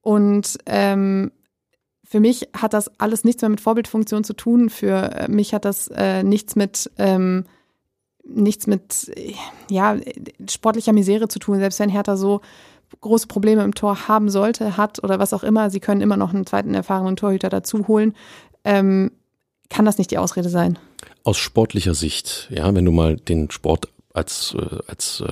Und 0.00 0.58
ähm, 0.66 1.32
für 2.04 2.20
mich 2.20 2.48
hat 2.56 2.74
das 2.74 2.90
alles 3.00 3.24
nichts 3.24 3.42
mehr 3.42 3.48
mit 3.48 3.60
Vorbildfunktion 3.60 4.24
zu 4.24 4.34
tun. 4.34 4.70
Für 4.70 5.10
äh, 5.12 5.28
mich 5.28 5.54
hat 5.54 5.64
das 5.64 5.88
äh, 5.88 6.22
nichts 6.22 6.54
mit 6.54 6.90
ähm, 6.98 7.44
nichts 8.22 8.66
mit 8.66 9.10
äh, 9.16 9.34
ja 9.70 9.96
sportlicher 10.48 10.92
Misere 10.92 11.28
zu 11.28 11.38
tun. 11.38 11.58
Selbst 11.58 11.78
wenn 11.80 11.88
Hertha 11.88 12.16
so 12.16 12.40
große 13.00 13.26
Probleme 13.26 13.64
im 13.64 13.74
Tor 13.74 14.06
haben 14.08 14.28
sollte, 14.28 14.76
hat 14.76 15.02
oder 15.02 15.18
was 15.18 15.32
auch 15.32 15.42
immer, 15.42 15.70
sie 15.70 15.80
können 15.80 16.00
immer 16.00 16.16
noch 16.16 16.32
einen 16.32 16.46
zweiten 16.46 16.74
erfahrenen 16.74 17.16
Torhüter 17.16 17.48
dazu 17.48 17.88
holen. 17.88 18.14
Ähm, 18.64 19.10
kann 19.70 19.84
das 19.84 19.98
nicht 19.98 20.10
die 20.10 20.18
Ausrede 20.18 20.48
sein? 20.48 20.78
Aus 21.24 21.38
sportlicher 21.38 21.94
Sicht, 21.94 22.48
ja, 22.50 22.74
wenn 22.74 22.84
du 22.84 22.92
mal 22.92 23.16
den 23.16 23.50
Sport 23.50 23.88
als, 24.12 24.54
äh, 24.56 24.78
als 24.86 25.24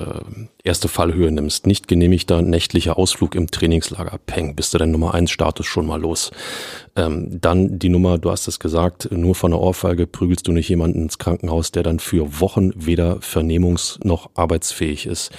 erste 0.65 0.89
Fallhöhe 0.89 1.31
nimmst, 1.31 1.67
nicht 1.67 1.89
genehmigter 1.89 2.41
nächtlicher 2.41 2.99
Ausflug 2.99 3.35
im 3.35 3.51
Trainingslager, 3.51 4.19
peng, 4.27 4.55
bist 4.55 4.73
du 4.75 4.79
dein 4.79 4.93
Nummer 4.93 5.15
eins 5.15 5.31
Status 5.31 5.67
schon 5.67 5.87
mal 5.87 6.01
los. 6.01 6.31
Ähm, 6.95 7.41
dann 7.41 7.79
die 7.79 7.89
Nummer, 7.89 8.19
du 8.19 8.31
hast 8.31 8.47
es 8.49 8.61
gesagt, 8.61 9.11
nur 9.11 9.35
von 9.35 9.53
einer 9.53 9.63
Ohrfeige 9.63 10.07
prügelst 10.07 10.47
du 10.47 10.53
nicht 10.53 10.69
jemanden 10.69 11.05
ins 11.05 11.19
Krankenhaus, 11.19 11.73
der 11.73 11.83
dann 11.83 11.99
für 11.99 12.41
Wochen 12.41 12.73
weder 12.77 13.17
vernehmungs- 13.19 13.99
noch 14.07 14.31
arbeitsfähig 14.35 15.07
ist. 15.07 15.33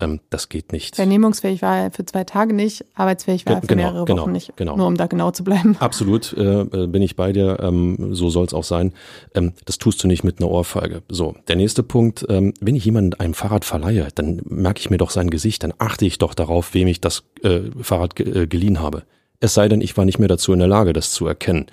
Ähm, 0.00 0.20
das 0.30 0.48
geht 0.48 0.72
nicht. 0.72 0.96
Vernehmungsfähig 0.96 1.62
war 1.62 1.78
er 1.78 1.90
für 1.90 2.04
zwei 2.04 2.24
Tage 2.24 2.52
nicht, 2.52 2.84
arbeitsfähig 2.94 3.46
war 3.46 3.54
er 3.54 3.60
für 3.60 3.68
genau, 3.68 3.82
mehrere 3.82 4.04
genau, 4.04 4.22
Wochen 4.22 4.32
nicht. 4.32 4.56
genau. 4.56 4.76
Nur 4.76 4.86
um 4.86 4.96
da 4.96 5.06
genau 5.06 5.30
zu 5.30 5.44
bleiben. 5.44 5.76
Absolut, 5.80 6.32
äh, 6.32 6.60
äh, 6.60 6.86
bin 6.86 7.02
ich 7.02 7.16
bei 7.16 7.32
dir. 7.32 7.58
Ähm, 7.60 8.14
so 8.14 8.28
soll 8.28 8.44
es 8.44 8.52
auch 8.52 8.64
sein. 8.64 8.92
Ähm, 9.34 9.52
das 9.64 9.78
tust 9.78 10.02
du 10.02 10.08
nicht 10.08 10.24
mit 10.24 10.40
einer 10.40 10.50
Ohrfeige. 10.50 11.02
So, 11.08 11.34
der 11.48 11.56
nächste 11.56 11.82
Punkt: 11.82 12.26
ähm, 12.28 12.52
Wenn 12.60 12.76
ich 12.76 12.84
jemandem 12.84 13.18
ein 13.20 13.32
Fahrrad 13.32 13.64
verleihe, 13.64 14.08
dann 14.14 14.42
merke 14.66 14.80
ich 14.80 14.90
mir 14.90 14.98
doch 14.98 15.10
sein 15.10 15.30
Gesicht. 15.30 15.62
Dann 15.62 15.74
achte 15.78 16.06
ich 16.06 16.18
doch 16.18 16.34
darauf, 16.34 16.74
wem 16.74 16.88
ich 16.88 17.00
das 17.00 17.22
äh, 17.44 17.60
Fahrrad 17.80 18.16
ge 18.16 18.42
äh, 18.42 18.46
geliehen 18.48 18.80
habe. 18.80 19.04
Es 19.38 19.54
sei 19.54 19.68
denn, 19.68 19.80
ich 19.80 19.96
war 19.96 20.04
nicht 20.04 20.18
mehr 20.18 20.26
dazu 20.26 20.52
in 20.52 20.58
der 20.58 20.66
Lage, 20.66 20.92
das 20.92 21.12
zu 21.12 21.24
erkennen. 21.24 21.66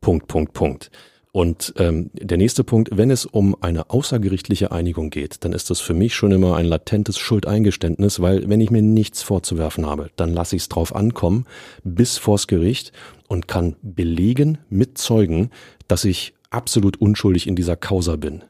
Punkt, 0.00 0.26
Punkt, 0.26 0.54
Punkt. 0.54 0.90
Und 1.32 1.74
ähm, 1.76 2.10
der 2.14 2.38
nächste 2.38 2.64
Punkt, 2.64 2.88
wenn 2.96 3.10
es 3.10 3.26
um 3.26 3.54
eine 3.60 3.90
außergerichtliche 3.90 4.72
Einigung 4.72 5.10
geht, 5.10 5.44
dann 5.44 5.52
ist 5.52 5.68
das 5.68 5.80
für 5.80 5.92
mich 5.92 6.14
schon 6.14 6.32
immer 6.32 6.56
ein 6.56 6.64
latentes 6.64 7.18
Schuldeingeständnis, 7.18 8.20
weil 8.20 8.48
wenn 8.48 8.62
ich 8.62 8.70
mir 8.70 8.80
nichts 8.80 9.22
vorzuwerfen 9.22 9.84
habe, 9.84 10.08
dann 10.16 10.32
lasse 10.32 10.56
ich 10.56 10.62
es 10.62 10.70
drauf 10.70 10.96
ankommen 10.96 11.44
bis 11.84 12.16
vors 12.16 12.46
Gericht 12.46 12.92
und 13.28 13.46
kann 13.46 13.76
belegen 13.82 14.56
mit 14.70 14.96
Zeugen, 14.96 15.50
dass 15.86 16.06
ich 16.06 16.32
absolut 16.48 16.98
unschuldig 16.98 17.46
in 17.46 17.56
dieser 17.56 17.76
Causa 17.76 18.16
bin. 18.16 18.42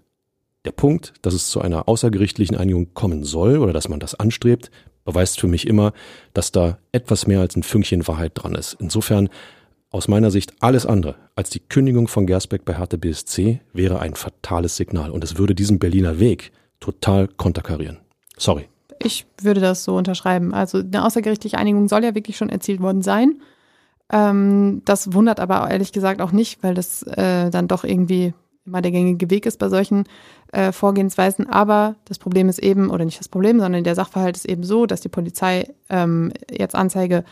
Der 0.66 0.72
Punkt, 0.72 1.14
dass 1.22 1.32
es 1.32 1.48
zu 1.48 1.60
einer 1.60 1.88
außergerichtlichen 1.88 2.56
Einigung 2.56 2.92
kommen 2.92 3.22
soll 3.22 3.58
oder 3.58 3.72
dass 3.72 3.88
man 3.88 4.00
das 4.00 4.16
anstrebt, 4.16 4.70
beweist 5.04 5.38
für 5.38 5.46
mich 5.46 5.66
immer, 5.66 5.92
dass 6.34 6.50
da 6.50 6.78
etwas 6.90 7.28
mehr 7.28 7.40
als 7.40 7.56
ein 7.56 7.62
Fünkchen 7.62 8.06
Wahrheit 8.08 8.32
dran 8.34 8.56
ist. 8.56 8.76
Insofern 8.80 9.28
aus 9.90 10.08
meiner 10.08 10.32
Sicht 10.32 10.54
alles 10.60 10.84
andere 10.84 11.14
als 11.36 11.50
die 11.50 11.60
Kündigung 11.60 12.08
von 12.08 12.26
Gersbeck 12.26 12.64
bei 12.64 12.76
Hertha 12.76 12.96
BSC 12.96 13.60
wäre 13.72 14.00
ein 14.00 14.14
fatales 14.14 14.76
Signal 14.76 15.10
und 15.10 15.22
es 15.22 15.38
würde 15.38 15.54
diesen 15.54 15.78
Berliner 15.78 16.18
Weg 16.18 16.50
total 16.80 17.28
konterkarieren. 17.28 17.98
Sorry. 18.36 18.68
Ich 18.98 19.26
würde 19.40 19.60
das 19.60 19.84
so 19.84 19.96
unterschreiben. 19.96 20.52
Also 20.52 20.78
eine 20.78 21.04
außergerichtliche 21.04 21.58
Einigung 21.58 21.88
soll 21.88 22.02
ja 22.02 22.14
wirklich 22.14 22.36
schon 22.36 22.48
erzielt 22.48 22.80
worden 22.80 23.02
sein. 23.02 23.42
Ähm, 24.10 24.82
das 24.84 25.12
wundert 25.12 25.38
aber 25.38 25.70
ehrlich 25.70 25.92
gesagt 25.92 26.20
auch 26.20 26.32
nicht, 26.32 26.62
weil 26.62 26.74
das 26.74 27.02
äh, 27.02 27.50
dann 27.50 27.68
doch 27.68 27.84
irgendwie 27.84 28.32
immer 28.66 28.82
der 28.82 28.90
gängige 28.90 29.30
Weg 29.30 29.46
ist 29.46 29.58
bei 29.58 29.68
solchen 29.68 30.04
äh, 30.52 30.72
Vorgehensweisen. 30.72 31.48
Aber 31.48 31.96
das 32.04 32.18
Problem 32.18 32.48
ist 32.48 32.58
eben, 32.58 32.90
oder 32.90 33.04
nicht 33.04 33.18
das 33.18 33.28
Problem, 33.28 33.60
sondern 33.60 33.84
der 33.84 33.94
Sachverhalt 33.94 34.36
ist 34.36 34.46
eben 34.46 34.64
so, 34.64 34.86
dass 34.86 35.00
die 35.00 35.08
Polizei 35.08 35.72
ähm, 35.88 36.32
jetzt 36.50 36.74
Anzeige 36.74 37.24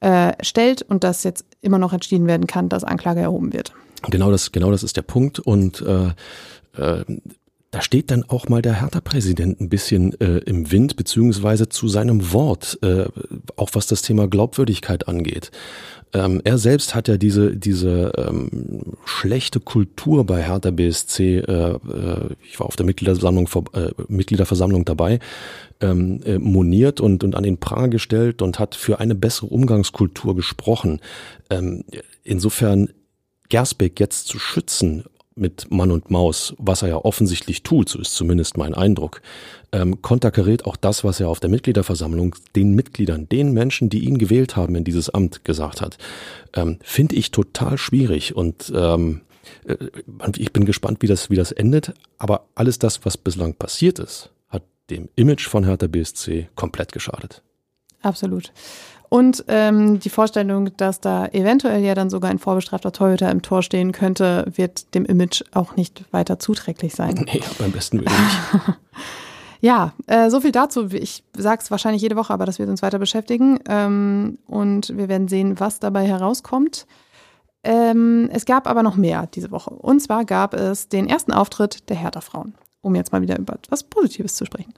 äh, 0.00 0.32
stellt 0.42 0.82
und 0.82 1.04
dass 1.04 1.24
jetzt 1.24 1.44
immer 1.60 1.78
noch 1.78 1.92
entschieden 1.92 2.26
werden 2.26 2.46
kann, 2.46 2.68
dass 2.68 2.84
Anklage 2.84 3.20
erhoben 3.20 3.52
wird. 3.52 3.72
Genau 4.10 4.30
das, 4.30 4.52
genau 4.52 4.70
das 4.70 4.82
ist 4.82 4.96
der 4.96 5.02
Punkt. 5.02 5.38
Und 5.38 5.82
äh, 5.82 6.08
äh, 6.80 7.04
da 7.74 7.82
steht 7.82 8.12
dann 8.12 8.22
auch 8.22 8.48
mal 8.48 8.62
der 8.62 8.80
Hertha-Präsident 8.80 9.60
ein 9.60 9.68
bisschen 9.68 10.12
äh, 10.20 10.38
im 10.46 10.70
Wind, 10.70 10.94
beziehungsweise 10.94 11.68
zu 11.68 11.88
seinem 11.88 12.32
Wort, 12.32 12.78
äh, 12.82 13.06
auch 13.56 13.70
was 13.72 13.88
das 13.88 14.00
Thema 14.00 14.28
Glaubwürdigkeit 14.28 15.08
angeht. 15.08 15.50
Ähm, 16.12 16.40
er 16.44 16.56
selbst 16.56 16.94
hat 16.94 17.08
ja 17.08 17.16
diese, 17.16 17.56
diese 17.56 18.12
ähm, 18.16 18.94
schlechte 19.04 19.58
Kultur 19.58 20.24
bei 20.24 20.40
Hertha 20.40 20.70
BSC, 20.70 21.38
äh, 21.38 21.42
äh, 21.42 21.78
ich 22.48 22.60
war 22.60 22.66
auf 22.66 22.76
der 22.76 22.86
Mitgliederversammlung, 22.86 23.48
äh, 23.72 23.90
Mitgliederversammlung 24.06 24.84
dabei, 24.84 25.18
ähm, 25.80 26.20
äh, 26.24 26.38
moniert 26.38 27.00
und, 27.00 27.24
und 27.24 27.34
an 27.34 27.42
den 27.42 27.58
Pranger 27.58 27.88
gestellt 27.88 28.40
und 28.40 28.60
hat 28.60 28.76
für 28.76 29.00
eine 29.00 29.16
bessere 29.16 29.46
Umgangskultur 29.46 30.36
gesprochen. 30.36 31.00
Ähm, 31.50 31.82
insofern 32.22 32.90
Gersbeck 33.48 33.98
jetzt 33.98 34.28
zu 34.28 34.38
schützen 34.38 35.02
mit 35.36 35.70
Mann 35.70 35.90
und 35.90 36.10
Maus, 36.10 36.54
was 36.58 36.82
er 36.82 36.88
ja 36.88 36.96
offensichtlich 36.96 37.62
tut, 37.62 37.88
so 37.88 37.98
ist 37.98 38.14
zumindest 38.14 38.56
mein 38.56 38.74
Eindruck, 38.74 39.20
ähm, 39.72 40.00
konterkariert 40.00 40.64
auch 40.64 40.76
das, 40.76 41.02
was 41.02 41.18
er 41.20 41.28
auf 41.28 41.40
der 41.40 41.50
Mitgliederversammlung 41.50 42.36
den 42.54 42.74
Mitgliedern, 42.74 43.28
den 43.28 43.52
Menschen, 43.52 43.88
die 43.88 44.04
ihn 44.04 44.18
gewählt 44.18 44.56
haben 44.56 44.76
in 44.76 44.84
dieses 44.84 45.10
Amt, 45.10 45.44
gesagt 45.44 45.80
hat. 45.80 45.98
Ähm, 46.54 46.78
Finde 46.82 47.16
ich 47.16 47.32
total 47.32 47.78
schwierig 47.78 48.36
und 48.36 48.72
ähm, 48.74 49.22
äh, 49.64 49.76
ich 50.36 50.52
bin 50.52 50.64
gespannt, 50.64 51.02
wie 51.02 51.06
das, 51.06 51.30
wie 51.30 51.36
das 51.36 51.52
endet. 51.52 51.94
Aber 52.18 52.46
alles 52.54 52.78
das, 52.78 53.04
was 53.04 53.16
bislang 53.16 53.54
passiert 53.54 53.98
ist, 53.98 54.30
hat 54.48 54.62
dem 54.90 55.08
Image 55.16 55.48
von 55.48 55.64
Hertha 55.64 55.86
BSC 55.86 56.48
komplett 56.54 56.92
geschadet. 56.92 57.42
Absolut. 58.02 58.52
Und 59.14 59.44
ähm, 59.46 60.00
die 60.00 60.08
Vorstellung, 60.10 60.76
dass 60.76 61.00
da 61.00 61.26
eventuell 61.26 61.84
ja 61.84 61.94
dann 61.94 62.10
sogar 62.10 62.32
ein 62.32 62.40
vorbestrafter 62.40 62.90
Torhüter 62.90 63.30
im 63.30 63.42
Tor 63.42 63.62
stehen 63.62 63.92
könnte, 63.92 64.44
wird 64.52 64.92
dem 64.92 65.04
Image 65.04 65.44
auch 65.52 65.76
nicht 65.76 66.04
weiter 66.10 66.40
zuträglich 66.40 66.96
sein. 66.96 67.24
Nee, 67.32 67.40
beim 67.60 67.70
besten 67.70 68.00
Willen 68.00 68.10
nicht. 68.10 68.76
ja, 69.60 69.92
äh, 70.08 70.30
so 70.30 70.40
viel 70.40 70.50
dazu. 70.50 70.88
Ich 70.90 71.22
sage 71.32 71.62
es 71.62 71.70
wahrscheinlich 71.70 72.02
jede 72.02 72.16
Woche, 72.16 72.32
aber 72.32 72.44
das 72.44 72.58
wird 72.58 72.68
uns 72.68 72.82
weiter 72.82 72.98
beschäftigen. 72.98 73.60
Ähm, 73.68 74.38
und 74.48 74.92
wir 74.98 75.08
werden 75.08 75.28
sehen, 75.28 75.60
was 75.60 75.78
dabei 75.78 76.08
herauskommt. 76.08 76.84
Ähm, 77.62 78.28
es 78.32 78.46
gab 78.46 78.66
aber 78.66 78.82
noch 78.82 78.96
mehr 78.96 79.28
diese 79.32 79.52
Woche. 79.52 79.70
Und 79.70 80.00
zwar 80.00 80.24
gab 80.24 80.54
es 80.54 80.88
den 80.88 81.08
ersten 81.08 81.30
Auftritt 81.30 81.88
der 81.88 81.94
Hertha-Frauen 81.98 82.54
um 82.84 82.94
jetzt 82.94 83.12
mal 83.12 83.22
wieder 83.22 83.38
über 83.38 83.54
etwas 83.54 83.82
Positives 83.84 84.34
zu 84.36 84.44
sprechen. 84.44 84.72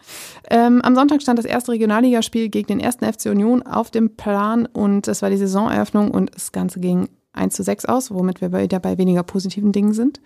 Ähm, 0.50 0.80
am 0.82 0.94
Sonntag 0.94 1.22
stand 1.22 1.38
das 1.38 1.46
erste 1.46 1.72
Regionalligaspiel 1.72 2.48
gegen 2.48 2.68
den 2.68 2.80
ersten 2.80 3.04
FC 3.04 3.26
Union 3.26 3.62
auf 3.62 3.90
dem 3.90 4.16
Plan 4.16 4.66
und 4.66 5.08
es 5.08 5.22
war 5.22 5.30
die 5.30 5.36
Saisoneröffnung 5.36 6.10
und 6.10 6.34
das 6.34 6.52
Ganze 6.52 6.80
ging 6.80 7.08
1 7.32 7.54
zu 7.54 7.62
6 7.62 7.84
aus, 7.84 8.10
womit 8.10 8.40
wir 8.40 8.52
wieder 8.52 8.80
bei 8.80 8.98
weniger 8.98 9.22
positiven 9.22 9.72
Dingen 9.72 9.92
sind. 9.92 10.20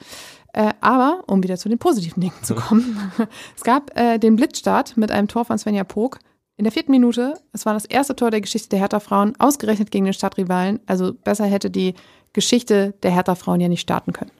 Äh, 0.52 0.72
aber, 0.80 1.24
um 1.26 1.42
wieder 1.42 1.56
zu 1.56 1.68
den 1.68 1.78
positiven 1.78 2.20
Dingen 2.20 2.34
zu 2.42 2.54
kommen, 2.56 3.12
es 3.56 3.62
gab 3.62 3.96
äh, 3.98 4.18
den 4.18 4.36
Blitzstart 4.36 4.96
mit 4.96 5.10
einem 5.10 5.28
Tor 5.28 5.44
von 5.44 5.58
Svenja 5.58 5.84
Pog. 5.84 6.18
In 6.56 6.64
der 6.64 6.72
vierten 6.72 6.92
Minute, 6.92 7.34
es 7.52 7.64
war 7.64 7.72
das 7.72 7.86
erste 7.86 8.14
Tor 8.14 8.30
der 8.30 8.42
Geschichte 8.42 8.68
der 8.68 8.80
Hertha-Frauen, 8.80 9.34
ausgerechnet 9.38 9.90
gegen 9.90 10.04
den 10.04 10.14
Stadtrivalen. 10.14 10.80
Also 10.86 11.14
besser 11.14 11.46
hätte 11.46 11.70
die 11.70 11.94
Geschichte 12.32 12.94
der 13.02 13.12
Hertha-Frauen 13.12 13.60
ja 13.60 13.68
nicht 13.68 13.80
starten 13.80 14.12
können. 14.12 14.30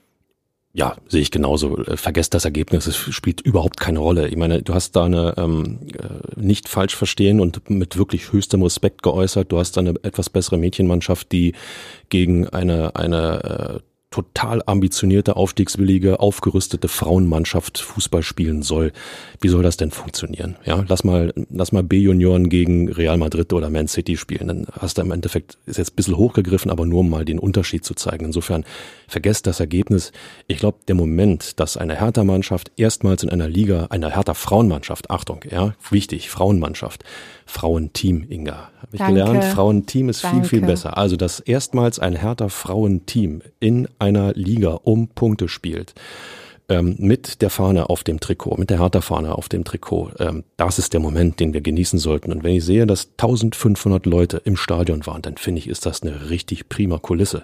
Ja, 0.72 0.96
sehe 1.08 1.20
ich 1.20 1.32
genauso. 1.32 1.78
Äh, 1.78 1.96
vergesst 1.96 2.32
das 2.34 2.44
Ergebnis, 2.44 2.86
es 2.86 2.96
spielt 2.96 3.40
überhaupt 3.40 3.80
keine 3.80 3.98
Rolle. 3.98 4.28
Ich 4.28 4.36
meine, 4.36 4.62
du 4.62 4.72
hast 4.72 4.94
da 4.94 5.04
eine 5.04 5.34
ähm, 5.36 5.80
äh, 5.98 6.40
nicht 6.40 6.68
falsch 6.68 6.94
verstehen 6.94 7.40
und 7.40 7.68
mit 7.68 7.96
wirklich 7.98 8.32
höchstem 8.32 8.62
Respekt 8.62 9.02
geäußert. 9.02 9.50
Du 9.50 9.58
hast 9.58 9.76
da 9.76 9.80
eine 9.80 9.94
etwas 10.02 10.30
bessere 10.30 10.58
Mädchenmannschaft, 10.58 11.32
die 11.32 11.54
gegen 12.08 12.46
eine, 12.48 12.94
eine 12.94 13.80
äh, 13.82 13.89
total 14.10 14.60
ambitionierte, 14.66 15.36
aufstiegswillige, 15.36 16.18
aufgerüstete 16.18 16.88
Frauenmannschaft 16.88 17.78
Fußball 17.78 18.24
spielen 18.24 18.62
soll. 18.62 18.92
Wie 19.40 19.48
soll 19.48 19.62
das 19.62 19.76
denn 19.76 19.92
funktionieren? 19.92 20.56
Ja, 20.64 20.84
lass 20.88 21.04
mal, 21.04 21.32
lass 21.48 21.70
mal 21.70 21.84
B-Junioren 21.84 22.48
gegen 22.48 22.90
Real 22.90 23.16
Madrid 23.18 23.52
oder 23.52 23.70
Man 23.70 23.86
City 23.86 24.16
spielen. 24.16 24.48
Dann 24.48 24.66
hast 24.80 24.98
du 24.98 25.02
im 25.02 25.12
Endeffekt, 25.12 25.58
ist 25.66 25.78
jetzt 25.78 25.92
ein 25.92 25.96
bisschen 25.96 26.16
hochgegriffen, 26.16 26.72
aber 26.72 26.86
nur 26.86 27.00
um 27.00 27.10
mal 27.10 27.24
den 27.24 27.38
Unterschied 27.38 27.84
zu 27.84 27.94
zeigen. 27.94 28.24
Insofern 28.24 28.64
vergesst 29.06 29.46
das 29.46 29.60
Ergebnis. 29.60 30.10
Ich 30.48 30.58
glaube, 30.58 30.78
der 30.88 30.96
Moment, 30.96 31.60
dass 31.60 31.76
eine 31.76 31.94
Hertha-Mannschaft 32.00 32.72
erstmals 32.76 33.22
in 33.22 33.30
einer 33.30 33.48
Liga, 33.48 33.86
einer 33.90 34.10
Hertha-Frauenmannschaft, 34.10 35.10
Achtung, 35.10 35.44
ja, 35.48 35.74
wichtig, 35.88 36.30
Frauenmannschaft, 36.30 37.04
Frauenteam, 37.50 38.26
Inga. 38.28 38.70
Habe 38.80 38.92
ich 38.92 38.98
Danke. 38.98 39.14
gelernt, 39.14 39.44
Frauenteam 39.44 40.08
ist 40.08 40.22
Danke. 40.22 40.46
viel, 40.46 40.60
viel 40.60 40.66
besser. 40.66 40.96
Also, 40.96 41.16
dass 41.16 41.40
erstmals 41.40 41.98
ein 41.98 42.14
härter 42.14 42.48
Frauenteam 42.48 43.42
in 43.58 43.88
einer 43.98 44.32
Liga 44.34 44.78
um 44.84 45.08
Punkte 45.08 45.48
spielt, 45.48 45.94
ähm, 46.68 46.94
mit 46.98 47.42
der 47.42 47.50
Fahne 47.50 47.90
auf 47.90 48.04
dem 48.04 48.20
Trikot, 48.20 48.56
mit 48.56 48.70
der 48.70 48.78
Hertha-Fahne 48.78 49.34
auf 49.34 49.48
dem 49.48 49.64
Trikot, 49.64 50.12
ähm, 50.20 50.44
das 50.56 50.78
ist 50.78 50.92
der 50.92 51.00
Moment, 51.00 51.40
den 51.40 51.52
wir 51.52 51.60
genießen 51.60 51.98
sollten. 51.98 52.30
Und 52.30 52.44
wenn 52.44 52.54
ich 52.54 52.64
sehe, 52.64 52.86
dass 52.86 53.10
1500 53.18 54.06
Leute 54.06 54.40
im 54.44 54.56
Stadion 54.56 55.04
waren, 55.04 55.20
dann 55.20 55.36
finde 55.36 55.58
ich, 55.58 55.68
ist 55.68 55.84
das 55.84 56.02
eine 56.02 56.30
richtig 56.30 56.68
prima 56.68 56.98
Kulisse. 56.98 57.42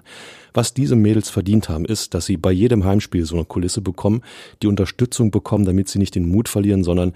Was 0.54 0.72
diese 0.72 0.94
Mädels 0.94 1.28
verdient 1.28 1.68
haben, 1.68 1.84
ist, 1.84 2.14
dass 2.14 2.26
sie 2.26 2.36
bei 2.36 2.52
jedem 2.52 2.84
Heimspiel 2.84 3.26
so 3.26 3.34
eine 3.34 3.44
Kulisse 3.44 3.80
bekommen, 3.80 4.22
die 4.62 4.68
Unterstützung 4.68 5.32
bekommen, 5.32 5.64
damit 5.64 5.88
sie 5.88 5.98
nicht 5.98 6.14
den 6.14 6.28
Mut 6.28 6.48
verlieren, 6.48 6.84
sondern 6.84 7.12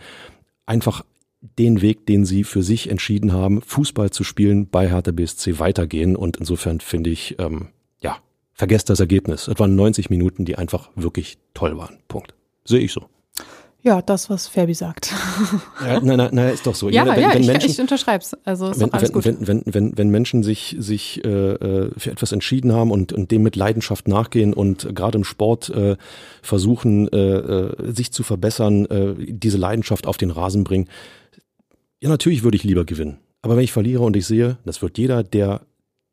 einfach 0.66 1.04
den 1.40 1.80
Weg, 1.80 2.06
den 2.06 2.24
sie 2.24 2.44
für 2.44 2.62
sich 2.62 2.90
entschieden 2.90 3.32
haben, 3.32 3.62
Fußball 3.62 4.10
zu 4.10 4.24
spielen, 4.24 4.68
bei 4.68 4.88
Hertha 4.88 5.10
BSC 5.10 5.58
weitergehen. 5.58 6.16
Und 6.16 6.36
insofern 6.36 6.80
finde 6.80 7.10
ich, 7.10 7.36
ähm, 7.38 7.68
ja, 8.00 8.18
vergesst 8.52 8.90
das 8.90 9.00
Ergebnis. 9.00 9.48
Es 9.48 9.58
waren 9.58 9.74
90 9.74 10.10
Minuten, 10.10 10.44
die 10.44 10.56
einfach 10.56 10.90
wirklich 10.96 11.38
toll 11.54 11.76
waren. 11.78 11.98
Punkt. 12.08 12.34
Sehe 12.64 12.80
ich 12.80 12.92
so. 12.92 13.06
Ja, 13.82 14.02
das, 14.02 14.28
was 14.28 14.46
Fabi 14.46 14.74
sagt. 14.74 15.14
Ja, 15.82 15.98
nein, 16.00 16.18
nein, 16.18 16.28
nein, 16.32 16.52
ist 16.52 16.66
doch 16.66 16.74
so. 16.74 16.90
ja, 16.90 17.02
meine, 17.04 17.16
wenn, 17.16 17.22
ja, 17.22 17.34
wenn 17.34 17.46
Menschen, 17.46 17.70
ich, 17.70 17.76
ich 17.76 17.80
unterschreib's. 17.80 18.36
Also 18.44 18.78
wenn, 18.78 18.92
alles 18.92 19.10
gut. 19.10 19.24
Wenn, 19.24 19.46
wenn, 19.46 19.62
wenn, 19.64 19.96
wenn 19.96 20.10
Menschen 20.10 20.42
sich, 20.42 20.76
sich 20.78 21.24
äh, 21.24 21.28
äh, 21.28 21.90
für 21.96 22.10
etwas 22.10 22.32
entschieden 22.32 22.74
haben 22.74 22.90
und, 22.90 23.14
und 23.14 23.30
dem 23.30 23.42
mit 23.42 23.56
Leidenschaft 23.56 24.06
nachgehen 24.06 24.52
und 24.52 24.94
gerade 24.94 25.16
im 25.16 25.24
Sport 25.24 25.70
äh, 25.70 25.96
versuchen, 26.42 27.08
äh, 27.08 27.16
äh, 27.16 27.92
sich 27.92 28.12
zu 28.12 28.22
verbessern, 28.22 28.84
äh, 28.84 29.14
diese 29.16 29.56
Leidenschaft 29.56 30.06
auf 30.06 30.18
den 30.18 30.30
Rasen 30.30 30.62
bringen, 30.62 30.88
ja, 32.00 32.08
natürlich 32.08 32.42
würde 32.42 32.56
ich 32.56 32.64
lieber 32.64 32.84
gewinnen. 32.84 33.18
Aber 33.42 33.56
wenn 33.56 33.64
ich 33.64 33.72
verliere 33.72 34.02
und 34.02 34.16
ich 34.16 34.26
sehe, 34.26 34.58
das 34.64 34.82
wird 34.82 34.98
jeder, 34.98 35.22
der 35.22 35.62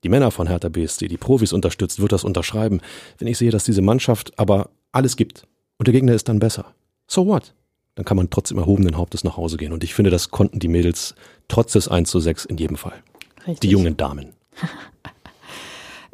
die 0.03 0.09
Männer 0.09 0.31
von 0.31 0.47
Hertha 0.47 0.69
BSC, 0.69 1.07
die 1.07 1.17
Profis 1.17 1.53
unterstützt, 1.53 1.99
wird 1.99 2.11
das 2.11 2.23
unterschreiben. 2.23 2.81
Wenn 3.17 3.27
ich 3.27 3.37
sehe, 3.37 3.51
dass 3.51 3.63
diese 3.63 3.81
Mannschaft 3.81 4.37
aber 4.37 4.69
alles 4.91 5.17
gibt 5.17 5.47
und 5.77 5.87
der 5.87 5.93
Gegner 5.93 6.13
ist 6.13 6.29
dann 6.29 6.39
besser. 6.39 6.73
So 7.07 7.25
what? 7.25 7.53
Dann 7.95 8.05
kann 8.05 8.17
man 8.17 8.29
trotzdem 8.29 8.57
erhobenen 8.57 8.95
Hauptes 8.95 9.23
nach 9.23 9.37
Hause 9.37 9.57
gehen. 9.57 9.73
Und 9.73 9.83
ich 9.83 9.95
finde, 9.95 10.11
das 10.11 10.29
konnten 10.29 10.59
die 10.59 10.67
Mädels 10.67 11.15
trotz 11.47 11.73
des 11.73 11.87
1 11.87 12.09
zu 12.09 12.19
6 12.19 12.45
in 12.45 12.57
jedem 12.57 12.77
Fall. 12.77 13.01
Richtig. 13.39 13.59
Die 13.61 13.69
jungen 13.69 13.97
Damen. 13.97 14.33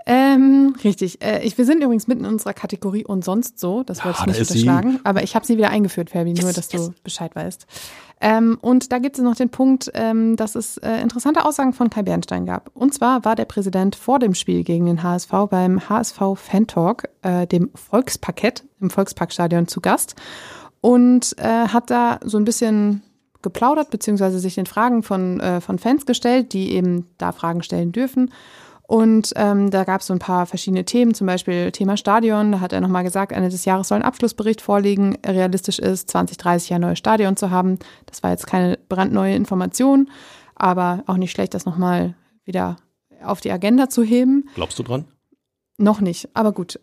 Ähm, 0.06 0.76
richtig. 0.84 1.22
Äh, 1.24 1.44
ich, 1.44 1.58
wir 1.58 1.66
sind 1.66 1.82
übrigens 1.82 2.08
mitten 2.08 2.26
in 2.26 2.32
unserer 2.32 2.54
Kategorie 2.54 3.06
und 3.06 3.24
sonst 3.24 3.60
so. 3.60 3.84
Das 3.84 4.04
wollte 4.04 4.20
ja, 4.20 4.28
ich 4.28 4.40
nicht 4.40 4.50
unterschlagen. 4.50 5.00
Aber 5.04 5.24
ich 5.24 5.36
habe 5.36 5.46
sie 5.46 5.58
wieder 5.58 5.70
eingeführt, 5.70 6.10
Fabi, 6.10 6.32
yes, 6.32 6.42
nur 6.42 6.52
dass 6.52 6.72
yes. 6.72 6.88
du 6.88 6.94
Bescheid 7.04 7.34
weißt. 7.36 7.66
Ähm, 8.26 8.58
und 8.62 8.94
da 8.94 9.00
gibt 9.00 9.18
es 9.18 9.22
noch 9.22 9.36
den 9.36 9.50
Punkt, 9.50 9.92
ähm, 9.96 10.38
dass 10.38 10.56
es 10.56 10.78
äh, 10.78 11.02
interessante 11.02 11.44
Aussagen 11.44 11.74
von 11.74 11.90
Kai 11.90 12.04
Bernstein 12.04 12.46
gab. 12.46 12.72
Und 12.74 12.94
zwar 12.94 13.26
war 13.26 13.36
der 13.36 13.44
Präsident 13.44 13.98
vor 13.98 14.18
dem 14.18 14.34
Spiel 14.34 14.64
gegen 14.64 14.86
den 14.86 15.04
HSV 15.04 15.30
beim 15.50 15.90
HSV 15.90 16.20
Fan 16.36 16.66
Talk, 16.66 17.10
äh, 17.22 17.46
dem 17.46 17.70
Volksparkett 17.76 18.64
im 18.80 18.90
Volksparkstadion 18.90 19.68
zu 19.68 19.82
Gast 19.82 20.16
und 20.80 21.36
äh, 21.38 21.68
hat 21.68 21.90
da 21.90 22.22
so 22.24 22.38
ein 22.38 22.46
bisschen 22.46 23.04
geplaudert, 23.42 23.90
beziehungsweise 23.90 24.40
sich 24.40 24.56
den 24.56 24.68
Fragen 24.68 25.04
von, 25.04 25.42
äh, 25.42 25.60
von 25.60 25.78
Fans 25.78 26.06
gestellt, 26.06 26.54
die 26.54 26.72
eben 26.72 27.10
da 27.18 27.34
Fragen 27.34 27.62
stellen 27.62 27.92
dürfen. 27.92 28.32
Und 28.86 29.32
ähm, 29.38 29.72
da 29.72 29.86
gab 29.86 30.02
es 30.02 30.08
so 30.08 30.14
ein 30.14 30.20
paar 30.20 30.46
verschiedene 30.46 30.84
Themen, 30.84 31.14
zum 31.14 31.26
Beispiel 31.26 31.72
Thema 31.72 31.96
Stadion. 31.96 32.52
Da 32.52 32.60
hat 32.60 32.74
er 32.74 32.82
nochmal 32.82 33.04
gesagt, 33.04 33.32
Ende 33.32 33.50
des 33.50 33.66
Jahres 33.66 33.88
soll 33.88 33.98
ein 33.98 34.04
Abschlussbericht 34.04 34.62
vorliegen. 34.62 35.18
Realistisch 35.26 35.80
ist, 35.80 36.10
2030 36.10 36.74
ein 36.74 36.82
neues 36.82 37.00
Stadion 37.00 37.38
zu 37.38 37.50
haben. 37.50 37.80
Das 38.06 38.24
war 38.24 38.32
jetzt 38.32 38.46
keine 38.46 38.78
brandneue 38.90 39.36
Information, 39.36 40.10
aber 40.56 41.04
auch 41.08 41.18
nicht 41.18 41.32
schlecht, 41.32 41.54
das 41.54 41.66
nochmal 41.66 42.16
wieder 42.44 42.76
auf 43.24 43.40
die 43.40 43.52
Agenda 43.52 43.90
zu 43.90 44.04
heben. 44.04 44.50
Glaubst 44.56 44.78
du 44.80 44.84
dran? 44.84 45.06
Noch 45.78 46.02
nicht, 46.02 46.30
aber 46.34 46.52
gut 46.52 46.80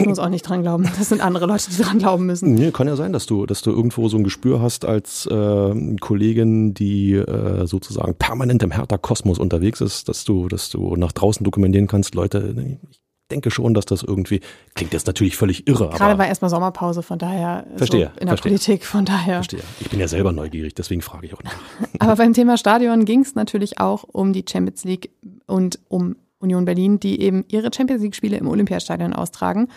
Ich 0.00 0.06
muss 0.06 0.18
auch 0.18 0.28
nicht 0.28 0.48
dran 0.48 0.62
glauben. 0.62 0.88
Das 0.98 1.08
sind 1.08 1.20
andere 1.20 1.46
Leute, 1.46 1.70
die 1.70 1.82
dran 1.82 1.98
glauben 1.98 2.26
müssen. 2.26 2.54
Nee, 2.54 2.70
kann 2.70 2.86
ja 2.86 2.96
sein, 2.96 3.12
dass 3.12 3.26
du, 3.26 3.46
dass 3.46 3.62
du 3.62 3.70
irgendwo 3.70 4.08
so 4.08 4.16
ein 4.16 4.24
Gespür 4.24 4.60
hast 4.60 4.84
als 4.84 5.26
äh, 5.26 5.96
Kollegin, 6.00 6.74
die 6.74 7.14
äh, 7.14 7.66
sozusagen 7.66 8.14
permanent 8.14 8.62
im 8.62 8.70
Hertha-Kosmos 8.70 9.38
unterwegs 9.38 9.80
ist, 9.80 10.08
dass 10.08 10.24
du, 10.24 10.48
dass 10.48 10.70
du 10.70 10.96
nach 10.96 11.12
draußen 11.12 11.44
dokumentieren 11.44 11.86
kannst, 11.86 12.14
Leute, 12.14 12.54
ich 12.90 13.00
denke 13.32 13.50
schon, 13.50 13.74
dass 13.74 13.86
das 13.86 14.02
irgendwie, 14.02 14.40
klingt 14.74 14.92
jetzt 14.92 15.06
natürlich 15.06 15.36
völlig 15.36 15.66
irre. 15.66 15.90
Gerade 15.90 16.18
war 16.18 16.26
erstmal 16.26 16.50
Sommerpause, 16.50 17.02
von 17.02 17.18
daher 17.18 17.66
verstehe, 17.76 18.12
so 18.14 18.20
in 18.20 18.26
der 18.26 18.36
verstehe. 18.36 18.52
Politik, 18.52 18.84
von 18.84 19.04
daher. 19.04 19.36
Verstehe. 19.36 19.62
Ich 19.80 19.90
bin 19.90 19.98
ja 19.98 20.06
selber 20.06 20.32
neugierig, 20.32 20.74
deswegen 20.74 21.00
frage 21.00 21.26
ich 21.26 21.34
auch 21.34 21.42
nach. 21.42 21.54
Aber 21.98 22.16
beim 22.16 22.34
Thema 22.34 22.56
Stadion 22.58 23.04
ging 23.04 23.20
es 23.20 23.34
natürlich 23.34 23.80
auch 23.80 24.04
um 24.04 24.32
die 24.32 24.44
Champions 24.48 24.84
League 24.84 25.10
und 25.46 25.78
um 25.88 26.16
Union 26.42 26.64
Berlin, 26.64 27.00
die 27.00 27.20
eben 27.20 27.44
ihre 27.48 27.70
Champions 27.74 28.02
League-Spiele 28.02 28.36
im 28.36 28.48
Olympiastadion 28.48 29.12
austragen. 29.12 29.68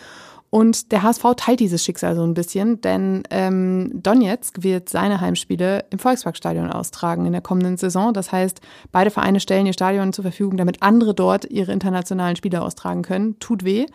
Und 0.49 0.93
der 0.93 1.03
HSV 1.03 1.24
teilt 1.36 1.59
dieses 1.59 1.84
Schicksal 1.84 2.16
so 2.16 2.24
ein 2.24 2.34
bisschen, 2.34 2.80
denn 2.80 3.24
ähm, 3.30 3.91
Donetsk 3.93 4.63
wird 4.63 4.88
seine 4.88 5.20
Heimspiele 5.20 5.84
im 5.89 5.99
Volksparkstadion 5.99 6.72
austragen 6.72 7.26
in 7.26 7.34
der 7.34 7.41
kommenden 7.41 7.76
Saison. 7.76 8.13
Das 8.13 8.32
heißt, 8.32 8.61
beide 8.91 9.11
Vereine 9.11 9.41
stellen 9.41 9.66
ihr 9.66 9.74
Stadion 9.74 10.13
zur 10.13 10.24
Verfügung, 10.24 10.55
damit 10.55 10.82
andere 10.82 11.13
dort 11.13 11.43
ihre 11.45 11.74
internationalen 11.74 12.38
Spiele 12.38 12.61
austragen 12.61 13.01
können. 13.01 13.38
Tut 13.39 13.66
weh. 13.66 13.86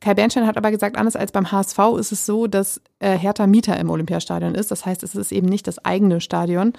Kai 0.00 0.14
Bernstein 0.14 0.46
hat 0.46 0.58
aber 0.58 0.70
gesagt, 0.70 0.98
anders 0.98 1.16
als 1.16 1.32
beim 1.32 1.50
HSV 1.50 1.78
ist 1.98 2.12
es 2.12 2.26
so, 2.26 2.46
dass 2.46 2.82
äh, 2.98 3.16
Hertha 3.16 3.46
Mieter 3.46 3.78
im 3.78 3.88
Olympiastadion 3.88 4.54
ist. 4.54 4.70
Das 4.70 4.84
heißt, 4.84 5.02
es 5.02 5.14
ist 5.14 5.32
eben 5.32 5.48
nicht 5.48 5.66
das 5.66 5.82
eigene 5.84 6.20
Stadion. 6.20 6.74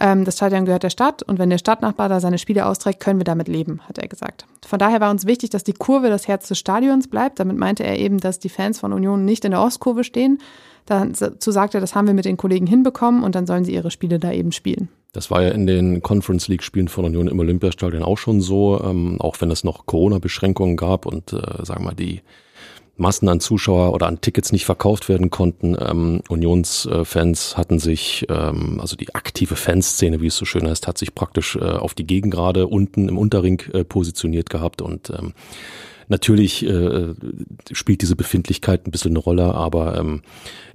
Ähm, 0.00 0.24
das 0.24 0.36
Stadion 0.36 0.64
gehört 0.64 0.82
der 0.82 0.90
Stadt 0.90 1.22
und 1.22 1.38
wenn 1.38 1.50
der 1.50 1.58
Stadtnachbar 1.58 2.08
da 2.08 2.20
seine 2.20 2.38
Spiele 2.38 2.66
austrägt, 2.66 3.00
können 3.00 3.20
wir 3.20 3.24
damit 3.24 3.48
leben, 3.48 3.80
hat 3.86 3.98
er 3.98 4.08
gesagt. 4.08 4.46
Von 4.66 4.78
daher 4.78 5.00
war 5.00 5.10
uns 5.10 5.26
wichtig, 5.26 5.50
dass 5.50 5.62
die 5.62 5.74
Kurve 5.74 6.08
das 6.08 6.26
Herz 6.26 6.48
des 6.48 6.58
Stadions 6.58 7.08
bleibt. 7.08 7.38
Damit 7.38 7.58
meinte 7.58 7.84
er 7.84 7.98
eben, 7.98 8.18
dass 8.18 8.38
die 8.38 8.48
Fans 8.48 8.80
von 8.80 8.94
Union 8.94 9.26
nicht 9.26 9.44
in 9.44 9.50
der 9.50 9.60
Ostkurve 9.60 10.02
stehen. 10.02 10.38
Dazu 10.86 11.50
sagte 11.52 11.78
er, 11.78 11.80
das 11.80 11.94
haben 11.94 12.06
wir 12.06 12.14
mit 12.14 12.24
den 12.24 12.38
Kollegen 12.38 12.66
hinbekommen 12.66 13.22
und 13.22 13.34
dann 13.34 13.46
sollen 13.46 13.64
sie 13.64 13.74
ihre 13.74 13.90
Spiele 13.90 14.18
da 14.18 14.32
eben 14.32 14.52
spielen. 14.52 14.88
Das 15.12 15.30
war 15.30 15.42
ja 15.42 15.50
in 15.50 15.66
den 15.66 16.02
Conference 16.02 16.48
League 16.48 16.62
Spielen 16.62 16.88
von 16.88 17.04
Union 17.04 17.28
im 17.28 17.38
Olympiastadion 17.38 18.02
auch 18.02 18.18
schon 18.18 18.40
so, 18.40 18.80
ähm, 18.82 19.20
auch 19.20 19.40
wenn 19.40 19.50
es 19.50 19.64
noch 19.64 19.86
Corona-Beschränkungen 19.86 20.76
gab 20.76 21.04
und 21.04 21.32
äh, 21.32 21.64
sagen 21.64 21.82
wir 21.82 21.90
mal 21.90 21.94
die 21.94 22.22
Massen 22.96 23.28
an 23.28 23.40
Zuschauer 23.40 23.92
oder 23.92 24.06
an 24.06 24.20
Tickets 24.20 24.52
nicht 24.52 24.64
verkauft 24.64 25.08
werden 25.08 25.30
konnten. 25.30 25.76
Ähm, 25.80 26.20
Unionsfans 26.28 27.56
hatten 27.56 27.78
sich, 27.78 28.26
ähm, 28.28 28.78
also 28.80 28.96
die 28.96 29.14
aktive 29.14 29.56
Fanszene, 29.56 30.20
wie 30.20 30.26
es 30.26 30.36
so 30.36 30.44
schön 30.44 30.68
heißt, 30.68 30.86
hat 30.86 30.98
sich 30.98 31.14
praktisch 31.14 31.56
äh, 31.56 31.60
auf 31.60 31.94
die 31.94 32.06
Gegengrade 32.06 32.66
unten 32.66 33.08
im 33.08 33.18
Unterring 33.18 33.62
äh, 33.72 33.84
positioniert 33.84 34.50
gehabt 34.50 34.82
und 34.82 35.10
ähm, 35.10 35.32
Natürlich 36.10 36.66
äh, 36.66 37.14
spielt 37.70 38.02
diese 38.02 38.16
Befindlichkeit 38.16 38.84
ein 38.84 38.90
bisschen 38.90 39.12
eine 39.12 39.20
Rolle, 39.20 39.54
aber 39.54 39.96
ähm, 39.96 40.22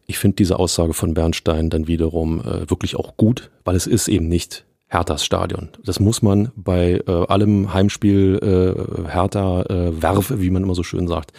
ich 0.07 0.17
finde 0.17 0.37
diese 0.37 0.57
Aussage 0.57 0.93
von 0.93 1.13
Bernstein 1.13 1.69
dann 1.69 1.87
wiederum 1.87 2.39
äh, 2.39 2.69
wirklich 2.69 2.95
auch 2.95 3.17
gut, 3.17 3.51
weil 3.65 3.75
es 3.75 3.85
ist 3.85 4.07
eben 4.07 4.29
nicht 4.29 4.63
Herthas 4.87 5.25
Stadion. 5.25 5.69
Das 5.83 5.99
muss 5.99 6.21
man 6.21 6.53
bei 6.55 7.01
äh, 7.05 7.11
allem 7.27 7.73
Heimspiel 7.73 8.39
äh, 8.41 9.11
Hertha 9.11 9.63
äh, 9.63 10.01
Werf, 10.01 10.31
wie 10.37 10.49
man 10.51 10.63
immer 10.63 10.75
so 10.75 10.83
schön 10.83 11.07
sagt, 11.09 11.33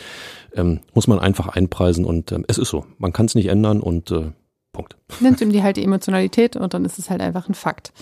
ähm, 0.57 0.81
muss 0.95 1.07
man 1.07 1.19
einfach 1.19 1.49
einpreisen 1.49 2.05
und 2.05 2.33
ähm, 2.33 2.45
es 2.49 2.59
ist 2.59 2.71
so. 2.71 2.85
Man 2.99 3.13
kann 3.13 3.27
es 3.27 3.35
nicht 3.35 3.47
ändern 3.47 3.81
und 3.81 4.11
äh, 4.11 4.33
Punkt. 4.73 4.97
Nimmt 5.21 5.41
ihm 5.41 5.51
die 5.51 5.63
halt 5.63 5.77
die 5.77 5.85
Emotionalität 5.85 6.57
und 6.57 6.75
dann 6.75 6.85
ist 6.85 6.99
es 6.99 7.11
halt 7.11 7.21
einfach 7.21 7.49
ein 7.49 7.55
Fakt. 7.55 7.93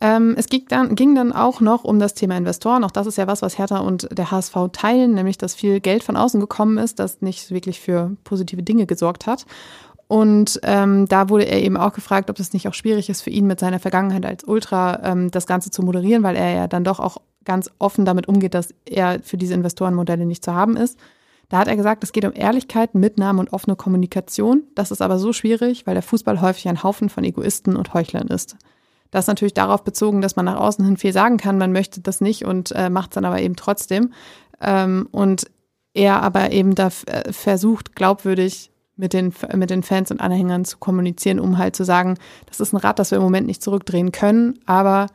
Ähm, 0.00 0.34
es 0.36 0.48
ging 0.48 0.64
dann, 0.68 0.96
ging 0.96 1.14
dann 1.14 1.32
auch 1.32 1.60
noch 1.60 1.84
um 1.84 2.00
das 2.00 2.14
Thema 2.14 2.36
Investoren. 2.36 2.82
Auch 2.82 2.90
das 2.90 3.06
ist 3.06 3.18
ja 3.18 3.28
was, 3.28 3.40
was 3.40 3.56
Hertha 3.56 3.78
und 3.78 4.08
der 4.10 4.32
HSV 4.32 4.54
teilen, 4.72 5.14
nämlich 5.14 5.38
dass 5.38 5.54
viel 5.54 5.78
Geld 5.78 6.02
von 6.02 6.16
außen 6.16 6.40
gekommen 6.40 6.76
ist, 6.76 6.98
das 6.98 7.20
nicht 7.20 7.52
wirklich 7.52 7.78
für 7.80 8.16
positive 8.24 8.64
Dinge 8.64 8.86
gesorgt 8.86 9.26
hat. 9.26 9.46
Und 10.08 10.60
ähm, 10.64 11.06
da 11.06 11.28
wurde 11.30 11.44
er 11.44 11.62
eben 11.62 11.76
auch 11.76 11.92
gefragt, 11.92 12.28
ob 12.30 12.38
es 12.38 12.52
nicht 12.52 12.68
auch 12.68 12.74
schwierig 12.74 13.08
ist 13.08 13.22
für 13.22 13.30
ihn 13.30 13.46
mit 13.46 13.60
seiner 13.60 13.78
Vergangenheit 13.78 14.26
als 14.26 14.44
Ultra 14.44 15.00
ähm, 15.04 15.30
das 15.30 15.46
Ganze 15.46 15.70
zu 15.70 15.82
moderieren, 15.82 16.24
weil 16.24 16.36
er 16.36 16.52
ja 16.52 16.66
dann 16.66 16.84
doch 16.84 16.98
auch 16.98 17.18
ganz 17.44 17.70
offen 17.78 18.04
damit 18.04 18.28
umgeht, 18.28 18.54
dass 18.54 18.74
er 18.84 19.20
für 19.22 19.36
diese 19.36 19.54
Investorenmodelle 19.54 20.26
nicht 20.26 20.44
zu 20.44 20.52
haben 20.52 20.76
ist. 20.76 20.98
Da 21.52 21.58
hat 21.58 21.68
er 21.68 21.76
gesagt, 21.76 22.02
es 22.02 22.12
geht 22.12 22.24
um 22.24 22.32
Ehrlichkeit, 22.34 22.94
Mitnahme 22.94 23.40
und 23.40 23.52
offene 23.52 23.76
Kommunikation. 23.76 24.62
Das 24.74 24.90
ist 24.90 25.02
aber 25.02 25.18
so 25.18 25.34
schwierig, 25.34 25.86
weil 25.86 25.92
der 25.92 26.02
Fußball 26.02 26.40
häufig 26.40 26.66
ein 26.66 26.82
Haufen 26.82 27.10
von 27.10 27.24
Egoisten 27.24 27.76
und 27.76 27.92
Heuchlern 27.92 28.28
ist. 28.28 28.56
Das 29.10 29.24
ist 29.24 29.28
natürlich 29.28 29.52
darauf 29.52 29.84
bezogen, 29.84 30.22
dass 30.22 30.34
man 30.34 30.46
nach 30.46 30.58
außen 30.58 30.82
hin 30.82 30.96
viel 30.96 31.12
sagen 31.12 31.36
kann, 31.36 31.58
man 31.58 31.70
möchte 31.70 32.00
das 32.00 32.22
nicht 32.22 32.46
und 32.46 32.72
äh, 32.72 32.88
macht 32.88 33.10
es 33.10 33.16
dann 33.16 33.26
aber 33.26 33.42
eben 33.42 33.54
trotzdem. 33.54 34.14
Ähm, 34.62 35.06
und 35.10 35.50
er 35.92 36.22
aber 36.22 36.52
eben 36.52 36.74
da 36.74 36.86
äh, 37.04 37.30
versucht, 37.34 37.94
glaubwürdig 37.94 38.70
mit 38.96 39.12
den, 39.12 39.34
mit 39.54 39.68
den 39.68 39.82
Fans 39.82 40.10
und 40.10 40.22
Anhängern 40.22 40.64
zu 40.64 40.78
kommunizieren, 40.78 41.38
um 41.38 41.58
halt 41.58 41.76
zu 41.76 41.84
sagen, 41.84 42.16
das 42.46 42.60
ist 42.60 42.72
ein 42.72 42.78
Rad, 42.78 42.98
das 42.98 43.10
wir 43.10 43.18
im 43.18 43.24
Moment 43.24 43.46
nicht 43.46 43.62
zurückdrehen 43.62 44.10
können, 44.10 44.58
aber 44.64 45.08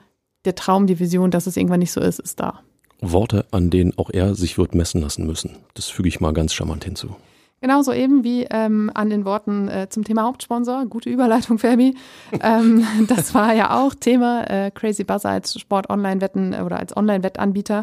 der 0.46 0.54
Traum, 0.54 0.86
die 0.86 1.00
Vision, 1.00 1.32
dass 1.32 1.48
es 1.48 1.58
irgendwann 1.58 1.80
nicht 1.80 1.92
so 1.92 2.00
ist, 2.00 2.20
ist 2.20 2.40
da. 2.40 2.60
Worte, 3.02 3.45
an 3.52 3.70
denen 3.70 3.98
auch 3.98 4.10
er 4.12 4.36
sich 4.36 4.58
wird 4.58 4.76
messen 4.76 5.02
lassen 5.02 5.26
müssen. 5.26 5.58
Das 5.74 5.89
füge 5.89 6.10
ich 6.10 6.20
mal 6.20 6.34
ganz 6.34 6.54
charmant 6.54 6.84
hinzu. 6.84 7.16
Genauso 7.60 7.91
eben 7.91 8.24
wie 8.24 8.43
ähm, 8.52 8.91
an 8.93 9.10
den 9.10 9.26
Worten 9.26 9.68
äh, 9.68 9.88
zum 9.89 10.04
Thema 10.04 10.24
Hauptsponsor. 10.24 10.86
Gute 10.86 11.10
Überleitung, 11.10 11.58
Fabi. 11.58 11.95
ähm, 12.43 12.86
das 13.08 13.34
war 13.34 13.54
ja 13.54 13.76
auch 13.80 13.95
Thema 13.95 14.43
äh, 14.48 14.70
Crazy 14.70 15.04
Buzzer 15.04 15.30
als 15.30 15.60
Sport-Online-Wetten 15.60 16.54
äh, 16.54 16.62
oder 16.62 16.78
als 16.78 16.95
Online-Wettanbieter, 16.95 17.82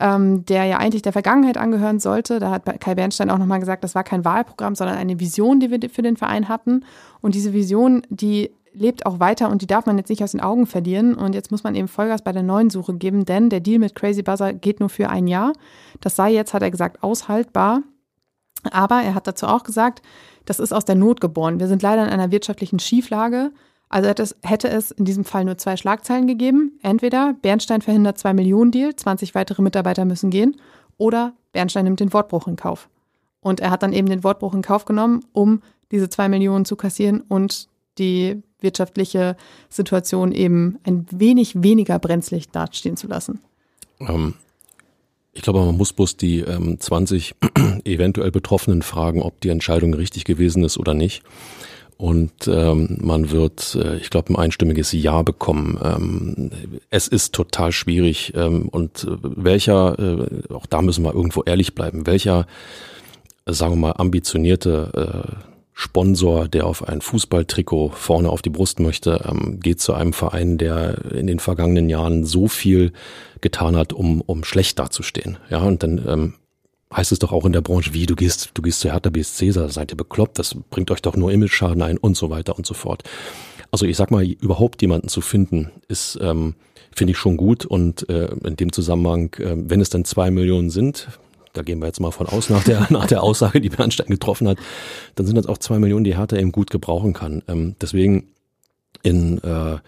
ähm, 0.00 0.46
der 0.46 0.64
ja 0.64 0.78
eigentlich 0.78 1.02
der 1.02 1.12
Vergangenheit 1.12 1.58
angehören 1.58 2.00
sollte. 2.00 2.38
Da 2.38 2.50
hat 2.50 2.80
Kai 2.80 2.94
Bernstein 2.94 3.28
auch 3.28 3.36
nochmal 3.36 3.60
gesagt, 3.60 3.84
das 3.84 3.94
war 3.94 4.04
kein 4.04 4.24
Wahlprogramm, 4.24 4.74
sondern 4.74 4.96
eine 4.96 5.20
Vision, 5.20 5.60
die 5.60 5.70
wir 5.70 5.90
für 5.90 6.02
den 6.02 6.16
Verein 6.16 6.48
hatten. 6.48 6.86
Und 7.20 7.34
diese 7.34 7.52
Vision, 7.52 8.00
die 8.08 8.50
lebt 8.72 9.06
auch 9.06 9.20
weiter 9.20 9.50
und 9.50 9.62
die 9.62 9.66
darf 9.66 9.86
man 9.86 9.98
jetzt 9.98 10.08
nicht 10.08 10.22
aus 10.22 10.32
den 10.32 10.40
Augen 10.40 10.66
verlieren. 10.66 11.14
Und 11.14 11.34
jetzt 11.34 11.50
muss 11.50 11.64
man 11.64 11.74
eben 11.74 11.88
Vollgas 11.88 12.22
bei 12.22 12.32
der 12.32 12.42
neuen 12.42 12.70
Suche 12.70 12.94
geben, 12.94 13.24
denn 13.24 13.50
der 13.50 13.60
Deal 13.60 13.78
mit 13.78 13.94
Crazy 13.94 14.22
Buzzer 14.22 14.52
geht 14.52 14.80
nur 14.80 14.88
für 14.88 15.08
ein 15.08 15.26
Jahr. 15.26 15.52
Das 16.00 16.16
sei 16.16 16.32
jetzt, 16.32 16.54
hat 16.54 16.62
er 16.62 16.70
gesagt, 16.70 17.02
aushaltbar. 17.02 17.82
Aber 18.70 19.02
er 19.02 19.14
hat 19.14 19.26
dazu 19.26 19.46
auch 19.46 19.62
gesagt, 19.62 20.02
das 20.44 20.60
ist 20.60 20.72
aus 20.72 20.84
der 20.84 20.94
Not 20.94 21.20
geboren. 21.20 21.60
Wir 21.60 21.68
sind 21.68 21.82
leider 21.82 22.04
in 22.04 22.10
einer 22.10 22.30
wirtschaftlichen 22.30 22.78
Schieflage. 22.78 23.52
Also 23.88 24.08
hätte 24.42 24.68
es, 24.68 24.90
in 24.92 25.04
diesem 25.04 25.24
Fall 25.24 25.44
nur 25.44 25.58
zwei 25.58 25.76
Schlagzeilen 25.76 26.26
gegeben. 26.26 26.78
Entweder 26.82 27.34
Bernstein 27.42 27.82
verhindert 27.82 28.18
zwei 28.18 28.32
Millionen 28.32 28.70
Deal, 28.70 28.94
20 28.94 29.34
weitere 29.34 29.62
Mitarbeiter 29.62 30.04
müssen 30.04 30.30
gehen, 30.30 30.56
oder 30.96 31.32
Bernstein 31.52 31.84
nimmt 31.84 31.98
den 31.98 32.12
Wortbruch 32.12 32.46
in 32.46 32.56
Kauf. 32.56 32.88
Und 33.40 33.60
er 33.60 33.70
hat 33.70 33.82
dann 33.82 33.92
eben 33.92 34.08
den 34.08 34.22
Wortbruch 34.22 34.54
in 34.54 34.62
Kauf 34.62 34.84
genommen, 34.84 35.24
um 35.32 35.62
diese 35.90 36.08
zwei 36.08 36.28
Millionen 36.28 36.64
zu 36.64 36.76
kassieren 36.76 37.22
und 37.22 37.69
die 37.98 38.42
wirtschaftliche 38.60 39.36
Situation 39.68 40.32
eben 40.32 40.78
ein 40.84 41.06
wenig 41.10 41.62
weniger 41.62 41.98
brenzlig 41.98 42.50
dastehen 42.50 42.96
zu 42.96 43.06
lassen. 43.06 43.40
Ähm, 44.00 44.34
ich 45.32 45.42
glaube, 45.42 45.60
man 45.60 45.76
muss 45.76 45.92
bloß 45.92 46.16
die 46.16 46.40
ähm, 46.40 46.78
20 46.80 47.34
eventuell 47.84 48.30
Betroffenen 48.30 48.82
fragen, 48.82 49.22
ob 49.22 49.40
die 49.40 49.48
Entscheidung 49.48 49.94
richtig 49.94 50.24
gewesen 50.24 50.64
ist 50.64 50.78
oder 50.78 50.94
nicht. 50.94 51.22
Und 51.96 52.48
ähm, 52.48 52.96
man 53.02 53.30
wird, 53.30 53.74
äh, 53.74 53.98
ich 53.98 54.08
glaube, 54.08 54.32
ein 54.32 54.36
einstimmiges 54.36 54.90
Ja 54.92 55.20
bekommen. 55.20 55.78
Ähm, 55.84 56.50
es 56.88 57.06
ist 57.06 57.34
total 57.34 57.72
schwierig. 57.72 58.32
Ähm, 58.34 58.68
und 58.70 59.04
äh, 59.04 59.18
welcher, 59.22 59.98
äh, 59.98 60.52
auch 60.52 60.64
da 60.64 60.80
müssen 60.80 61.04
wir 61.04 61.14
irgendwo 61.14 61.42
ehrlich 61.42 61.74
bleiben, 61.74 62.06
welcher, 62.06 62.46
äh, 63.44 63.52
sagen 63.52 63.72
wir 63.72 63.88
mal, 63.88 63.92
ambitionierte 63.98 65.36
äh, 65.36 65.59
Sponsor, 65.80 66.46
der 66.46 66.66
auf 66.66 66.86
ein 66.86 67.00
Fußballtrikot 67.00 67.92
vorne 67.94 68.28
auf 68.28 68.42
die 68.42 68.50
Brust 68.50 68.80
möchte, 68.80 69.24
ähm, 69.26 69.60
geht 69.60 69.80
zu 69.80 69.94
einem 69.94 70.12
Verein, 70.12 70.58
der 70.58 71.06
in 71.10 71.26
den 71.26 71.38
vergangenen 71.38 71.88
Jahren 71.88 72.26
so 72.26 72.48
viel 72.48 72.92
getan 73.40 73.76
hat, 73.76 73.94
um, 73.94 74.20
um 74.20 74.44
schlecht 74.44 74.78
dazustehen. 74.78 75.38
Ja, 75.48 75.60
und 75.62 75.82
dann 75.82 76.04
ähm, 76.06 76.34
heißt 76.94 77.12
es 77.12 77.18
doch 77.18 77.32
auch 77.32 77.46
in 77.46 77.54
der 77.54 77.62
Branche, 77.62 77.94
wie 77.94 78.04
du 78.04 78.14
gehst, 78.14 78.50
du 78.52 78.60
gehst 78.60 78.80
zu 78.80 78.92
Hertha 78.92 79.08
BSC, 79.08 79.52
seid 79.52 79.90
ihr 79.90 79.96
bekloppt, 79.96 80.38
das 80.38 80.54
bringt 80.68 80.90
euch 80.90 81.00
doch 81.00 81.16
nur 81.16 81.32
Image-Schaden 81.32 81.80
ein 81.80 81.96
und 81.96 82.14
so 82.14 82.28
weiter 82.28 82.58
und 82.58 82.66
so 82.66 82.74
fort. 82.74 83.02
Also 83.70 83.86
ich 83.86 83.96
sag 83.96 84.10
mal, 84.10 84.22
überhaupt 84.22 84.82
jemanden 84.82 85.08
zu 85.08 85.22
finden, 85.22 85.70
ist, 85.88 86.18
ähm, 86.20 86.56
finde 86.94 87.12
ich 87.12 87.18
schon 87.18 87.38
gut 87.38 87.64
und 87.64 88.06
äh, 88.10 88.26
in 88.44 88.56
dem 88.56 88.70
Zusammenhang, 88.70 89.32
äh, 89.38 89.56
wenn 89.56 89.80
es 89.80 89.88
dann 89.88 90.04
zwei 90.04 90.30
Millionen 90.30 90.68
sind, 90.68 91.08
da 91.52 91.62
gehen 91.62 91.80
wir 91.80 91.86
jetzt 91.86 92.00
mal 92.00 92.10
von 92.10 92.26
aus 92.26 92.50
nach 92.50 92.64
der, 92.64 92.86
nach 92.90 93.06
der 93.06 93.22
Aussage, 93.22 93.60
die 93.60 93.68
Bernstein 93.68 94.08
getroffen 94.08 94.48
hat, 94.48 94.58
dann 95.14 95.26
sind 95.26 95.36
das 95.36 95.46
auch 95.46 95.58
zwei 95.58 95.78
Millionen, 95.78 96.04
die 96.04 96.16
Hertha 96.16 96.36
eben 96.36 96.52
gut 96.52 96.70
gebrauchen 96.70 97.12
kann. 97.12 97.42
Ähm, 97.48 97.76
deswegen 97.80 98.28
in, 99.02 99.38
äh, 99.42 99.78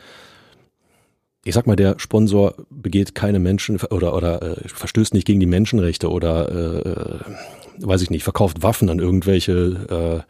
ich 1.45 1.55
sag 1.55 1.67
mal, 1.67 1.77
der 1.77 1.99
Sponsor 1.99 2.55
begeht 2.71 3.15
keine 3.15 3.39
Menschen 3.39 3.81
oder, 3.91 4.15
oder 4.15 4.43
äh, 4.43 4.69
verstößt 4.69 5.15
nicht 5.15 5.27
gegen 5.27 5.41
die 5.41 5.47
Menschenrechte 5.47 6.11
oder, 6.11 6.51
äh, 6.51 7.85
weiß 7.85 8.03
ich 8.03 8.11
nicht, 8.11 8.25
verkauft 8.25 8.63
Waffen 8.63 8.91
an 8.91 8.99
irgendwelche 8.99 10.25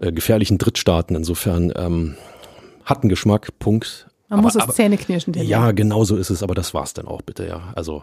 äh, 0.00 0.06
äh, 0.06 0.12
gefährlichen 0.12 0.58
Drittstaaten. 0.58 1.14
Insofern 1.14 1.72
ähm, 1.76 2.16
hat 2.84 3.02
einen 3.02 3.10
Geschmack, 3.10 3.58
Punkt. 3.58 4.08
Man 4.28 4.40
muss 4.40 4.56
es 4.56 4.66
zähneknirschend 4.74 5.36
Ja, 5.36 5.70
genau 5.70 6.04
so 6.04 6.16
ist 6.16 6.30
es, 6.30 6.42
aber 6.42 6.54
das 6.54 6.74
war's 6.74 6.94
dann 6.94 7.06
auch 7.06 7.22
bitte, 7.22 7.46
ja. 7.46 7.72
Also 7.76 8.02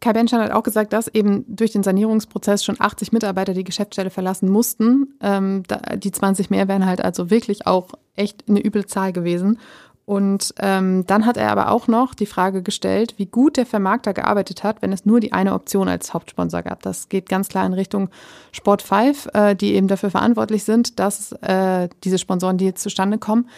Kai 0.00 0.12
Benschan 0.12 0.40
hat 0.40 0.50
auch 0.50 0.62
gesagt, 0.62 0.92
dass 0.92 1.08
eben 1.08 1.44
durch 1.48 1.72
den 1.72 1.82
Sanierungsprozess 1.82 2.64
schon 2.64 2.76
80 2.78 3.12
Mitarbeiter 3.12 3.54
die 3.54 3.64
Geschäftsstelle 3.64 4.10
verlassen 4.10 4.50
mussten. 4.50 5.14
Ähm, 5.20 5.62
die 5.96 6.12
20 6.12 6.50
mehr 6.50 6.68
wären 6.68 6.86
halt 6.86 7.02
also 7.02 7.30
wirklich 7.30 7.66
auch 7.66 7.88
echt 8.14 8.44
eine 8.48 8.64
üble 8.64 8.86
Zahl 8.86 9.12
gewesen. 9.12 9.58
Und 10.06 10.54
ähm, 10.58 11.06
dann 11.06 11.24
hat 11.24 11.38
er 11.38 11.50
aber 11.50 11.70
auch 11.70 11.88
noch 11.88 12.14
die 12.14 12.26
Frage 12.26 12.62
gestellt, 12.62 13.14
wie 13.16 13.24
gut 13.24 13.56
der 13.56 13.64
Vermarkter 13.64 14.12
gearbeitet 14.12 14.62
hat, 14.62 14.82
wenn 14.82 14.92
es 14.92 15.06
nur 15.06 15.18
die 15.18 15.32
eine 15.32 15.54
Option 15.54 15.88
als 15.88 16.12
Hauptsponsor 16.12 16.62
gab. 16.62 16.82
Das 16.82 17.08
geht 17.08 17.28
ganz 17.28 17.48
klar 17.48 17.64
in 17.64 17.72
Richtung 17.72 18.10
Sport 18.52 18.82
5, 18.82 19.30
äh, 19.32 19.54
die 19.54 19.74
eben 19.74 19.88
dafür 19.88 20.10
verantwortlich 20.10 20.64
sind, 20.64 20.98
dass 20.98 21.32
äh, 21.40 21.88
diese 22.04 22.18
Sponsoren, 22.18 22.58
die 22.58 22.66
jetzt 22.66 22.82
zustande 22.82 23.16
kommen, 23.16 23.48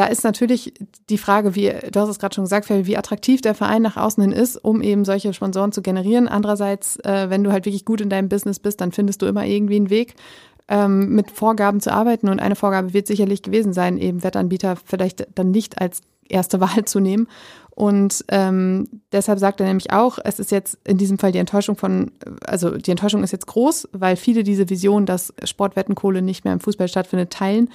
da 0.00 0.06
ist 0.06 0.24
natürlich 0.24 0.72
die 1.10 1.18
Frage, 1.18 1.54
wie, 1.54 1.74
du 1.92 2.00
hast 2.00 2.08
es 2.08 2.18
gerade 2.18 2.34
schon 2.34 2.44
gesagt, 2.44 2.70
wie 2.70 2.96
attraktiv 2.96 3.42
der 3.42 3.54
Verein 3.54 3.82
nach 3.82 3.98
außen 3.98 4.22
hin 4.22 4.32
ist, 4.32 4.56
um 4.56 4.80
eben 4.80 5.04
solche 5.04 5.34
Sponsoren 5.34 5.72
zu 5.72 5.82
generieren. 5.82 6.26
Andererseits, 6.26 6.96
äh, 7.00 7.28
wenn 7.28 7.44
du 7.44 7.52
halt 7.52 7.66
wirklich 7.66 7.84
gut 7.84 8.00
in 8.00 8.08
deinem 8.08 8.30
Business 8.30 8.60
bist, 8.60 8.80
dann 8.80 8.92
findest 8.92 9.20
du 9.20 9.26
immer 9.26 9.44
irgendwie 9.44 9.76
einen 9.76 9.90
Weg, 9.90 10.14
ähm, 10.68 11.14
mit 11.14 11.30
Vorgaben 11.30 11.80
zu 11.80 11.92
arbeiten. 11.92 12.30
Und 12.30 12.40
eine 12.40 12.56
Vorgabe 12.56 12.94
wird 12.94 13.08
sicherlich 13.08 13.42
gewesen 13.42 13.74
sein, 13.74 13.98
eben 13.98 14.22
Wettanbieter 14.22 14.76
vielleicht 14.76 15.26
dann 15.34 15.50
nicht 15.50 15.82
als 15.82 16.00
erste 16.30 16.60
Wahl 16.60 16.84
zu 16.84 17.00
nehmen. 17.00 17.26
Und 17.80 18.26
ähm, 18.28 18.88
deshalb 19.10 19.38
sagt 19.38 19.60
er 19.60 19.66
nämlich 19.66 19.90
auch, 19.90 20.18
es 20.22 20.38
ist 20.38 20.50
jetzt 20.50 20.76
in 20.84 20.98
diesem 20.98 21.18
Fall 21.18 21.32
die 21.32 21.38
Enttäuschung 21.38 21.76
von, 21.76 22.10
also 22.44 22.76
die 22.76 22.90
Enttäuschung 22.90 23.22
ist 23.22 23.30
jetzt 23.30 23.46
groß, 23.46 23.88
weil 23.92 24.16
viele 24.16 24.42
diese 24.44 24.68
Vision, 24.68 25.06
dass 25.06 25.32
Sportwettenkohle 25.44 26.20
nicht 26.20 26.44
mehr 26.44 26.52
im 26.52 26.60
Fußball 26.60 26.88
stattfindet, 26.88 27.30
teilen. 27.30 27.70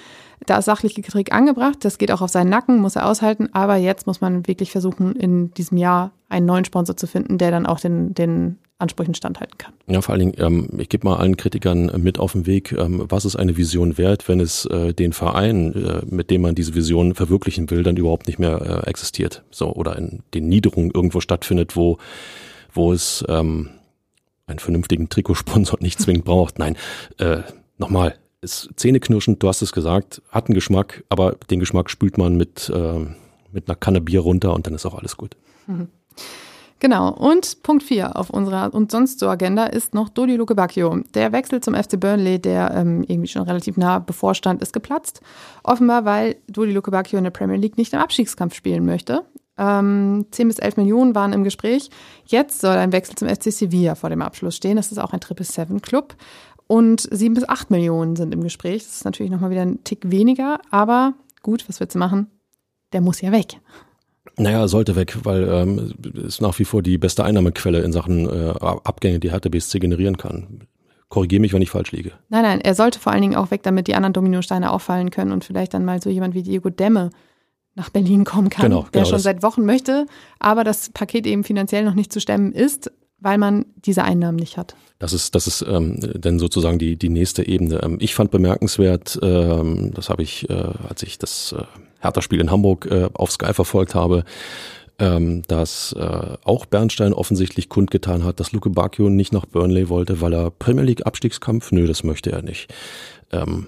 Da 0.46 0.60
ist 0.60 0.66
sachliche 0.66 1.02
Kritik 1.02 1.34
angebracht, 1.34 1.84
das 1.84 1.98
geht 1.98 2.12
auch 2.12 2.22
auf 2.22 2.30
seinen 2.30 2.50
Nacken, 2.50 2.78
muss 2.78 2.96
er 2.96 3.08
aushalten, 3.08 3.50
aber 3.54 3.78
jetzt 3.78 4.06
muss 4.06 4.22
man 4.22 4.46
wirklich 4.48 4.70
versuchen, 4.70 5.16
in 5.16 5.52
diesem 5.56 5.78
Jahr 5.78 6.12
einen 6.30 6.46
neuen 6.46 6.66
Sponsor 6.66 6.96
zu 6.96 7.08
finden, 7.08 7.40
der 7.40 7.50
dann 7.50 7.66
auch 7.66 7.80
den, 7.80 8.14
den 8.14 8.60
Ansprüchen 8.78 9.16
standhalten 9.16 9.58
kann. 9.58 9.74
Ja, 9.88 10.02
vor 10.02 10.14
allen 10.14 10.32
Dingen, 10.32 10.36
ähm, 10.38 10.80
ich 10.80 10.90
gebe 10.90 11.08
mal 11.08 11.16
allen 11.16 11.38
Kritikern 11.38 11.92
mit 12.02 12.20
auf 12.20 12.34
den 12.34 12.46
Weg, 12.46 12.74
ähm, 12.74 13.06
was 13.08 13.24
ist 13.24 13.38
eine 13.38 13.56
Vision 13.56 13.98
wert, 13.98 14.28
wenn 14.28 14.42
es 14.42 14.66
äh, 14.66 14.94
den 14.94 15.14
Verein, 15.14 15.74
äh, 15.74 16.02
mit 16.06 16.30
dem 16.30 16.42
man 16.42 16.56
diese 16.56 16.76
Vision 16.76 17.16
verwirklichen 17.16 17.70
will, 17.70 17.84
dann 17.84 17.96
überhaupt 17.96 18.28
nicht 18.28 18.38
mehr 18.38 18.84
äh, 18.86 18.90
existiert. 18.90 19.44
So, 19.50 19.74
oder 19.74 19.98
in 19.98 20.24
den 20.34 20.50
Niederungen 20.50 20.92
irgendwo 20.94 21.22
stattfindet, 21.22 21.78
wo, 21.78 22.00
wo 22.74 22.92
es 22.92 23.24
ähm, 23.30 23.70
einen 24.46 24.60
vernünftigen 24.60 25.08
Trikotsponsor 25.08 25.80
nicht 25.82 26.00
zwingend 26.00 26.26
braucht. 26.26 26.60
Nein, 26.60 26.76
äh, 27.18 27.44
nochmal, 27.78 28.16
ist 28.42 28.70
zähneknirschend, 28.76 29.42
du 29.42 29.48
hast 29.48 29.62
es 29.62 29.72
gesagt, 29.72 30.22
hat 30.30 30.48
einen 30.48 30.54
Geschmack, 30.54 31.04
aber 31.10 31.38
den 31.50 31.60
Geschmack 31.60 31.90
spült 31.90 32.18
man 32.18 32.36
mit, 32.36 32.70
äh, 32.70 33.06
mit 33.52 33.70
einer 33.70 33.76
Kanne 33.76 34.02
Bier 34.02 34.20
runter 34.20 34.54
und 34.54 34.68
dann 34.68 34.76
ist 34.76 34.86
auch 34.86 34.96
alles 34.96 35.16
gut. 35.16 35.38
Mhm. 35.66 35.88
Genau. 36.80 37.12
Und 37.14 37.64
Punkt 37.64 37.84
4 37.84 38.18
auf 38.18 38.30
unserer 38.30 38.74
und 38.74 38.92
sonst 38.92 39.20
so 39.20 39.30
Agenda 39.30 39.66
ist 39.66 39.94
noch 39.94 40.10
Dodi 40.10 40.36
Luke 40.36 40.56
Bacchio. 40.56 41.00
Der 41.14 41.32
Wechsel 41.32 41.62
zum 41.62 41.74
FC 41.74 42.00
Burnley, 42.00 42.40
der 42.40 42.72
ähm, 42.72 43.04
irgendwie 43.08 43.30
schon 43.30 43.44
relativ 43.44 43.78
nah 43.78 44.00
bevorstand, 44.00 44.62
ist 44.62 44.74
geplatzt. 44.74 45.22
Offenbar, 45.64 46.06
weil 46.06 46.36
Dodi 46.48 46.74
Luke 46.74 46.92
Bacchio 46.92 47.18
in 47.18 47.24
der 47.24 47.32
Premier 47.32 47.58
League 47.58 47.78
nicht 47.78 47.94
im 47.94 48.00
Abstiegskampf 48.00 48.54
spielen 48.54 48.86
möchte. 48.86 49.24
Ähm, 49.58 50.26
10 50.32 50.50
bis 50.50 50.60
11 50.60 50.78
Millionen 50.78 51.16
waren 51.16 51.32
im 51.32 51.46
Gespräch. 51.46 51.90
Jetzt 52.26 52.60
soll 52.60 52.76
ein 52.76 52.92
Wechsel 52.92 53.16
zum 53.16 53.30
FC 53.30 53.54
Sevilla 53.54 53.96
vor 53.96 54.10
dem 54.10 54.22
Abschluss 54.22 54.58
stehen. 54.58 54.76
Das 54.76 54.92
ist 54.92 54.98
auch 54.98 55.14
ein 55.14 55.22
Triple 55.22 55.46
Seven 55.46 55.82
Club. 55.82 56.16
Und 56.68 57.08
7 57.10 57.36
bis 57.36 57.48
8 57.48 57.72
Millionen 57.72 58.16
sind 58.16 58.34
im 58.34 58.44
Gespräch. 58.44 58.84
Das 58.84 58.96
ist 58.96 59.06
natürlich 59.06 59.32
nochmal 59.32 59.52
wieder 59.52 59.62
ein 59.62 59.84
Tick 59.84 60.12
weniger. 60.12 60.60
Aber 60.72 61.14
gut, 61.42 61.68
was 61.70 61.80
willst 61.80 61.96
du 61.96 62.00
machen? 62.00 62.28
Der 62.92 63.02
muss 63.02 63.22
ja 63.22 63.32
weg. 63.32 63.60
Naja, 64.38 64.68
sollte 64.68 64.96
weg, 64.96 65.18
weil 65.24 65.48
ähm, 65.48 65.94
ist 66.26 66.42
nach 66.42 66.58
wie 66.60 66.66
vor 66.66 66.82
die 66.82 66.98
beste 66.98 67.24
Einnahmequelle 67.24 67.82
in 67.82 67.94
Sachen 67.94 68.30
äh, 68.30 68.54
Abgänge, 68.60 69.20
die 69.20 69.32
Hertha 69.32 69.50
BSC 69.50 69.80
generieren 69.80 70.18
kann. 70.18 70.68
Korrigiere 71.08 71.40
mich, 71.40 71.54
wenn 71.54 71.62
ich 71.62 71.70
falsch 71.70 71.92
liege. 71.92 72.12
Nein, 72.30 72.44
nein, 72.44 72.62
er 72.62 72.76
sollte 72.76 73.00
vor 73.00 73.14
allen 73.14 73.22
Dingen 73.22 73.36
auch 73.36 73.52
weg, 73.52 73.64
damit 73.64 73.88
die 73.88 73.96
anderen 73.96 74.14
Dominosteine 74.14 74.72
auffallen 74.72 75.12
können 75.12 75.32
und 75.32 75.46
vielleicht 75.46 75.74
dann 75.74 75.86
mal 75.86 76.02
so 76.02 76.10
jemand 76.10 76.34
wie 76.34 76.44
Diego 76.44 76.70
Demme 76.70 77.12
nach 77.76 77.90
Berlin 77.90 78.24
kommen 78.24 78.50
kann, 78.50 78.70
genau, 78.70 78.82
der 78.94 79.04
genau, 79.04 79.06
schon 79.06 79.20
seit 79.20 79.44
Wochen 79.44 79.66
möchte, 79.66 80.06
aber 80.40 80.64
das 80.64 80.90
Paket 80.90 81.28
eben 81.28 81.44
finanziell 81.44 81.84
noch 81.84 81.94
nicht 81.94 82.12
zu 82.12 82.20
stemmen 82.20 82.52
ist, 82.54 82.92
weil 83.20 83.38
man 83.38 83.66
diese 83.76 84.04
Einnahmen 84.04 84.38
nicht 84.38 84.58
hat. 84.58 84.76
Das 85.00 85.14
ist, 85.14 85.36
das 85.36 85.48
ist 85.48 85.66
ähm, 85.68 86.00
dann 86.18 86.40
sozusagen 86.40 86.80
die, 86.80 86.96
die 86.98 87.10
nächste 87.10 87.46
Ebene. 87.46 87.82
Ähm, 87.84 87.98
ich 88.00 88.16
fand 88.16 88.32
bemerkenswert, 88.32 89.20
ähm, 89.22 89.92
das 89.94 90.10
habe 90.10 90.24
ich, 90.24 90.50
äh, 90.50 90.54
als 90.88 91.04
ich 91.04 91.18
das 91.20 91.54
äh, 91.58 91.64
Hertha-Spiel 92.06 92.40
in 92.40 92.52
Hamburg 92.52 92.88
äh, 92.90 93.10
auf 93.14 93.32
Sky 93.32 93.54
verfolgt 93.54 93.96
habe, 93.96 94.24
ähm, 95.00 95.42
dass 95.48 95.94
äh, 95.94 96.38
auch 96.44 96.66
Bernstein 96.66 97.14
offensichtlich 97.14 97.70
kundgetan 97.70 98.24
hat, 98.24 98.40
dass 98.40 98.54
Luke 98.54 98.70
Bacchio 98.70 99.10
nicht 99.10 99.34
nach 99.34 99.46
Burnley 99.46 99.90
wollte, 99.90 100.22
weil 100.22 100.34
er 100.34 100.52
Premier 100.52 100.84
League 100.84 101.06
Abstiegskampf, 101.06 101.72
nö, 101.72 101.86
das 101.88 102.04
möchte 102.04 102.32
er 102.32 102.42
nicht. 102.42 102.74
Ähm, 103.32 103.68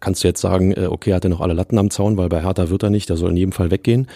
kannst 0.00 0.24
du 0.24 0.28
jetzt 0.28 0.40
sagen, 0.40 0.72
äh, 0.72 0.86
okay, 0.86 1.14
hat 1.14 1.24
er 1.24 1.30
noch 1.30 1.40
alle 1.40 1.54
Latten 1.54 1.78
am 1.78 1.90
Zaun, 1.90 2.16
weil 2.16 2.28
bei 2.28 2.42
Hertha 2.42 2.70
wird 2.70 2.82
er 2.82 2.90
nicht, 2.90 3.08
der 3.08 3.16
soll 3.16 3.30
in 3.30 3.36
jedem 3.36 3.52
Fall 3.52 3.70
weggehen. 3.70 4.08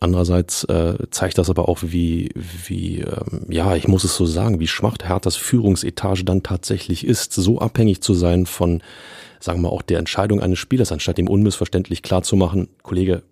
Andererseits 0.00 0.64
äh, 0.64 0.96
zeigt 1.10 1.38
das 1.38 1.50
aber 1.50 1.68
auch, 1.68 1.78
wie, 1.82 2.30
wie 2.34 3.00
ähm, 3.00 3.46
ja, 3.48 3.74
ich 3.76 3.88
muss 3.88 4.04
es 4.04 4.16
so 4.16 4.26
sagen, 4.26 4.60
wie 4.60 4.66
schwach 4.66 4.96
Herthas 5.02 5.36
Führungsetage 5.36 6.24
dann 6.24 6.42
tatsächlich 6.42 7.06
ist, 7.06 7.32
so 7.32 7.58
abhängig 7.58 8.02
zu 8.02 8.14
sein 8.14 8.46
von 8.46 8.82
sagen 9.44 9.62
wir 9.62 9.72
auch 9.72 9.82
der 9.82 9.98
Entscheidung 9.98 10.40
eines 10.40 10.58
Spielers, 10.58 10.92
anstatt 10.92 11.18
ihm 11.18 11.28
unmissverständlich 11.28 12.02
klar 12.02 12.22
zu 12.22 12.36
machen, 12.36 12.68
Kollege, 12.82 13.22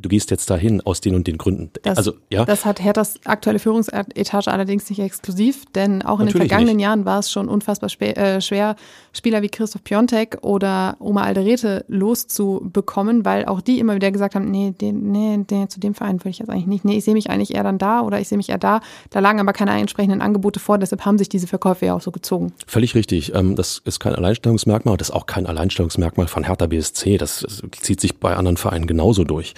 du 0.00 0.08
gehst 0.08 0.30
jetzt 0.30 0.50
dahin 0.50 0.80
aus 0.80 1.00
den 1.00 1.14
und 1.14 1.26
den 1.26 1.38
Gründen. 1.38 1.70
Das, 1.82 1.98
also, 1.98 2.14
ja. 2.30 2.44
Das 2.44 2.64
hat 2.64 2.80
Herthas 2.80 3.20
aktuelle 3.24 3.58
Führungsetage 3.58 4.50
allerdings 4.50 4.88
nicht 4.88 5.00
exklusiv, 5.00 5.64
denn 5.74 6.02
auch 6.02 6.20
in 6.20 6.26
Natürlich 6.26 6.32
den 6.32 6.48
vergangenen 6.48 6.76
nicht. 6.76 6.84
Jahren 6.84 7.04
war 7.04 7.18
es 7.18 7.30
schon 7.30 7.48
unfassbar 7.48 7.90
äh, 8.00 8.40
schwer, 8.40 8.76
Spieler 9.12 9.42
wie 9.42 9.48
Christoph 9.48 9.84
Piontek 9.84 10.38
oder 10.42 10.96
Oma 11.00 11.22
Alderete 11.22 11.84
loszubekommen, 11.88 13.24
weil 13.24 13.44
auch 13.46 13.60
die 13.60 13.78
immer 13.78 13.94
wieder 13.94 14.10
gesagt 14.10 14.34
haben, 14.34 14.50
nee, 14.50 14.72
den, 14.72 15.10
nee, 15.10 15.38
nee 15.50 15.68
zu 15.68 15.80
dem 15.80 15.94
Verein 15.94 16.20
würde 16.20 16.30
ich 16.30 16.38
jetzt 16.38 16.48
eigentlich 16.48 16.66
nicht. 16.66 16.84
Nee, 16.84 16.98
ich 16.98 17.04
sehe 17.04 17.14
mich 17.14 17.30
eigentlich 17.30 17.54
eher 17.54 17.64
dann 17.64 17.78
da 17.78 18.00
oder 18.00 18.20
ich 18.20 18.28
sehe 18.28 18.38
mich 18.38 18.48
eher 18.48 18.58
da. 18.58 18.80
Da 19.10 19.20
lagen 19.20 19.40
aber 19.40 19.52
keine 19.52 19.72
entsprechenden 19.78 20.22
Angebote 20.22 20.60
vor, 20.60 20.78
deshalb 20.78 21.04
haben 21.04 21.18
sich 21.18 21.28
diese 21.28 21.46
Verkäufe 21.46 21.86
ja 21.86 21.94
auch 21.94 22.00
so 22.00 22.10
gezogen. 22.10 22.52
Völlig 22.66 22.94
richtig. 22.94 23.34
Ähm, 23.34 23.56
das 23.56 23.82
ist 23.84 24.00
kein 24.00 24.14
Alleinstellungsmerkmal, 24.14 24.96
das 24.96 25.10
ist 25.10 25.14
auch 25.14 25.26
kein 25.26 25.46
Alleinstellungsmerkmal 25.46 26.28
von 26.28 26.44
Hertha 26.44 26.66
BSC. 26.66 27.18
Das 27.18 27.46
zieht 27.80 28.00
sich 28.00 28.16
bei 28.18 28.36
anderen 28.36 28.56
Vereinen 28.56 28.86
genauso 28.86 29.24
durch 29.24 29.54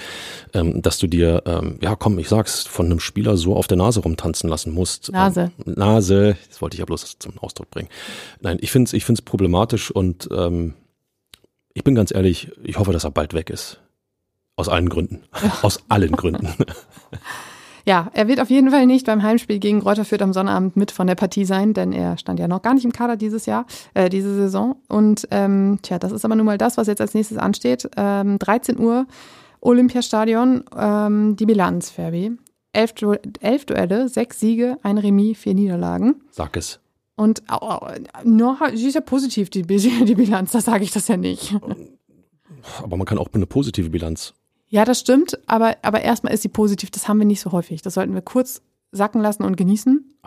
ähm, 0.54 0.82
dass 0.82 0.98
du 0.98 1.06
dir, 1.06 1.42
ähm, 1.46 1.78
ja 1.80 1.96
komm, 1.96 2.18
ich 2.18 2.28
sag's, 2.28 2.66
von 2.66 2.86
einem 2.86 3.00
Spieler 3.00 3.36
so 3.36 3.56
auf 3.56 3.66
der 3.66 3.76
Nase 3.76 4.00
rumtanzen 4.00 4.48
lassen 4.48 4.72
musst. 4.72 5.12
Nase. 5.12 5.52
Ähm, 5.66 5.74
Nase, 5.76 6.36
das 6.48 6.60
wollte 6.60 6.74
ich 6.74 6.80
ja 6.80 6.84
bloß 6.84 7.18
zum 7.18 7.38
Ausdruck 7.38 7.70
bringen. 7.70 7.88
Nein, 8.40 8.58
ich 8.60 8.70
finde 8.70 8.88
es 8.88 8.92
ich 8.92 9.04
find's 9.04 9.22
problematisch 9.22 9.90
und 9.90 10.28
ähm, 10.32 10.74
ich 11.74 11.84
bin 11.84 11.94
ganz 11.94 12.12
ehrlich, 12.14 12.50
ich 12.62 12.78
hoffe, 12.78 12.92
dass 12.92 13.04
er 13.04 13.10
bald 13.10 13.34
weg 13.34 13.50
ist. 13.50 13.80
Aus 14.56 14.68
allen 14.68 14.88
Gründen. 14.88 15.22
Ja. 15.42 15.58
Aus 15.62 15.80
allen 15.88 16.12
Gründen. 16.12 16.48
Ja, 17.84 18.10
er 18.14 18.28
wird 18.28 18.40
auf 18.40 18.50
jeden 18.50 18.70
Fall 18.70 18.86
nicht 18.86 19.06
beim 19.06 19.22
Heimspiel 19.22 19.58
gegen 19.58 19.80
Kräuter 19.80 20.04
Fürth 20.04 20.22
am 20.22 20.32
Sonnabend 20.32 20.76
mit 20.76 20.92
von 20.92 21.06
der 21.06 21.16
Partie 21.16 21.44
sein, 21.44 21.74
denn 21.74 21.92
er 21.92 22.16
stand 22.16 22.38
ja 22.38 22.46
noch 22.46 22.62
gar 22.62 22.74
nicht 22.74 22.84
im 22.84 22.92
Kader 22.92 23.16
dieses 23.16 23.46
Jahr, 23.46 23.66
äh, 23.94 24.08
diese 24.08 24.34
Saison. 24.34 24.76
Und 24.88 25.26
ähm, 25.30 25.80
tja, 25.82 25.98
das 25.98 26.12
ist 26.12 26.24
aber 26.24 26.36
nun 26.36 26.46
mal 26.46 26.58
das, 26.58 26.76
was 26.76 26.86
jetzt 26.86 27.00
als 27.00 27.14
nächstes 27.14 27.38
ansteht. 27.38 27.90
Ähm, 27.96 28.38
13 28.38 28.78
Uhr 28.78 29.06
Olympiastadion, 29.62 30.64
ähm, 30.76 31.36
die 31.36 31.46
Bilanz, 31.46 31.88
Ferbi. 31.90 32.32
Elf, 32.72 32.92
du 32.94 33.12
elf 33.40 33.64
Duelle, 33.66 34.08
sechs 34.08 34.40
Siege, 34.40 34.78
ein 34.82 34.98
Remis, 34.98 35.38
vier 35.38 35.54
Niederlagen. 35.54 36.22
Sag 36.30 36.56
es. 36.56 36.80
Und 37.16 37.42
oh, 37.50 37.78
no, 38.24 38.56
sie 38.74 38.88
ist 38.88 38.94
ja 38.94 39.00
positiv, 39.00 39.50
die, 39.50 39.62
die 39.62 40.14
Bilanz, 40.14 40.52
da 40.52 40.60
sage 40.60 40.84
ich 40.84 40.90
das 40.90 41.08
ja 41.08 41.16
nicht. 41.16 41.54
Aber 42.82 42.96
man 42.96 43.06
kann 43.06 43.18
auch 43.18 43.28
eine 43.32 43.46
positive 43.46 43.90
Bilanz. 43.90 44.34
Ja, 44.68 44.84
das 44.84 45.00
stimmt, 45.00 45.38
aber, 45.46 45.76
aber 45.82 46.00
erstmal 46.00 46.32
ist 46.32 46.42
sie 46.42 46.48
positiv, 46.48 46.90
das 46.90 47.06
haben 47.06 47.18
wir 47.18 47.26
nicht 47.26 47.40
so 47.40 47.52
häufig. 47.52 47.82
Das 47.82 47.94
sollten 47.94 48.14
wir 48.14 48.22
kurz 48.22 48.62
sacken 48.90 49.20
lassen 49.20 49.44
und 49.44 49.56
genießen. 49.56 50.18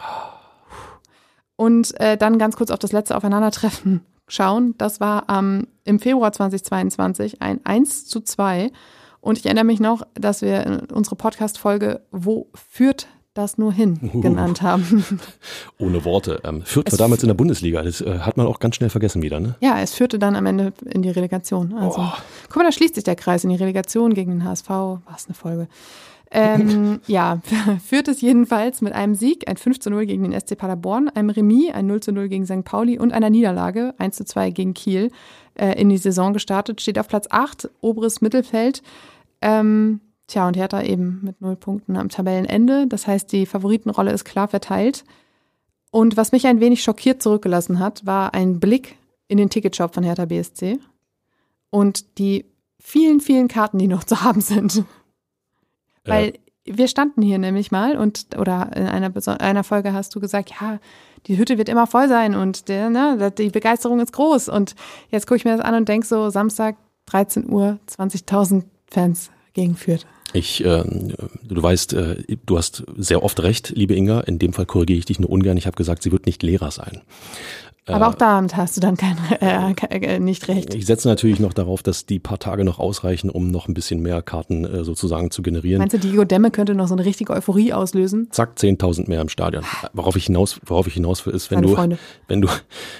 Und 1.55 1.99
äh, 1.99 2.15
dann 2.17 2.38
ganz 2.38 2.55
kurz 2.55 2.69
auf 2.69 2.79
das 2.79 2.91
letzte 2.91 3.17
Aufeinandertreffen 3.17 4.01
schauen. 4.27 4.75
Das 4.77 4.99
war 4.99 5.25
ähm, 5.29 5.67
im 5.83 5.99
Februar 5.99 6.31
2022 6.31 7.41
ein 7.41 7.65
1 7.65 8.05
zu 8.05 8.21
2 8.21 8.71
und 9.26 9.39
ich 9.39 9.45
erinnere 9.45 9.65
mich 9.65 9.80
noch, 9.80 10.05
dass 10.13 10.41
wir 10.41 10.84
unsere 10.93 11.15
Podcast-Folge 11.15 12.01
Wo 12.11 12.47
führt 12.53 13.07
das 13.34 13.57
nur 13.57 13.73
hin 13.73 13.99
genannt 14.21 14.61
haben. 14.61 15.03
Ohne 15.80 16.05
Worte. 16.05 16.39
Ähm, 16.45 16.61
Fürth 16.61 16.91
war 16.91 16.97
damals 16.97 17.21
in 17.21 17.28
der 17.28 17.34
Bundesliga. 17.34 17.82
Das 17.82 17.99
äh, 17.99 18.19
hat 18.19 18.38
man 18.38 18.47
auch 18.47 18.59
ganz 18.59 18.76
schnell 18.76 18.89
vergessen 18.89 19.23
wieder, 19.23 19.41
ne? 19.41 19.55
Ja, 19.59 19.82
es 19.82 19.93
führte 19.93 20.19
dann 20.19 20.38
am 20.38 20.45
Ende 20.45 20.71
in 20.86 21.01
die 21.01 21.09
Relegation. 21.09 21.73
Also, 21.73 21.99
oh. 21.99 22.13
guck 22.47 22.57
mal, 22.57 22.63
da 22.63 22.71
schließt 22.71 22.95
sich 22.95 23.03
der 23.03 23.17
Kreis 23.17 23.43
in 23.43 23.49
die 23.49 23.57
Relegation 23.57 24.13
gegen 24.13 24.32
den 24.32 24.45
HSV. 24.45 24.69
War 24.69 25.01
es 25.17 25.26
eine 25.26 25.36
Folge. 25.36 25.67
Ähm, 26.32 27.01
ja, 27.07 27.41
führt 27.86 28.07
es 28.07 28.21
jedenfalls 28.21 28.82
mit 28.82 28.93
einem 28.93 29.15
Sieg, 29.15 29.49
ein 29.49 29.57
5 29.57 29.80
zu 29.80 29.89
0 29.89 30.05
gegen 30.05 30.23
den 30.23 30.39
SC 30.39 30.57
Paderborn, 30.57 31.09
einem 31.09 31.30
Remis, 31.30 31.73
ein 31.73 31.88
0 31.88 32.01
zu 32.01 32.11
0 32.13 32.30
gegen 32.30 32.45
St. 32.45 32.63
Pauli 32.63 32.99
und 32.99 33.11
einer 33.11 33.30
Niederlage, 33.30 33.95
1 33.97 34.15
zu 34.15 34.23
2 34.23 34.51
gegen 34.51 34.73
Kiel, 34.73 35.11
äh, 35.55 35.80
in 35.80 35.89
die 35.89 35.97
Saison 35.97 36.32
gestartet, 36.32 36.80
steht 36.80 36.99
auf 36.99 37.07
Platz 37.07 37.28
8, 37.30 37.69
oberes 37.82 38.21
Mittelfeld. 38.21 38.82
Ähm, 39.45 40.01
Tja, 40.27 40.47
und 40.47 40.57
Hertha 40.57 40.81
eben 40.81 41.19
mit 41.21 41.39
null 41.39 41.55
Punkten 41.55 41.97
am 41.97 42.09
Tabellenende. 42.09 42.87
Das 42.87 43.05
heißt, 43.05 43.31
die 43.31 43.45
Favoritenrolle 43.45 44.11
ist 44.11 44.25
klar 44.25 44.47
verteilt. 44.47 45.03
Und 45.91 46.17
was 46.17 46.31
mich 46.31 46.47
ein 46.47 46.59
wenig 46.59 46.83
schockiert 46.83 47.21
zurückgelassen 47.21 47.79
hat, 47.79 48.05
war 48.05 48.33
ein 48.33 48.59
Blick 48.59 48.97
in 49.27 49.37
den 49.37 49.49
Ticketshop 49.49 49.93
von 49.93 50.03
Hertha 50.03 50.25
BSC 50.25 50.79
und 51.69 52.17
die 52.17 52.45
vielen, 52.79 53.19
vielen 53.19 53.47
Karten, 53.47 53.77
die 53.77 53.87
noch 53.87 54.03
zu 54.03 54.23
haben 54.23 54.41
sind. 54.41 54.83
Weil 56.03 56.33
wir 56.65 56.87
standen 56.87 57.21
hier 57.21 57.37
nämlich 57.37 57.71
mal 57.71 57.97
und, 57.97 58.37
oder 58.37 58.71
in 58.75 58.87
einer, 58.87 59.11
einer 59.41 59.63
Folge 59.63 59.93
hast 59.93 60.13
du 60.15 60.19
gesagt, 60.19 60.51
ja, 60.59 60.79
die 61.27 61.37
Hütte 61.37 61.57
wird 61.57 61.69
immer 61.69 61.87
voll 61.87 62.07
sein 62.07 62.35
und 62.35 62.67
der, 62.67 62.89
ne, 62.89 63.31
die 63.31 63.49
Begeisterung 63.49 63.99
ist 63.99 64.13
groß. 64.13 64.49
Und 64.49 64.75
jetzt 65.09 65.27
gucke 65.27 65.37
ich 65.37 65.45
mir 65.45 65.55
das 65.55 65.65
an 65.65 65.75
und 65.75 65.87
denke 65.87 66.05
so, 66.05 66.29
Samstag, 66.29 66.75
13 67.07 67.49
Uhr, 67.49 67.79
20.000 67.87 68.63
Fans 68.87 69.31
gegen. 69.55 69.75
Ich, 70.33 70.63
äh, 70.63 70.83
du 70.83 71.63
weißt, 71.63 71.93
äh, 71.93 72.37
du 72.45 72.57
hast 72.57 72.83
sehr 72.97 73.23
oft 73.23 73.41
recht, 73.41 73.69
liebe 73.69 73.95
Inga. 73.95 74.19
In 74.21 74.37
dem 74.37 74.53
Fall 74.53 74.65
korrigiere 74.65 74.99
ich 74.99 75.05
dich 75.05 75.19
nur 75.19 75.29
ungern. 75.29 75.57
Ich 75.57 75.65
habe 75.65 75.77
gesagt, 75.77 76.03
sie 76.03 76.11
wird 76.11 76.25
nicht 76.25 76.43
Lehrer 76.43 76.71
sein. 76.71 77.01
Aber 77.88 78.07
auch 78.07 78.15
damit 78.15 78.57
hast 78.57 78.75
du 78.75 78.81
dann 78.81 78.97
kein, 78.97 79.15
äh, 79.41 80.15
äh, 80.15 80.19
nicht 80.19 80.47
recht. 80.47 80.73
Ich 80.73 80.88
setze 80.88 81.07
natürlich 81.07 81.39
noch 81.39 81.53
darauf, 81.53 81.83
dass 81.83 82.05
die 82.05 82.19
paar 82.19 82.39
Tage 82.39 82.63
noch 82.63 82.79
ausreichen, 82.79 83.29
um 83.29 83.51
noch 83.51 83.67
ein 83.67 83.75
bisschen 83.75 84.01
mehr 84.01 84.21
Karten 84.23 84.65
äh, 84.65 84.83
sozusagen 84.83 85.29
zu 85.29 85.43
generieren. 85.43 85.79
Meinst 85.79 85.93
du, 85.93 85.99
Diego 85.99 86.23
Demme 86.23 86.49
könnte 86.49 86.73
noch 86.73 86.88
so 86.88 86.95
eine 86.95 87.05
richtige 87.05 87.33
Euphorie 87.33 87.73
auslösen? 87.73 88.27
Zack, 88.31 88.53
10.000 88.57 89.07
mehr 89.07 89.21
im 89.21 89.29
Stadion. 89.29 89.63
Worauf 89.93 90.15
ich 90.15 90.25
hinaus, 90.25 90.59
worauf 90.65 90.88
ich 90.88 90.95
hinaus 90.95 91.25
will, 91.25 91.33
ist, 91.33 91.51
wenn 91.51 91.61
du, 91.61 91.77
wenn 92.27 92.41
du, 92.41 92.47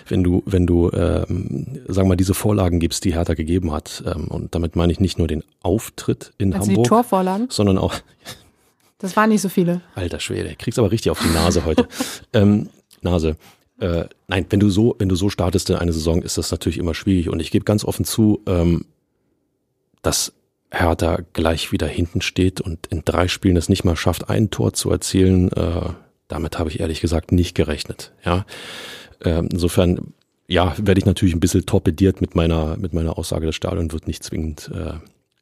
wenn 0.08 0.24
du, 0.24 0.44
wenn 0.46 0.68
du, 0.68 0.92
ähm, 0.92 1.80
sagen 1.88 2.08
wir 2.08 2.10
mal, 2.10 2.16
diese 2.16 2.36
Vorlagen 2.36 2.80
gibst, 2.80 3.06
die 3.06 3.14
Hertha 3.14 3.34
gegeben 3.34 3.72
hat, 3.72 4.04
ähm, 4.06 4.28
und 4.28 4.54
damit 4.54 4.76
meine 4.76 4.92
ich 4.92 5.00
nicht 5.00 5.18
nur 5.18 5.28
den 5.28 5.44
Auftritt 5.64 6.34
in 6.38 6.54
also 6.54 6.68
Hamburg, 6.68 6.84
die 6.84 6.90
Torvorlagen? 6.90 7.48
sondern 7.50 7.80
auch 7.80 7.96
das 9.00 9.16
waren 9.18 9.30
nicht 9.30 9.42
so 9.42 9.50
viele. 9.50 9.82
Alter 9.94 10.20
Schwede, 10.20 10.56
kriegst 10.56 10.80
aber 10.80 10.92
richtig 10.92 11.12
auf 11.12 11.20
die 11.20 11.34
Nase 11.34 11.66
heute. 11.66 11.88
ähm, 12.34 12.70
Nase. 13.02 13.36
Äh, 13.80 14.06
nein, 14.28 14.46
wenn 14.50 14.60
du 14.60 14.70
so, 14.70 14.96
wenn 15.00 15.10
du 15.10 15.16
so 15.16 15.30
startest 15.30 15.70
in 15.70 15.76
eine 15.76 15.94
Saison, 15.94 16.22
ist 16.22 16.38
das 16.38 16.52
natürlich 16.52 16.78
immer 16.78 16.94
schwierig. 16.94 17.30
Und 17.30 17.40
ich 17.40 17.52
gebe 17.52 17.66
ganz 17.66 17.84
offen 17.84 18.06
zu, 18.06 18.42
ähm, 18.48 18.86
dass 20.02 20.34
Hertha 20.72 21.20
gleich 21.34 21.72
wieder 21.72 21.88
hinten 21.88 22.22
steht 22.22 22.62
und 22.62 22.88
in 22.88 23.04
drei 23.06 23.28
Spielen 23.28 23.58
es 23.58 23.70
nicht 23.70 23.84
mal 23.84 23.96
schafft, 23.96 24.30
ein 24.30 24.50
Tor 24.50 24.74
zu 24.74 24.90
erzielen. 24.92 25.52
Äh, 25.52 25.90
damit 26.28 26.58
habe 26.58 26.70
ich 26.70 26.80
ehrlich 26.80 27.02
gesagt 27.02 27.32
nicht 27.32 27.56
gerechnet. 27.56 28.14
Ja, 28.24 28.46
äh, 29.24 29.44
insofern, 29.52 30.14
ja, 30.48 30.76
werde 30.78 31.00
ich 31.00 31.06
natürlich 31.06 31.36
ein 31.36 31.40
bisschen 31.40 31.66
torpediert 31.66 32.22
mit 32.22 32.36
meiner 32.36 32.78
mit 32.78 32.94
meiner 32.94 33.18
Aussage. 33.18 33.46
Das 33.46 33.56
Stadion 33.56 33.92
wird 33.92 34.08
nicht 34.08 34.24
zwingend 34.24 34.72
äh, 34.74 34.94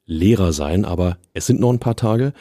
leerer 0.06 0.54
sein, 0.54 0.86
aber 0.86 1.18
es 1.34 1.46
sind 1.46 1.60
noch 1.60 1.72
ein 1.72 1.80
paar 1.80 1.96
Tage 1.96 2.34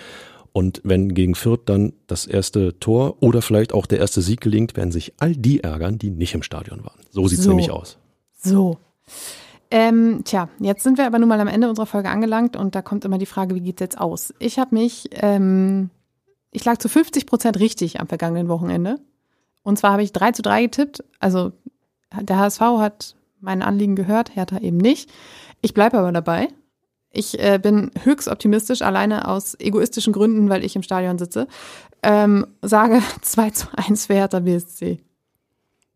und 0.52 0.80
wenn 0.84 1.14
gegen 1.14 1.34
Fürth 1.34 1.62
dann 1.66 1.94
das 2.06 2.26
erste 2.26 2.78
Tor 2.78 3.16
oder 3.20 3.42
vielleicht 3.42 3.72
auch 3.72 3.86
der 3.86 3.98
erste 3.98 4.20
Sieg 4.20 4.40
gelingt, 4.40 4.76
werden 4.76 4.92
sich 4.92 5.14
all 5.18 5.34
die 5.34 5.60
ärgern, 5.60 5.98
die 5.98 6.10
nicht 6.10 6.34
im 6.34 6.42
Stadion 6.42 6.84
waren. 6.84 7.00
So 7.10 7.26
sieht 7.26 7.38
es 7.38 7.44
so. 7.44 7.50
nämlich 7.50 7.70
aus. 7.70 7.98
So. 8.36 8.78
Ähm, 9.70 10.22
tja, 10.24 10.50
jetzt 10.58 10.82
sind 10.82 10.98
wir 10.98 11.06
aber 11.06 11.18
nun 11.18 11.28
mal 11.28 11.40
am 11.40 11.48
Ende 11.48 11.68
unserer 11.68 11.86
Folge 11.86 12.10
angelangt 12.10 12.56
und 12.56 12.74
da 12.74 12.82
kommt 12.82 13.06
immer 13.06 13.16
die 13.16 13.26
Frage, 13.26 13.54
wie 13.54 13.60
geht's 13.60 13.80
jetzt 13.80 13.98
aus? 13.98 14.34
Ich 14.38 14.58
habe 14.58 14.74
mich, 14.74 15.08
ähm, 15.12 15.88
ich 16.50 16.64
lag 16.64 16.76
zu 16.76 16.90
50 16.90 17.24
Prozent 17.24 17.58
richtig 17.58 17.98
am 17.98 18.06
vergangenen 18.06 18.48
Wochenende. 18.48 18.98
Und 19.62 19.78
zwar 19.78 19.92
habe 19.92 20.02
ich 20.02 20.12
3 20.12 20.32
zu 20.32 20.42
3 20.42 20.64
getippt. 20.64 21.02
Also 21.20 21.52
der 22.20 22.38
HSV 22.38 22.60
hat 22.60 23.16
mein 23.40 23.62
Anliegen 23.62 23.96
gehört, 23.96 24.36
Hertha 24.36 24.58
eben 24.58 24.76
nicht. 24.76 25.10
Ich 25.62 25.72
bleibe 25.72 25.98
aber 25.98 26.12
dabei. 26.12 26.48
Ich 27.12 27.38
äh, 27.38 27.58
bin 27.62 27.90
höchst 28.04 28.28
optimistisch, 28.28 28.82
alleine 28.82 29.28
aus 29.28 29.54
egoistischen 29.60 30.12
Gründen, 30.12 30.48
weil 30.48 30.64
ich 30.64 30.74
im 30.76 30.82
Stadion 30.82 31.18
sitze. 31.18 31.46
Ähm, 32.02 32.46
sage 32.62 33.00
2 33.22 33.50
zu 33.50 33.66
1 33.76 34.06
für 34.06 34.14
Hertha 34.14 34.40
BSC. 34.40 34.98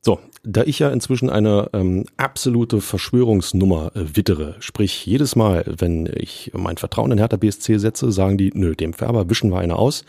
So, 0.03 0.21
da 0.45 0.63
ich 0.63 0.79
ja 0.79 0.91
inzwischen 0.91 1.31
eine 1.31 1.69
ähm, 1.73 2.05
absolute 2.17 2.81
Verschwörungsnummer 2.81 3.91
äh, 3.97 4.17
wittere, 4.17 4.55
sprich 4.61 5.05
jedes 5.05 5.35
Mal, 5.35 5.65
wenn 5.67 6.09
ich 6.15 6.53
mein 6.55 6.77
Vertrauen 6.77 7.11
in 7.11 7.19
Hertha 7.19 7.37
BSC 7.37 7.79
setze, 7.79 8.13
sagen 8.13 8.39
die, 8.39 8.53
nö, 8.55 8.77
dem 8.77 8.93
Färber 8.93 9.29
wischen 9.29 9.51
wir 9.51 9.59
eine 9.59 9.75
aus. 9.75 10.05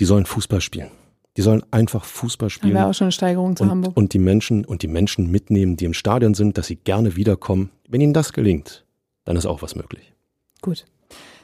Die 0.00 0.04
sollen 0.04 0.26
Fußball 0.26 0.60
spielen. 0.60 0.90
Die 1.36 1.42
sollen 1.42 1.62
einfach 1.70 2.04
Fußball 2.04 2.50
spielen. 2.50 2.74
Wäre 2.74 2.86
auch 2.86 2.94
schon 2.94 3.04
eine 3.04 3.12
Steigerung 3.12 3.54
zu 3.54 3.62
und, 3.62 3.70
Hamburg. 3.70 3.96
Und 3.96 4.14
die 4.14 4.18
Menschen 4.18 4.64
und 4.64 4.82
die 4.82 4.88
Menschen 4.88 5.30
mitnehmen, 5.30 5.76
die 5.76 5.84
im 5.84 5.94
Stadion 5.94 6.34
sind, 6.34 6.58
dass 6.58 6.66
sie 6.66 6.74
gerne 6.74 7.14
wiederkommen. 7.14 7.70
Wenn 7.88 8.00
ihnen 8.00 8.14
das 8.14 8.32
gelingt, 8.32 8.84
dann 9.28 9.36
ist 9.36 9.44
auch 9.44 9.60
was 9.60 9.76
möglich. 9.76 10.14
Gut. 10.62 10.86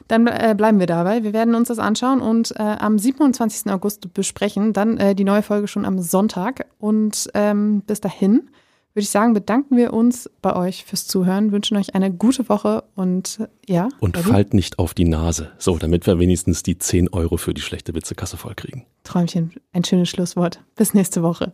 Dann 0.07 0.25
äh, 0.25 0.55
bleiben 0.57 0.79
wir 0.79 0.87
dabei. 0.87 1.21
Wir 1.23 1.33
werden 1.33 1.53
uns 1.53 1.67
das 1.67 1.77
anschauen 1.77 2.19
und 2.19 2.51
äh, 2.57 2.63
am 2.63 2.97
27. 2.97 3.71
August 3.71 4.11
besprechen. 4.11 4.73
Dann 4.73 4.97
äh, 4.97 5.13
die 5.13 5.23
neue 5.23 5.43
Folge 5.43 5.67
schon 5.67 5.85
am 5.85 5.99
Sonntag. 5.99 6.65
Und 6.79 7.29
ähm, 7.35 7.83
bis 7.85 8.01
dahin 8.01 8.49
würde 8.93 9.03
ich 9.03 9.11
sagen, 9.11 9.35
bedanken 9.35 9.77
wir 9.77 9.93
uns 9.93 10.31
bei 10.41 10.55
euch 10.55 10.83
fürs 10.83 11.05
Zuhören, 11.05 11.51
wünschen 11.51 11.77
euch 11.77 11.93
eine 11.93 12.11
gute 12.11 12.49
Woche 12.49 12.85
und 12.95 13.47
ja. 13.67 13.89
Und 13.99 14.17
fallt 14.17 14.55
nicht 14.55 14.79
auf 14.79 14.95
die 14.95 15.05
Nase. 15.05 15.51
So, 15.59 15.77
damit 15.77 16.07
wir 16.07 16.17
wenigstens 16.17 16.63
die 16.63 16.79
10 16.79 17.09
Euro 17.09 17.37
für 17.37 17.53
die 17.53 17.61
schlechte 17.61 17.93
Witzekasse 17.93 18.37
vollkriegen. 18.37 18.85
Träumchen, 19.03 19.53
ein 19.73 19.83
schönes 19.83 20.09
Schlusswort. 20.09 20.59
Bis 20.75 20.95
nächste 20.95 21.21
Woche. 21.21 21.53